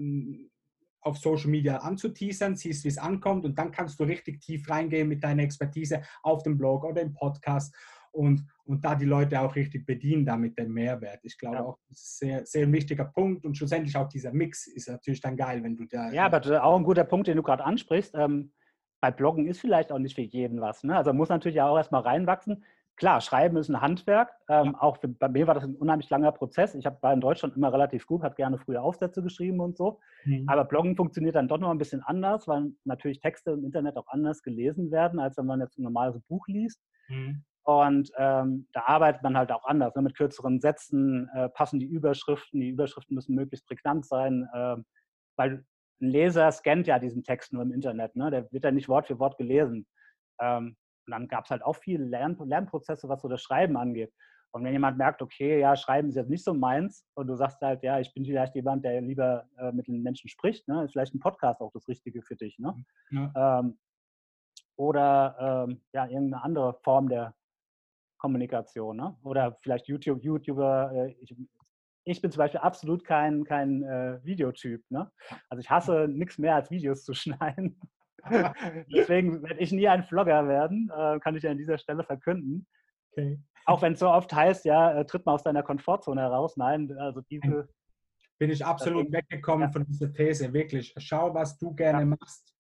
auf 1.02 1.18
Social 1.18 1.50
Media 1.50 1.78
anzuteasern, 1.78 2.56
siehst, 2.56 2.84
wie 2.84 2.90
es 2.90 2.98
ankommt 2.98 3.46
und 3.46 3.58
dann 3.58 3.72
kannst 3.72 4.00
du 4.00 4.04
richtig 4.04 4.42
tief 4.42 4.70
reingehen 4.70 5.08
mit 5.08 5.24
deiner 5.24 5.44
Expertise 5.44 6.02
auf 6.22 6.44
dem 6.44 6.58
Blog 6.58 6.84
oder 6.84 7.02
im 7.02 7.14
Podcast 7.14 7.76
und, 8.12 8.46
und 8.66 8.86
da 8.86 8.96
die 8.96 9.06
Leute 9.06 9.42
auch 9.42 9.56
richtig 9.56 9.86
bedienen 9.86 10.26
damit 10.26 10.58
den 10.58 10.72
Mehrwert. 10.72 11.20
Ich 11.24 11.38
glaube 11.38 11.58
ja. 11.58 11.64
auch, 11.64 11.78
das 11.90 12.00
ist 12.00 12.24
ein 12.24 12.28
sehr, 12.28 12.46
sehr 12.46 12.72
wichtiger 12.72 13.06
Punkt 13.06 13.46
und 13.46 13.58
schlussendlich 13.58 13.96
auch 13.98 14.08
dieser 14.08 14.32
Mix 14.32 14.68
ist 14.68 14.90
natürlich 14.90 15.22
dann 15.22 15.36
geil, 15.36 15.64
wenn 15.64 15.76
du 15.76 15.86
da... 15.86 16.12
Ja, 16.12 16.26
aber 16.26 16.64
auch 16.64 16.78
ein 16.78 16.84
guter 16.84 17.04
Punkt, 17.04 17.28
den 17.28 17.38
du 17.38 17.44
gerade 17.44 17.64
ansprichst. 17.64 18.16
Ähm, 18.16 18.54
bei 19.02 19.12
Bloggen 19.12 19.48
ist 19.48 19.60
vielleicht 19.60 19.92
auch 19.92 20.00
nicht 20.00 20.16
für 20.16 20.22
jeden 20.22 20.62
was. 20.62 20.84
Ne? 20.84 20.96
Also 20.96 21.12
muss 21.12 21.30
natürlich 21.30 21.62
auch 21.62 21.76
erstmal 21.76 22.02
reinwachsen. 22.02 22.64
Klar, 22.96 23.22
Schreiben 23.22 23.58
ist 23.58 23.70
ein 23.70 23.82
Handwerk. 23.82 24.30
Ähm, 24.48 24.68
ja. 24.68 24.82
Auch 24.82 24.98
für, 24.98 25.08
bei 25.08 25.28
mir 25.28 25.48
war 25.48 25.56
das 25.56 25.64
ein 25.64 25.76
unheimlich 25.76 26.10
langer 26.10 26.32
Prozess. 26.32 26.76
Ich 26.76 26.86
hab, 26.86 27.02
war 27.02 27.12
in 27.12 27.22
Deutschland 27.22 27.58
immer 27.58 27.74
relativ 27.74 28.06
gut, 28.06 28.24
habe 28.24 28.36
gerne 28.36 28.60
frühe 28.60 28.80
Aufsätze 28.80 29.24
geschrieben 29.24 29.60
und 29.60 29.76
so. 29.76 30.00
Mhm. 30.26 30.46
Aber 30.48 30.64
Bloggen 30.64 30.96
funktioniert 30.96 31.36
dann 31.36 31.48
doch 31.48 31.58
noch 31.58 31.72
ein 31.72 31.80
bisschen 31.80 32.02
anders, 32.02 32.48
weil 32.48 32.72
natürlich 32.86 33.20
Texte 33.20 33.52
im 33.52 33.66
Internet 33.66 33.98
auch 33.98 34.08
anders 34.08 34.44
gelesen 34.44 34.92
werden, 34.92 35.20
als 35.20 35.38
wenn 35.38 35.48
man 35.48 35.60
jetzt 35.60 35.78
ein 35.80 35.84
normales 35.84 36.22
Buch 36.22 36.48
liest. 36.48 36.80
Mhm. 37.10 37.44
Und 37.66 38.12
ähm, 38.18 38.68
da 38.74 38.82
arbeitet 38.88 39.24
man 39.24 39.38
halt 39.38 39.52
auch 39.52 39.66
anders, 39.66 39.96
ne? 39.96 40.02
mit 40.02 40.18
kürzeren 40.18 40.60
Sätzen, 40.60 41.30
äh, 41.34 41.48
passen 41.50 41.80
die 41.80 41.86
Überschriften, 41.86 42.60
die 42.60 42.70
Überschriften 42.70 43.16
müssen 43.16 43.36
möglichst 43.36 43.66
prägnant 43.68 44.06
sein, 44.06 44.50
äh, 44.54 44.76
weil 45.38 45.66
ein 46.02 46.10
Leser 46.10 46.52
scannt 46.52 46.88
ja 46.88 47.00
diesen 47.00 47.24
Text 47.24 47.54
nur 47.54 47.62
im 47.62 47.72
Internet, 47.72 48.16
ne? 48.18 48.30
der 48.32 48.52
wird 48.52 48.66
ja 48.66 48.72
nicht 48.72 48.90
Wort 48.90 49.08
für 49.08 49.18
Wort 49.20 49.38
gelesen. 49.38 49.88
Ähm, 50.42 50.76
und 51.06 51.12
dann 51.12 51.28
gab 51.30 51.46
es 51.46 51.52
halt 51.52 51.64
auch 51.64 51.78
viele 51.78 52.04
Lern 52.04 52.38
Lernprozesse, 52.44 53.08
was 53.08 53.22
so 53.22 53.30
das 53.30 53.42
Schreiben 53.42 53.78
angeht. 53.78 54.12
Und 54.52 54.64
wenn 54.64 54.74
jemand 54.74 54.98
merkt, 54.98 55.22
okay, 55.22 55.60
ja, 55.60 55.76
Schreiben 55.76 56.10
ist 56.10 56.16
jetzt 56.16 56.30
nicht 56.30 56.44
so 56.44 56.54
meins, 56.54 57.08
und 57.16 57.28
du 57.28 57.36
sagst 57.36 57.60
halt, 57.62 57.82
ja, 57.82 58.00
ich 58.00 58.14
bin 58.14 58.26
vielleicht 58.26 58.54
jemand, 58.56 58.86
der 58.86 59.02
lieber 59.02 59.48
äh, 59.58 59.72
mit 59.72 59.88
den 59.88 60.04
Menschen 60.04 60.30
spricht, 60.30 60.68
ne? 60.68 60.84
ist 60.84 60.92
vielleicht 60.92 61.16
ein 61.16 61.20
Podcast 61.20 61.60
auch 61.62 61.72
das 61.72 61.88
Richtige 61.88 62.22
für 62.22 62.36
dich. 62.36 62.60
Ne? 62.60 62.76
Ja. 63.10 63.60
Ähm, 63.60 63.80
oder 64.76 65.66
ähm, 65.68 65.82
ja, 65.94 66.06
irgendeine 66.06 66.44
andere 66.44 66.74
Form 66.84 67.10
der 67.10 67.34
Kommunikation. 68.24 68.96
Ne? 68.96 69.16
Oder 69.24 69.58
vielleicht 69.62 69.88
YouTube, 69.88 70.24
YouTuber. 70.24 70.92
Äh, 70.96 71.16
ich, 71.20 71.36
ich, 72.06 72.22
bin 72.22 72.32
zum 72.32 72.40
Beispiel 72.40 72.62
absolut 72.62 73.04
kein, 73.04 73.44
kein 73.44 73.84
äh, 73.84 74.20
Videotyp. 74.24 74.82
Ne? 74.90 75.12
Also 75.50 75.60
ich 75.60 75.70
hasse 75.70 76.08
nichts 76.08 76.38
mehr 76.38 76.56
als 76.56 76.72
Videos 76.72 77.04
zu 77.04 77.14
schneiden. 77.14 77.80
Deswegen 78.94 79.44
werde 79.44 79.60
ich 79.60 79.74
nie 79.74 79.88
ein 79.90 80.04
Vlogger 80.04 80.48
werden, 80.48 80.90
äh, 80.98 81.20
kann 81.20 81.36
ich 81.36 81.44
ja 81.44 81.52
an 81.52 81.58
dieser 81.58 81.78
Stelle 81.78 82.06
verkünden. 82.06 82.66
Okay. 83.12 83.38
Auch 83.66 83.82
wenn 83.82 83.94
es 83.94 84.00
so 84.00 84.10
oft 84.10 84.34
heißt, 84.34 84.64
ja, 84.64 84.94
äh, 84.94 85.06
tritt 85.06 85.26
mal 85.26 85.34
aus 85.34 85.44
deiner 85.44 85.62
Komfortzone 85.62 86.22
heraus. 86.22 86.56
Nein, 86.56 86.96
also 86.98 87.20
diese 87.30 87.68
bin 88.38 88.50
ich 88.50 88.66
absolut 88.66 89.08
das, 89.08 89.14
weggekommen 89.14 89.68
ja. 89.68 89.72
von 89.72 89.86
dieser 89.86 90.12
These, 90.12 90.52
wirklich. 90.54 90.94
Schau, 90.98 91.34
was 91.34 91.58
du 91.58 91.74
gerne 91.74 92.00
ja. 92.00 92.06
machst. 92.06 92.54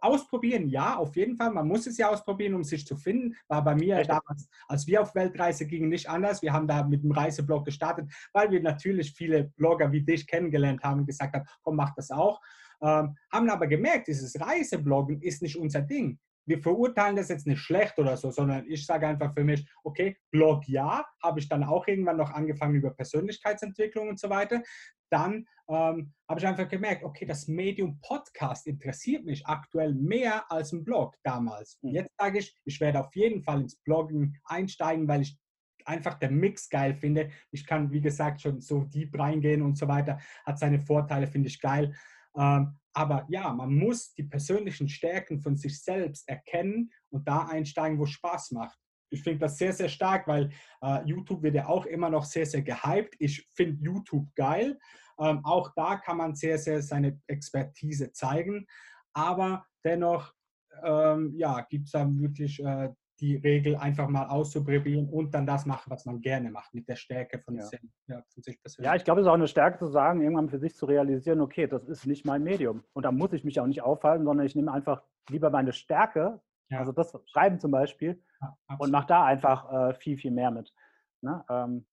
Ausprobieren, 0.00 0.68
ja, 0.68 0.96
auf 0.96 1.14
jeden 1.16 1.36
Fall. 1.36 1.50
Man 1.50 1.68
muss 1.68 1.86
es 1.86 1.98
ja 1.98 2.08
ausprobieren, 2.08 2.54
um 2.54 2.64
sich 2.64 2.86
zu 2.86 2.96
finden. 2.96 3.34
War 3.48 3.62
bei 3.62 3.74
mir 3.74 3.98
Richtig. 3.98 4.16
damals, 4.16 4.48
als 4.68 4.86
wir 4.86 5.02
auf 5.02 5.14
Weltreise 5.14 5.66
gingen, 5.66 5.90
nicht 5.90 6.08
anders. 6.08 6.40
Wir 6.40 6.52
haben 6.52 6.66
da 6.66 6.82
mit 6.82 7.02
dem 7.02 7.12
Reiseblog 7.12 7.66
gestartet, 7.66 8.10
weil 8.32 8.50
wir 8.50 8.62
natürlich 8.62 9.12
viele 9.12 9.52
Blogger 9.56 9.92
wie 9.92 10.02
dich 10.02 10.26
kennengelernt 10.26 10.82
haben 10.82 11.00
und 11.00 11.06
gesagt 11.06 11.34
haben, 11.34 11.44
komm, 11.62 11.76
mach 11.76 11.94
das 11.94 12.10
auch. 12.10 12.40
Ähm, 12.82 13.16
haben 13.30 13.50
aber 13.50 13.66
gemerkt, 13.66 14.08
dieses 14.08 14.40
Reisebloggen 14.40 15.20
ist 15.20 15.42
nicht 15.42 15.58
unser 15.58 15.82
Ding 15.82 16.18
wir 16.46 16.62
verurteilen 16.62 17.16
das 17.16 17.28
jetzt 17.28 17.46
nicht 17.46 17.60
schlecht 17.60 17.98
oder 17.98 18.16
so, 18.16 18.30
sondern 18.30 18.66
ich 18.66 18.84
sage 18.86 19.06
einfach 19.06 19.32
für 19.32 19.44
mich, 19.44 19.68
okay, 19.84 20.16
Blog 20.30 20.66
ja, 20.68 21.04
habe 21.22 21.40
ich 21.40 21.48
dann 21.48 21.64
auch 21.64 21.86
irgendwann 21.86 22.16
noch 22.16 22.30
angefangen 22.30 22.74
über 22.74 22.90
Persönlichkeitsentwicklung 22.90 24.08
und 24.08 24.18
so 24.18 24.30
weiter. 24.30 24.62
Dann 25.10 25.46
ähm, 25.68 26.12
habe 26.28 26.40
ich 26.40 26.46
einfach 26.46 26.68
gemerkt, 26.68 27.04
okay, 27.04 27.26
das 27.26 27.48
Medium 27.48 28.00
Podcast 28.00 28.66
interessiert 28.66 29.24
mich 29.24 29.46
aktuell 29.46 29.94
mehr 29.94 30.50
als 30.50 30.72
ein 30.72 30.84
Blog 30.84 31.16
damals. 31.22 31.78
Mhm. 31.82 31.90
Jetzt 31.90 32.12
sage 32.18 32.38
ich, 32.38 32.56
ich 32.64 32.80
werde 32.80 33.00
auf 33.00 33.14
jeden 33.14 33.42
Fall 33.42 33.60
ins 33.60 33.76
Bloggen 33.76 34.36
einsteigen, 34.44 35.08
weil 35.08 35.22
ich 35.22 35.38
einfach 35.84 36.14
den 36.14 36.36
Mix 36.36 36.68
geil 36.68 36.94
finde. 36.94 37.30
Ich 37.50 37.66
kann, 37.66 37.90
wie 37.90 38.00
gesagt, 38.00 38.40
schon 38.40 38.60
so 38.60 38.84
deep 38.84 39.18
reingehen 39.18 39.62
und 39.62 39.76
so 39.76 39.88
weiter. 39.88 40.18
Hat 40.44 40.58
seine 40.58 40.78
Vorteile, 40.78 41.26
finde 41.26 41.48
ich 41.48 41.60
geil. 41.60 41.94
Ähm, 42.36 42.78
aber 42.92 43.26
ja, 43.28 43.52
man 43.52 43.74
muss 43.74 44.12
die 44.14 44.24
persönlichen 44.24 44.88
Stärken 44.88 45.40
von 45.40 45.56
sich 45.56 45.80
selbst 45.82 46.28
erkennen 46.28 46.90
und 47.10 47.26
da 47.26 47.46
einsteigen, 47.46 47.98
wo 47.98 48.06
Spaß 48.06 48.52
macht. 48.52 48.78
Ich 49.10 49.22
finde 49.22 49.40
das 49.40 49.58
sehr, 49.58 49.72
sehr 49.72 49.88
stark, 49.88 50.26
weil 50.28 50.50
äh, 50.82 51.04
YouTube 51.04 51.42
wird 51.42 51.56
ja 51.56 51.66
auch 51.66 51.86
immer 51.86 52.10
noch 52.10 52.24
sehr, 52.24 52.46
sehr 52.46 52.62
gehypt. 52.62 53.16
Ich 53.18 53.46
finde 53.54 53.82
YouTube 53.82 54.28
geil. 54.36 54.78
Ähm, 55.18 55.44
auch 55.44 55.72
da 55.74 55.96
kann 55.96 56.16
man 56.16 56.34
sehr, 56.34 56.58
sehr 56.58 56.80
seine 56.82 57.20
Expertise 57.26 58.12
zeigen. 58.12 58.66
Aber 59.12 59.66
dennoch 59.84 60.32
ähm, 60.84 61.34
ja, 61.36 61.60
gibt 61.62 61.86
es 61.86 61.92
dann 61.92 62.20
wirklich 62.20 62.60
äh, 62.64 62.90
die 63.20 63.36
Regel 63.36 63.76
einfach 63.76 64.08
mal 64.08 64.26
auszuprobieren 64.26 65.08
und 65.08 65.34
dann 65.34 65.46
das 65.46 65.66
machen, 65.66 65.90
was 65.90 66.06
man 66.06 66.20
gerne 66.20 66.50
macht, 66.50 66.72
mit 66.74 66.88
der 66.88 66.96
Stärke 66.96 67.38
von, 67.38 67.56
ja. 67.56 67.62
Sich, 67.62 67.80
ja, 68.06 68.22
von 68.32 68.42
sich 68.42 68.60
persönlich. 68.60 68.86
Ja, 68.86 68.96
ich 68.96 69.04
glaube, 69.04 69.20
es 69.20 69.26
ist 69.26 69.30
auch 69.30 69.34
eine 69.34 69.48
Stärke 69.48 69.78
zu 69.78 69.86
sagen, 69.86 70.22
irgendwann 70.22 70.48
für 70.48 70.58
sich 70.58 70.74
zu 70.74 70.86
realisieren, 70.86 71.40
okay, 71.40 71.66
das 71.66 71.84
ist 71.84 72.06
nicht 72.06 72.24
mein 72.24 72.42
Medium. 72.42 72.82
Und 72.92 73.04
da 73.04 73.12
muss 73.12 73.32
ich 73.32 73.44
mich 73.44 73.60
auch 73.60 73.66
nicht 73.66 73.82
aufhalten, 73.82 74.24
sondern 74.24 74.46
ich 74.46 74.54
nehme 74.54 74.72
einfach 74.72 75.02
lieber 75.28 75.50
meine 75.50 75.72
Stärke, 75.72 76.40
ja. 76.70 76.78
also 76.78 76.92
das 76.92 77.16
Schreiben 77.26 77.60
zum 77.60 77.70
Beispiel, 77.70 78.22
und 78.78 78.90
mache 78.90 79.06
da 79.06 79.24
einfach 79.24 79.90
äh, 79.90 79.94
viel, 79.94 80.16
viel 80.16 80.30
mehr 80.30 80.50
mit. 80.50 80.72
Ne? 81.20 81.44
Ähm, 81.50 81.86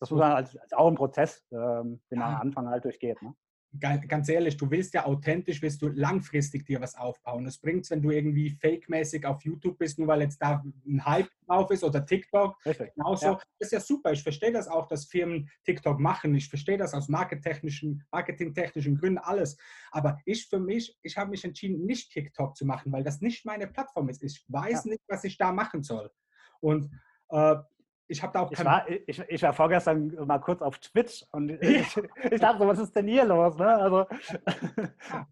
das 0.00 0.10
muss 0.10 0.20
man 0.20 0.32
als, 0.32 0.56
als, 0.56 0.72
auch 0.74 0.88
ein 0.88 0.94
Prozess, 0.94 1.46
ähm, 1.52 2.02
den 2.10 2.18
man 2.18 2.34
am 2.34 2.40
Anfang 2.42 2.68
halt 2.68 2.84
durchgeht. 2.84 3.20
Ne? 3.22 3.34
Ganz 3.80 4.28
ehrlich, 4.28 4.56
du 4.56 4.70
willst 4.70 4.94
ja 4.94 5.06
authentisch, 5.06 5.62
willst 5.62 5.82
du 5.82 5.88
langfristig 5.88 6.64
dir 6.66 6.80
was 6.80 6.96
aufbauen. 6.96 7.46
Es 7.46 7.58
bringt 7.58 7.88
wenn 7.90 8.02
du 8.02 8.10
irgendwie 8.10 8.50
fake-mäßig 8.50 9.26
auf 9.26 9.42
YouTube 9.42 9.78
bist, 9.78 9.98
nur 9.98 10.08
weil 10.08 10.22
jetzt 10.22 10.38
da 10.38 10.62
ein 10.86 11.04
Hype 11.04 11.28
drauf 11.46 11.70
ist 11.70 11.84
oder 11.84 12.04
TikTok. 12.04 12.56
Richtig. 12.64 12.94
Genauso. 12.94 13.26
Ja. 13.26 13.40
Das 13.58 13.68
ist 13.68 13.72
ja 13.72 13.80
super. 13.80 14.12
Ich 14.12 14.22
verstehe 14.22 14.52
das 14.52 14.68
auch, 14.68 14.86
dass 14.86 15.06
Firmen 15.06 15.48
TikTok 15.64 16.00
machen. 16.00 16.34
Ich 16.34 16.48
verstehe 16.48 16.78
das 16.78 16.94
aus 16.94 17.08
marketingtechnischen, 17.08 18.04
marketingtechnischen 18.10 18.96
Gründen 18.96 19.18
alles. 19.18 19.56
Aber 19.90 20.18
ich 20.24 20.46
für 20.46 20.58
mich, 20.58 20.96
ich 21.02 21.16
habe 21.16 21.30
mich 21.30 21.44
entschieden, 21.44 21.84
nicht 21.84 22.12
TikTok 22.12 22.56
zu 22.56 22.64
machen, 22.64 22.92
weil 22.92 23.04
das 23.04 23.20
nicht 23.20 23.44
meine 23.44 23.66
Plattform 23.66 24.08
ist. 24.08 24.22
Ich 24.22 24.44
weiß 24.48 24.84
ja. 24.84 24.90
nicht, 24.90 25.02
was 25.08 25.24
ich 25.24 25.36
da 25.38 25.52
machen 25.52 25.82
soll. 25.82 26.10
Und 26.60 26.90
äh, 27.30 27.56
ich 28.08 28.22
habe 28.22 28.32
da 28.32 28.40
auch 28.40 28.52
ich 28.52 28.64
war, 28.64 28.88
ich, 28.88 29.18
ich, 29.28 29.42
war 29.42 29.52
vorgestern 29.52 30.14
mal 30.26 30.38
kurz 30.38 30.62
auf 30.62 30.78
Twitch 30.78 31.24
und 31.32 31.50
ich, 31.62 31.96
ich 32.30 32.40
dachte 32.40 32.58
so, 32.58 32.66
was 32.66 32.78
ist 32.78 32.94
denn 32.94 33.08
hier 33.08 33.24
los? 33.24 33.56
Ne? 33.56 33.68
Also, 33.68 34.06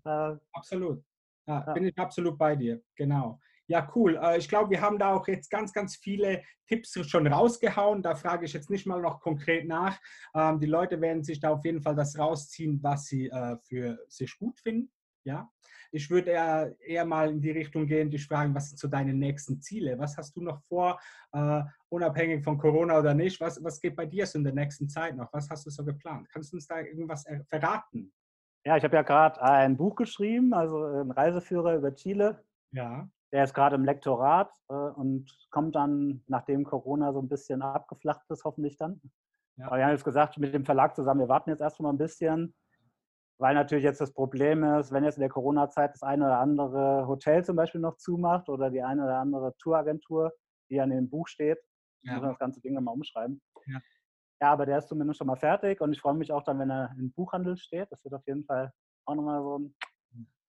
ja, 0.04 0.32
äh, 0.32 0.38
absolut. 0.52 1.02
Ja, 1.46 1.64
ja. 1.66 1.72
Bin 1.72 1.84
ich 1.84 1.98
absolut 1.98 2.38
bei 2.38 2.56
dir, 2.56 2.82
genau. 2.96 3.38
Ja, 3.66 3.90
cool. 3.94 4.18
Äh, 4.22 4.38
ich 4.38 4.48
glaube, 4.48 4.70
wir 4.70 4.80
haben 4.80 4.98
da 4.98 5.14
auch 5.14 5.26
jetzt 5.28 5.50
ganz, 5.50 5.72
ganz 5.72 5.96
viele 5.96 6.42
Tipps 6.66 6.98
schon 7.08 7.26
rausgehauen. 7.26 8.02
Da 8.02 8.14
frage 8.14 8.44
ich 8.44 8.52
jetzt 8.52 8.70
nicht 8.70 8.87
mal 8.87 9.00
noch 9.00 9.20
konkret 9.20 9.66
nach. 9.66 9.98
Ähm, 10.34 10.60
die 10.60 10.66
Leute 10.66 11.00
werden 11.00 11.22
sich 11.22 11.40
da 11.40 11.50
auf 11.50 11.64
jeden 11.64 11.80
Fall 11.80 11.94
das 11.94 12.18
rausziehen, 12.18 12.82
was 12.82 13.06
sie 13.06 13.28
äh, 13.28 13.56
für 13.62 13.98
sich 14.08 14.37
gut 14.38 14.58
finden. 14.60 14.90
Ja, 15.26 15.50
ich 15.94 16.10
würde 16.10 16.32
eher, 16.32 16.74
eher 16.80 17.04
mal 17.04 17.30
in 17.30 17.40
die 17.40 17.52
Richtung 17.52 17.87
gehen, 17.87 18.10
dich 18.10 18.26
fragen, 18.26 18.54
was 18.54 18.68
sind 18.68 18.78
so 18.78 18.88
deine 18.88 19.14
nächsten 19.14 19.60
Ziele? 19.62 19.96
Was 19.96 20.16
hast 20.18 20.37
du 20.37 20.42
noch 20.42 20.60
vor, 20.64 21.00
uh, 21.34 21.62
unabhängig 21.94 22.44
von 22.44 22.59
Corona 22.59 22.98
oder 22.98 23.14
nicht? 23.14 23.40
Was, 23.40 23.62
was 23.62 23.81
geht 23.81 23.96
bei 23.96 24.06
dir 24.06 24.27
so 24.27 24.38
in 24.38 24.44
der 24.44 24.54
nächsten 24.54 24.88
Zeit 24.88 25.16
noch? 25.16 25.33
Was 25.33 25.48
hast 25.50 25.66
du 25.66 25.71
so 25.71 25.85
geplant? 25.85 26.29
Kannst 26.31 26.52
du 26.52 26.56
uns 26.56 26.66
da 26.66 26.81
irgendwas 26.81 27.25
verraten? 27.48 28.12
Ja, 28.66 28.77
ich 28.77 28.85
habe 28.85 28.96
ja 28.96 29.02
gerade 29.02 29.42
ein 29.42 29.77
Buch 29.77 29.94
geschrieben, 29.94 30.54
also 30.54 30.85
ein 30.85 31.10
Reiseführer 31.10 31.77
über 31.77 31.94
Chile. 31.94 32.42
Ja. 32.73 33.08
Der 33.33 33.44
ist 33.44 33.52
gerade 33.52 33.77
im 33.77 33.85
Lektorat 33.85 34.50
äh, 34.68 34.75
und 34.75 35.29
kommt 35.50 35.75
dann, 35.75 36.23
nachdem 36.29 36.64
Corona 36.64 37.12
so 37.12 37.21
ein 37.21 37.29
bisschen 37.29 37.62
abgeflacht 37.62 38.23
ist, 38.31 38.44
hoffentlich 38.44 38.77
dann. 38.77 39.00
Ja. 39.56 39.66
Aber 39.66 39.77
wir 39.77 39.85
haben 39.85 39.92
jetzt 39.92 40.04
gesagt, 40.04 40.38
mit 40.38 40.54
dem 40.54 40.64
Verlag 40.64 40.96
zusammen, 40.96 41.21
wir 41.21 41.29
warten 41.29 41.50
jetzt 41.50 41.60
erstmal 41.60 41.92
ein 41.92 41.98
bisschen, 41.98 42.54
weil 43.38 43.54
natürlich 43.54 43.85
jetzt 43.85 44.00
das 44.00 44.12
Problem 44.12 44.64
ist, 44.64 44.92
wenn 44.92 45.04
jetzt 45.04 45.16
in 45.16 45.23
der 45.23 45.31
Corona-Zeit 45.31 45.92
das 45.92 46.02
eine 46.02 46.25
oder 46.25 46.38
andere 46.38 47.06
Hotel 47.06 47.44
zum 47.44 47.56
Beispiel 47.56 47.81
noch 47.81 47.96
zumacht 47.96 48.48
oder 48.48 48.71
die 48.71 48.83
eine 48.83 49.04
oder 49.04 49.18
andere 49.18 49.54
Touragentur, 49.58 50.33
die 50.71 50.81
an 50.81 50.90
dem 50.90 51.10
Buch 51.10 51.29
steht, 51.29 51.58
ja. 52.05 52.15
muss 52.15 52.23
man 52.23 52.31
das 52.31 52.38
ganze 52.38 52.61
Ding 52.61 52.75
nochmal 52.75 52.94
umschreiben. 52.94 53.40
Ja. 53.67 53.81
ja, 54.40 54.52
aber 54.52 54.67
der 54.67 54.79
ist 54.79 54.88
zumindest 54.88 55.19
schon 55.19 55.27
mal 55.27 55.37
fertig 55.37 55.81
und 55.81 55.92
ich 55.92 56.00
freue 56.00 56.15
mich 56.15 56.33
auch 56.33 56.42
dann, 56.42 56.59
wenn 56.59 56.71
er 56.71 56.94
im 56.98 57.13
Buchhandel 57.13 57.57
steht. 57.57 57.90
Das 57.90 58.02
wird 58.05 58.15
auf 58.15 58.27
jeden 58.27 58.44
Fall 58.44 58.73
auch 59.07 59.15
nochmal 59.15 59.42
so 59.42 59.59
ein, 59.59 59.75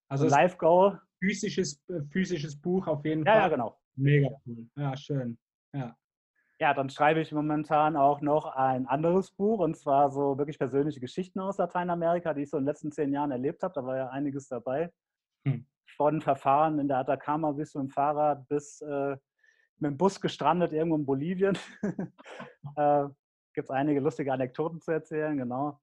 also 0.08 0.28
Live-Goal. 0.28 1.02
Physisches, 1.20 1.84
äh, 1.90 2.02
physisches 2.12 2.60
Buch 2.60 2.88
auf 2.88 3.04
jeden 3.06 3.26
ja, 3.26 3.32
Fall. 3.32 3.42
Ja, 3.42 3.48
genau. 3.48 3.80
Mega 3.96 4.30
cool. 4.46 4.68
Ja, 4.76 4.96
schön. 4.96 5.38
Ja. 5.74 5.96
Ja, 6.60 6.74
dann 6.74 6.90
schreibe 6.90 7.20
ich 7.20 7.34
momentan 7.34 7.98
auch 7.98 8.22
noch 8.22 8.46
ein 8.46 8.88
anderes 8.88 9.32
Buch 9.32 9.60
und 9.60 9.76
zwar 9.76 10.10
so 10.10 10.38
wirklich 10.38 10.58
persönliche 10.58 11.02
Geschichten 11.02 11.42
aus 11.42 11.58
Lateinamerika, 11.58 12.34
die 12.34 12.44
ich 12.44 12.50
so 12.50 12.58
in 12.58 12.64
den 12.64 12.68
letzten 12.68 12.94
zehn 12.94 13.12
Jahren 13.12 13.32
erlebt 13.32 13.62
habe. 13.62 13.74
Da 13.74 13.86
war 13.86 13.98
ja 13.98 14.10
einiges 14.10 14.48
dabei. 14.48 14.92
Hm. 15.46 15.66
Von 15.98 16.22
Verfahren 16.22 16.80
in 16.80 16.88
der 16.88 17.00
Atacama 17.00 17.52
bis 17.52 17.74
dem 17.74 17.90
Fahrrad 17.90 18.48
bis 18.48 18.82
äh, 18.82 19.18
mit 19.80 19.92
dem 19.92 19.98
Bus 19.98 20.22
gestrandet 20.22 20.74
irgendwo 20.74 20.96
in 20.96 21.06
Bolivien. 21.06 21.58
äh, 22.76 23.06
Gibt 23.54 23.70
es 23.70 23.72
einige 23.72 24.00
lustige 24.00 24.34
Anekdoten 24.34 24.82
zu 24.82 24.92
erzählen, 24.92 25.38
genau. 25.38 25.80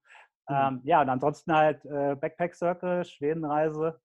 Mhm. 0.48 0.54
Ähm, 0.54 0.80
ja, 0.84 1.00
und 1.02 1.08
ansonsten 1.08 1.54
halt 1.54 1.84
äh, 1.84 2.16
Backpack 2.16 2.54
Circle, 2.54 3.04
Schwedenreise. 3.04 4.00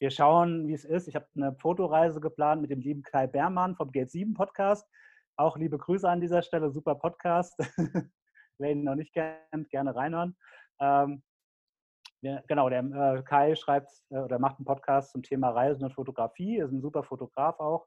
Wir 0.00 0.10
schauen, 0.10 0.66
wie 0.66 0.74
es 0.74 0.84
ist. 0.84 1.08
Ich 1.08 1.14
habe 1.14 1.26
eine 1.36 1.54
Fotoreise 1.56 2.20
geplant 2.20 2.62
mit 2.62 2.70
dem 2.70 2.80
lieben 2.80 3.02
Kai 3.02 3.26
Bermann 3.26 3.76
vom 3.76 3.90
Gate 3.92 4.10
7 4.10 4.34
Podcast. 4.34 4.88
Auch 5.36 5.56
liebe 5.56 5.78
Grüße 5.78 6.08
an 6.08 6.20
dieser 6.20 6.42
Stelle, 6.42 6.70
super 6.70 6.94
Podcast. 6.94 7.58
Wer 8.58 8.70
ihn 8.70 8.84
noch 8.84 8.94
nicht 8.94 9.12
kennt, 9.12 9.70
gerne 9.70 9.94
reinhören. 9.94 10.36
Ähm, 10.80 11.22
ja, 12.22 12.40
genau, 12.46 12.68
der 12.70 12.84
äh, 12.84 13.22
Kai 13.22 13.54
schreibt 13.54 13.90
äh, 14.10 14.18
oder 14.18 14.38
macht 14.38 14.58
einen 14.58 14.64
Podcast 14.64 15.12
zum 15.12 15.22
Thema 15.22 15.50
Reisen 15.50 15.84
und 15.84 15.92
Fotografie, 15.92 16.58
ist 16.58 16.72
ein 16.72 16.80
super 16.80 17.02
Fotograf 17.02 17.60
auch. 17.60 17.86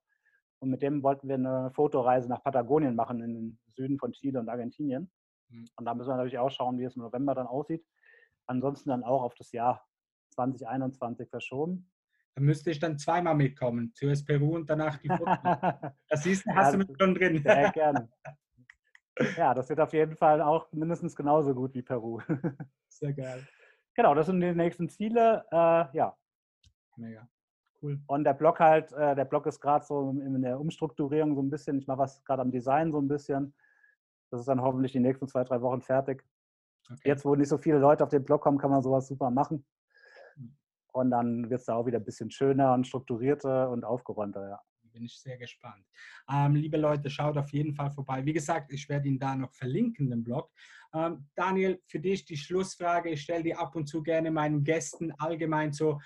Und 0.60 0.70
mit 0.70 0.82
dem 0.82 1.04
wollten 1.04 1.28
wir 1.28 1.36
eine 1.36 1.72
Fotoreise 1.72 2.28
nach 2.30 2.44
Patagonien 2.44 2.96
machen, 2.96 3.22
in 3.22 3.34
den 3.34 3.60
Süden 3.76 4.00
von 4.00 4.12
Chile 4.12 4.40
und 4.40 4.50
Argentinien. 4.50 5.12
Mhm. 5.50 5.66
Und 5.76 5.86
da 5.86 5.94
müssen 5.94 6.10
wir 6.10 6.16
natürlich 6.16 6.40
auch 6.40 6.50
schauen, 6.50 6.80
wie 6.80 6.84
es 6.84 6.96
im 6.96 7.04
November 7.04 7.36
dann 7.36 7.48
aussieht. 7.48 7.86
Ansonsten 8.48 8.90
dann 8.90 9.04
auch 9.04 9.22
auf 9.24 9.36
das 9.36 9.52
Jahr 9.52 9.86
2021 10.32 11.30
verschoben. 11.30 11.90
Da 12.36 12.42
müsste 12.42 12.72
ich 12.72 12.80
dann 12.80 12.98
zweimal 12.98 13.36
mitkommen. 13.36 13.92
Zuerst 13.94 14.26
Peru 14.26 14.56
und 14.56 14.70
danach 14.70 14.98
die 14.98 15.10
Fotos. 15.10 15.28
das 16.10 16.24
siehst 16.24 16.46
du, 16.46 16.52
hast 16.56 16.68
ja, 16.68 16.72
du 16.72 16.78
mit 16.78 17.02
schon 17.02 17.16
drin. 17.16 17.42
Sehr 17.42 17.72
gerne. 17.74 18.10
Ja, 19.36 19.54
das 19.54 19.70
wird 19.70 19.80
auf 19.80 19.94
jeden 19.94 20.16
Fall 20.16 20.42
auch 20.42 20.72
mindestens 20.72 21.16
genauso 21.16 21.56
gut 21.56 21.74
wie 21.74 21.82
Peru. 21.82 22.22
Sehr 22.88 23.14
geil. 23.14 23.48
Genau, 23.96 24.14
das 24.14 24.28
sind 24.28 24.40
die 24.40 24.54
nächsten 24.54 24.90
Ziele. 24.90 25.46
Äh, 25.52 25.98
ja. 25.98 26.16
Mega. 26.96 27.28
Cool. 27.82 28.00
Und 28.08 28.24
der 28.24 28.34
Blog 28.34 28.60
halt, 28.60 28.92
äh, 28.94 29.16
der 29.16 29.26
Blog 29.26 29.46
ist 29.46 29.60
gerade 29.60 29.86
so 29.86 30.10
in 30.10 30.42
der 30.42 30.60
Umstrukturierung 30.60 31.36
so 31.36 31.42
ein 31.42 31.50
bisschen. 31.50 31.78
Ich 31.78 31.88
mache 31.88 32.00
was 32.00 32.24
gerade 32.24 32.42
am 32.42 32.52
Design 32.52 32.92
so 32.92 33.00
ein 33.00 33.08
bisschen. 33.08 33.54
Das 34.32 34.42
ist 34.42 34.48
dann 34.48 34.62
hoffentlich 34.62 34.92
die 34.92 35.00
nächsten 35.00 35.28
zwei, 35.28 35.44
drei 35.44 35.62
Wochen 35.62 35.82
fertig. 35.82 36.24
Okay. 36.90 37.10
Jetzt, 37.10 37.26
wo 37.26 37.36
nicht 37.36 37.50
so 37.50 37.58
viele 37.58 37.78
Leute 37.78 38.04
auf 38.04 38.10
den 38.10 38.24
Blog 38.24 38.42
kommen, 38.42 38.58
kann 38.58 38.72
man 38.72 38.82
sowas 38.82 39.08
super 39.08 39.30
machen. 39.30 39.66
Hm. 40.36 40.58
Und 40.94 41.12
dann 41.12 41.50
wird 41.50 41.60
es 41.60 41.66
da 41.66 41.76
auch 41.76 41.86
wieder 41.86 42.00
ein 42.00 42.06
bisschen 42.06 42.32
schöner 42.32 42.74
und 42.74 42.88
strukturierter 42.88 43.70
und 43.70 43.84
aufgeräumter, 43.84 44.50
ja. 44.50 44.62
Bin 44.94 45.04
ich 45.04 45.20
sehr 45.20 45.38
gespannt. 45.38 45.86
Ähm, 46.28 46.56
liebe 46.56 46.78
Leute, 46.78 47.12
schaut 47.12 47.38
auf 47.38 47.52
jeden 47.52 47.76
Fall 47.76 47.92
vorbei. 47.92 48.26
Wie 48.26 48.34
gesagt, 48.34 48.74
ich 48.74 48.90
werde 48.90 49.08
ihn 49.08 49.20
da 49.20 49.36
noch 49.36 49.54
verlinken, 49.54 50.10
den 50.10 50.24
Blog. 50.24 50.50
Ähm, 50.92 51.28
Daniel, 51.36 51.80
für 51.86 52.00
dich 52.00 52.26
die 52.26 52.38
Schlussfrage. 52.38 53.12
Ich 53.12 53.22
stelle 53.22 53.44
die 53.44 53.54
ab 53.54 53.76
und 53.76 53.86
zu 53.86 54.02
gerne 54.02 54.32
meinen 54.32 54.64
Gästen 54.64 55.12
allgemein 55.20 55.72
so. 55.72 56.00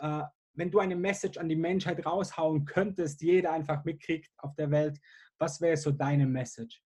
Äh, 0.00 0.22
wenn 0.54 0.70
du 0.70 0.78
eine 0.78 0.96
Message 0.96 1.38
an 1.38 1.48
die 1.48 1.56
Menschheit 1.56 2.04
raushauen 2.04 2.64
könntest, 2.64 3.20
die 3.20 3.26
jeder 3.26 3.52
einfach 3.52 3.84
mitkriegt 3.84 4.30
auf 4.38 4.54
der 4.54 4.70
Welt, 4.70 4.98
was 5.38 5.60
wäre 5.60 5.76
so 5.76 5.90
deine 5.90 6.26
Message? 6.26 6.82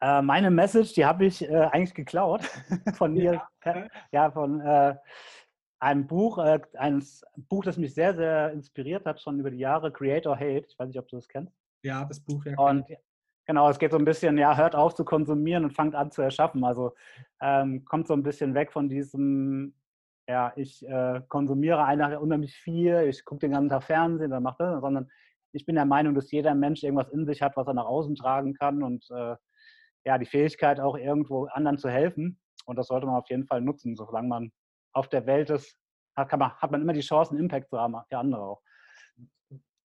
Äh, 0.00 0.20
meine 0.22 0.50
Message, 0.50 0.94
die 0.94 1.04
habe 1.04 1.26
ich 1.26 1.48
äh, 1.48 1.54
eigentlich 1.54 1.94
geklaut 1.94 2.42
von 2.94 3.12
mir, 3.12 3.42
ja, 3.64 3.86
ja 4.10 4.30
von 4.30 4.60
äh, 4.60 4.96
einem 5.78 6.06
Buch, 6.06 6.38
äh, 6.38 6.60
ein 6.74 7.04
Buch, 7.48 7.64
das 7.64 7.76
mich 7.76 7.94
sehr, 7.94 8.14
sehr 8.14 8.52
inspiriert 8.52 9.06
hat, 9.06 9.20
schon 9.20 9.38
über 9.38 9.50
die 9.50 9.58
Jahre, 9.58 9.92
Creator 9.92 10.36
Hate. 10.36 10.66
Ich 10.68 10.78
weiß 10.78 10.88
nicht, 10.88 10.98
ob 10.98 11.08
du 11.08 11.16
das 11.16 11.28
kennst. 11.28 11.56
Ja, 11.84 12.04
das 12.04 12.20
Buch, 12.20 12.44
ja. 12.44 12.56
Und 12.58 12.84
genau, 13.46 13.68
es 13.68 13.78
geht 13.78 13.92
so 13.92 13.98
ein 13.98 14.04
bisschen, 14.04 14.38
ja, 14.38 14.56
hört 14.56 14.74
auf 14.74 14.94
zu 14.94 15.04
konsumieren 15.04 15.64
und 15.64 15.72
fangt 15.72 15.94
an 15.94 16.10
zu 16.10 16.22
erschaffen. 16.22 16.64
Also 16.64 16.94
ähm, 17.40 17.84
kommt 17.84 18.08
so 18.08 18.14
ein 18.14 18.22
bisschen 18.22 18.54
weg 18.54 18.72
von 18.72 18.88
diesem 18.88 19.74
ja, 20.28 20.52
ich 20.56 20.86
äh, 20.86 21.20
konsumiere 21.28 21.84
einfach 21.84 22.20
unheimlich 22.20 22.54
viel, 22.54 23.06
ich 23.08 23.24
gucke 23.24 23.40
den 23.40 23.52
ganzen 23.52 23.70
Tag 23.70 23.84
Fernsehen, 23.84 24.30
dann 24.30 24.42
macht 24.42 24.60
das, 24.60 24.80
sondern 24.80 25.10
ich 25.52 25.66
bin 25.66 25.74
der 25.74 25.84
Meinung, 25.84 26.14
dass 26.14 26.30
jeder 26.30 26.54
Mensch 26.54 26.82
irgendwas 26.82 27.10
in 27.10 27.26
sich 27.26 27.42
hat, 27.42 27.56
was 27.56 27.66
er 27.66 27.74
nach 27.74 27.84
außen 27.84 28.14
tragen 28.14 28.54
kann 28.54 28.82
und 28.82 29.04
äh, 29.10 29.36
ja, 30.04 30.18
die 30.18 30.26
Fähigkeit 30.26 30.80
auch 30.80 30.96
irgendwo 30.96 31.46
anderen 31.46 31.78
zu 31.78 31.88
helfen. 31.88 32.40
Und 32.64 32.76
das 32.76 32.86
sollte 32.86 33.06
man 33.06 33.16
auf 33.16 33.28
jeden 33.28 33.46
Fall 33.46 33.60
nutzen, 33.60 33.96
solange 33.96 34.28
man 34.28 34.52
auf 34.92 35.08
der 35.08 35.26
Welt 35.26 35.50
ist, 35.50 35.76
hat, 36.16 36.30
man, 36.38 36.52
hat 36.54 36.70
man 36.70 36.82
immer 36.82 36.92
die 36.92 37.00
Chance, 37.00 37.32
einen 37.32 37.40
Impact 37.40 37.68
zu 37.68 37.78
haben, 37.78 37.96
für 38.08 38.18
andere 38.18 38.42
auch. 38.42 38.62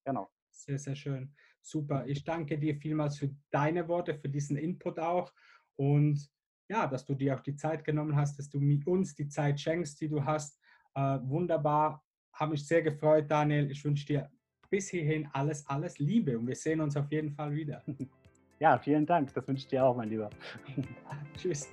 Genau. 0.05 0.29
Sehr, 0.49 0.77
sehr 0.77 0.95
schön. 0.95 1.33
Super. 1.61 2.05
Ich 2.07 2.23
danke 2.23 2.57
dir 2.57 2.75
vielmals 2.77 3.17
für 3.17 3.29
deine 3.51 3.87
Worte, 3.87 4.15
für 4.15 4.29
diesen 4.29 4.57
Input 4.57 4.99
auch. 4.99 5.31
Und 5.75 6.29
ja, 6.69 6.87
dass 6.87 7.05
du 7.05 7.15
dir 7.15 7.35
auch 7.35 7.39
die 7.39 7.55
Zeit 7.55 7.83
genommen 7.83 8.15
hast, 8.15 8.37
dass 8.37 8.49
du 8.49 8.59
mit 8.59 8.85
uns 8.87 9.15
die 9.15 9.27
Zeit 9.27 9.59
schenkst, 9.59 9.99
die 10.01 10.09
du 10.09 10.23
hast. 10.23 10.59
Äh, 10.95 11.19
wunderbar, 11.23 12.03
habe 12.33 12.51
mich 12.51 12.67
sehr 12.67 12.81
gefreut, 12.81 13.29
Daniel. 13.29 13.71
Ich 13.71 13.83
wünsche 13.83 14.05
dir 14.05 14.29
bis 14.69 14.89
hierhin 14.89 15.27
alles, 15.33 15.65
alles 15.67 15.97
Liebe 15.99 16.37
und 16.37 16.47
wir 16.47 16.55
sehen 16.55 16.81
uns 16.81 16.97
auf 16.97 17.11
jeden 17.11 17.31
Fall 17.31 17.53
wieder. 17.53 17.83
Ja, 18.59 18.75
vielen 18.79 19.05
Dank. 19.05 19.31
Das 19.35 19.47
wünsche 19.47 19.65
ich 19.65 19.67
dir 19.67 19.85
auch, 19.85 19.95
mein 19.95 20.09
Lieber. 20.09 20.31
Tschüss. 21.37 21.69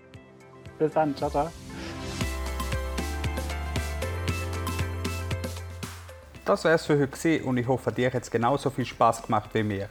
Bis 0.79 0.93
dann. 0.93 1.17
Ciao, 1.17 1.31
ciao. 1.31 1.51
Das 6.45 6.63
wär's 6.65 6.85
für 6.85 7.01
heute 7.01 7.43
und 7.43 7.57
ich 7.57 7.67
hoffe, 7.67 7.91
dir 7.91 8.13
hat 8.13 8.23
es 8.23 8.31
genauso 8.31 8.69
viel 8.69 8.85
Spaß 8.85 9.23
gemacht 9.23 9.49
wie 9.55 9.63
mir. 9.63 9.89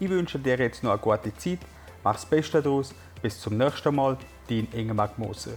Ich 0.00 0.10
wünsche 0.10 0.36
dir 0.36 0.58
jetzt 0.58 0.82
noch 0.82 0.90
eine 0.90 1.00
gute 1.00 1.32
Zeit, 1.36 1.60
mach's 2.02 2.26
Beste 2.26 2.60
daraus, 2.60 2.92
bis 3.22 3.40
zum 3.40 3.56
nächsten 3.56 3.94
Mal, 3.94 4.18
dein 4.52 4.68
Ingemar 4.72 5.10
Moser. 5.16 5.56